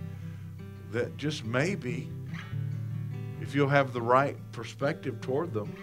that 0.91 1.15
just 1.17 1.45
maybe, 1.45 2.09
if 3.41 3.53
you'll 3.55 3.69
have 3.69 3.93
the 3.93 4.01
right 4.01 4.35
perspective 4.51 5.21
toward 5.21 5.53
them, 5.53 5.73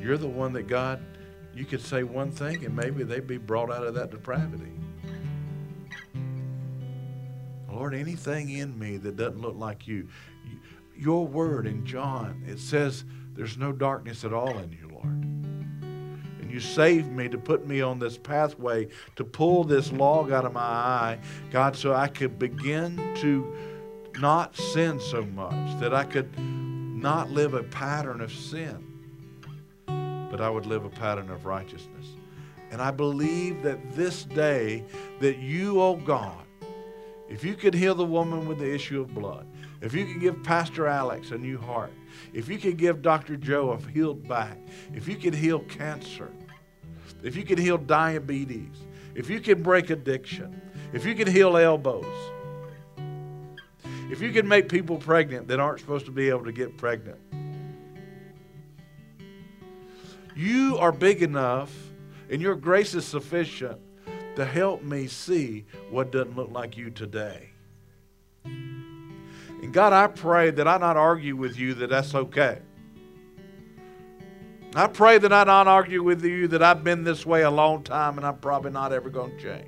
you're 0.00 0.18
the 0.18 0.28
one 0.28 0.52
that 0.54 0.66
God, 0.66 1.00
you 1.54 1.64
could 1.64 1.80
say 1.80 2.02
one 2.02 2.30
thing 2.30 2.64
and 2.64 2.74
maybe 2.74 3.04
they'd 3.04 3.26
be 3.26 3.36
brought 3.36 3.70
out 3.70 3.84
of 3.84 3.94
that 3.94 4.10
depravity. 4.10 4.72
Lord, 7.78 7.94
anything 7.94 8.50
in 8.50 8.76
me 8.76 8.96
that 8.96 9.16
doesn't 9.16 9.40
look 9.40 9.56
like 9.56 9.86
you. 9.86 10.08
Your 10.96 11.24
word 11.24 11.64
in 11.64 11.86
John, 11.86 12.42
it 12.44 12.58
says 12.58 13.04
there's 13.36 13.56
no 13.56 13.70
darkness 13.70 14.24
at 14.24 14.32
all 14.32 14.58
in 14.58 14.72
you, 14.72 14.90
Lord. 14.92 15.04
And 16.40 16.50
you 16.50 16.58
saved 16.58 17.12
me 17.12 17.28
to 17.28 17.38
put 17.38 17.68
me 17.68 17.80
on 17.80 18.00
this 18.00 18.18
pathway 18.18 18.88
to 19.14 19.22
pull 19.22 19.62
this 19.62 19.92
log 19.92 20.32
out 20.32 20.44
of 20.44 20.52
my 20.54 20.60
eye, 20.60 21.18
God, 21.52 21.76
so 21.76 21.94
I 21.94 22.08
could 22.08 22.36
begin 22.36 22.96
to 23.18 23.54
not 24.18 24.56
sin 24.56 24.98
so 24.98 25.22
much, 25.22 25.78
that 25.78 25.94
I 25.94 26.02
could 26.02 26.36
not 26.36 27.30
live 27.30 27.54
a 27.54 27.62
pattern 27.62 28.20
of 28.20 28.32
sin, 28.32 28.84
but 29.86 30.40
I 30.40 30.50
would 30.50 30.66
live 30.66 30.84
a 30.84 30.90
pattern 30.90 31.30
of 31.30 31.46
righteousness. 31.46 32.06
And 32.72 32.82
I 32.82 32.90
believe 32.90 33.62
that 33.62 33.94
this 33.94 34.24
day 34.24 34.82
that 35.20 35.38
you, 35.38 35.80
oh 35.80 35.94
God, 35.94 36.44
if 37.28 37.44
you 37.44 37.54
could 37.54 37.74
heal 37.74 37.94
the 37.94 38.04
woman 38.04 38.48
with 38.48 38.58
the 38.58 38.72
issue 38.72 39.00
of 39.00 39.14
blood, 39.14 39.46
if 39.80 39.94
you 39.94 40.06
could 40.06 40.20
give 40.20 40.42
Pastor 40.42 40.86
Alex 40.86 41.30
a 41.30 41.38
new 41.38 41.58
heart, 41.58 41.92
if 42.32 42.48
you 42.48 42.58
could 42.58 42.76
give 42.76 43.02
Dr. 43.02 43.36
Joe 43.36 43.70
a 43.70 43.90
healed 43.90 44.26
back, 44.26 44.58
if 44.94 45.06
you 45.06 45.16
could 45.16 45.34
heal 45.34 45.60
cancer, 45.60 46.30
if 47.22 47.36
you 47.36 47.44
could 47.44 47.58
heal 47.58 47.78
diabetes, 47.78 48.76
if 49.14 49.28
you 49.28 49.40
could 49.40 49.62
break 49.62 49.90
addiction, 49.90 50.60
if 50.92 51.04
you 51.04 51.14
could 51.14 51.28
heal 51.28 51.56
elbows, 51.56 52.06
if 54.10 54.22
you 54.22 54.32
could 54.32 54.46
make 54.46 54.68
people 54.68 54.96
pregnant 54.96 55.48
that 55.48 55.60
aren't 55.60 55.80
supposed 55.80 56.06
to 56.06 56.12
be 56.12 56.30
able 56.30 56.44
to 56.44 56.52
get 56.52 56.78
pregnant, 56.78 57.20
you 60.34 60.78
are 60.78 60.92
big 60.92 61.22
enough 61.22 61.74
and 62.30 62.40
your 62.40 62.54
grace 62.54 62.94
is 62.94 63.04
sufficient 63.04 63.78
to 64.38 64.44
help 64.44 64.84
me 64.84 65.08
see 65.08 65.66
what 65.90 66.12
doesn't 66.12 66.36
look 66.36 66.48
like 66.52 66.76
you 66.76 66.90
today. 66.90 67.50
And 68.44 69.72
God, 69.72 69.92
I 69.92 70.06
pray 70.06 70.52
that 70.52 70.68
I 70.68 70.78
not 70.78 70.96
argue 70.96 71.34
with 71.34 71.58
you 71.58 71.74
that 71.74 71.90
that's 71.90 72.14
okay. 72.14 72.60
I 74.76 74.86
pray 74.86 75.18
that 75.18 75.32
I 75.32 75.42
not 75.42 75.66
argue 75.66 76.04
with 76.04 76.24
you 76.24 76.46
that 76.48 76.62
I've 76.62 76.84
been 76.84 77.02
this 77.02 77.26
way 77.26 77.42
a 77.42 77.50
long 77.50 77.82
time 77.82 78.16
and 78.16 78.24
I'm 78.24 78.36
probably 78.36 78.70
not 78.70 78.92
ever 78.92 79.10
going 79.10 79.36
to 79.36 79.42
change. 79.42 79.66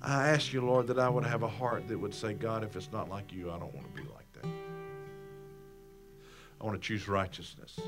I 0.00 0.28
ask 0.30 0.50
you, 0.50 0.62
Lord, 0.62 0.86
that 0.86 0.98
I 0.98 1.10
would 1.10 1.26
have 1.26 1.42
a 1.42 1.48
heart 1.48 1.88
that 1.88 1.98
would 1.98 2.14
say, 2.14 2.32
God, 2.32 2.64
if 2.64 2.74
it's 2.74 2.90
not 2.90 3.10
like 3.10 3.34
you, 3.34 3.50
I 3.50 3.58
don't 3.58 3.74
want 3.74 3.94
to 3.94 4.02
be 4.02 4.08
like 4.08 4.32
that. 4.32 4.46
I 6.58 6.64
want 6.64 6.80
to 6.80 6.88
choose 6.88 7.06
righteousness. 7.06 7.78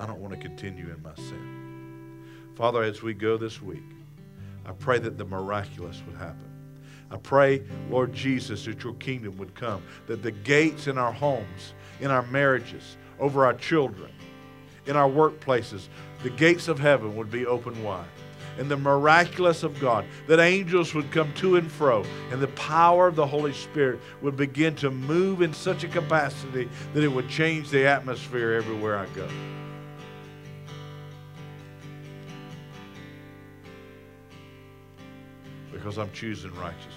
I 0.00 0.06
don't 0.06 0.18
want 0.18 0.32
to 0.32 0.40
continue 0.40 0.86
in 0.86 1.02
my 1.02 1.14
sin. 1.14 2.24
Father, 2.54 2.82
as 2.82 3.02
we 3.02 3.12
go 3.12 3.36
this 3.36 3.60
week, 3.60 3.84
I 4.64 4.72
pray 4.72 4.98
that 4.98 5.18
the 5.18 5.26
miraculous 5.26 6.02
would 6.06 6.16
happen. 6.16 6.50
I 7.10 7.18
pray, 7.18 7.62
Lord 7.90 8.14
Jesus, 8.14 8.64
that 8.64 8.82
your 8.82 8.94
kingdom 8.94 9.36
would 9.36 9.54
come, 9.54 9.82
that 10.06 10.22
the 10.22 10.30
gates 10.30 10.86
in 10.86 10.96
our 10.96 11.12
homes, 11.12 11.74
in 12.00 12.10
our 12.10 12.22
marriages, 12.22 12.96
over 13.18 13.44
our 13.44 13.52
children, 13.52 14.10
in 14.86 14.96
our 14.96 15.08
workplaces, 15.08 15.88
the 16.22 16.30
gates 16.30 16.68
of 16.68 16.78
heaven 16.78 17.14
would 17.16 17.30
be 17.30 17.44
open 17.44 17.82
wide. 17.84 18.06
And 18.58 18.70
the 18.70 18.78
miraculous 18.78 19.62
of 19.64 19.78
God, 19.80 20.06
that 20.28 20.40
angels 20.40 20.94
would 20.94 21.10
come 21.10 21.32
to 21.34 21.56
and 21.56 21.70
fro, 21.70 22.04
and 22.30 22.40
the 22.40 22.48
power 22.48 23.08
of 23.08 23.16
the 23.16 23.26
Holy 23.26 23.52
Spirit 23.52 24.00
would 24.22 24.36
begin 24.36 24.74
to 24.76 24.90
move 24.90 25.42
in 25.42 25.52
such 25.52 25.84
a 25.84 25.88
capacity 25.88 26.70
that 26.94 27.04
it 27.04 27.08
would 27.08 27.28
change 27.28 27.68
the 27.68 27.86
atmosphere 27.86 28.54
everywhere 28.54 28.96
I 28.96 29.06
go. 29.14 29.28
Because 35.80 35.96
I'm 35.96 36.12
choosing 36.12 36.54
righteousness. 36.56 36.94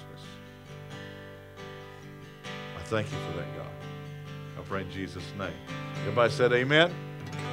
I 2.77 2.81
thank 2.83 3.09
you 3.09 3.17
for 3.29 3.37
that, 3.37 3.55
God. 3.55 3.67
I 4.59 4.61
pray 4.63 4.81
in 4.81 4.91
Jesus' 4.91 5.23
name. 5.39 5.53
Everybody 6.01 6.33
said 6.33 6.51
amen. 6.51 6.93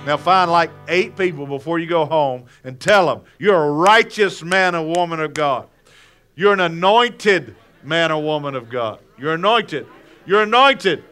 Now 0.04 0.16
find 0.16 0.50
like 0.50 0.70
eight 0.88 1.16
people 1.16 1.46
before 1.46 1.78
you 1.78 1.86
go 1.86 2.04
home 2.04 2.46
and 2.64 2.80
tell 2.80 3.06
them 3.06 3.24
you're 3.38 3.62
a 3.62 3.70
righteous 3.70 4.42
man 4.42 4.74
or 4.74 4.84
woman 4.84 5.20
of 5.20 5.32
God. 5.32 5.68
You're 6.34 6.52
an 6.52 6.60
anointed 6.60 7.54
man 7.84 8.10
or 8.10 8.20
woman 8.20 8.56
of 8.56 8.68
God. 8.68 8.98
You're 9.16 9.34
anointed. 9.34 9.86
You're 10.26 10.42
anointed. 10.42 11.04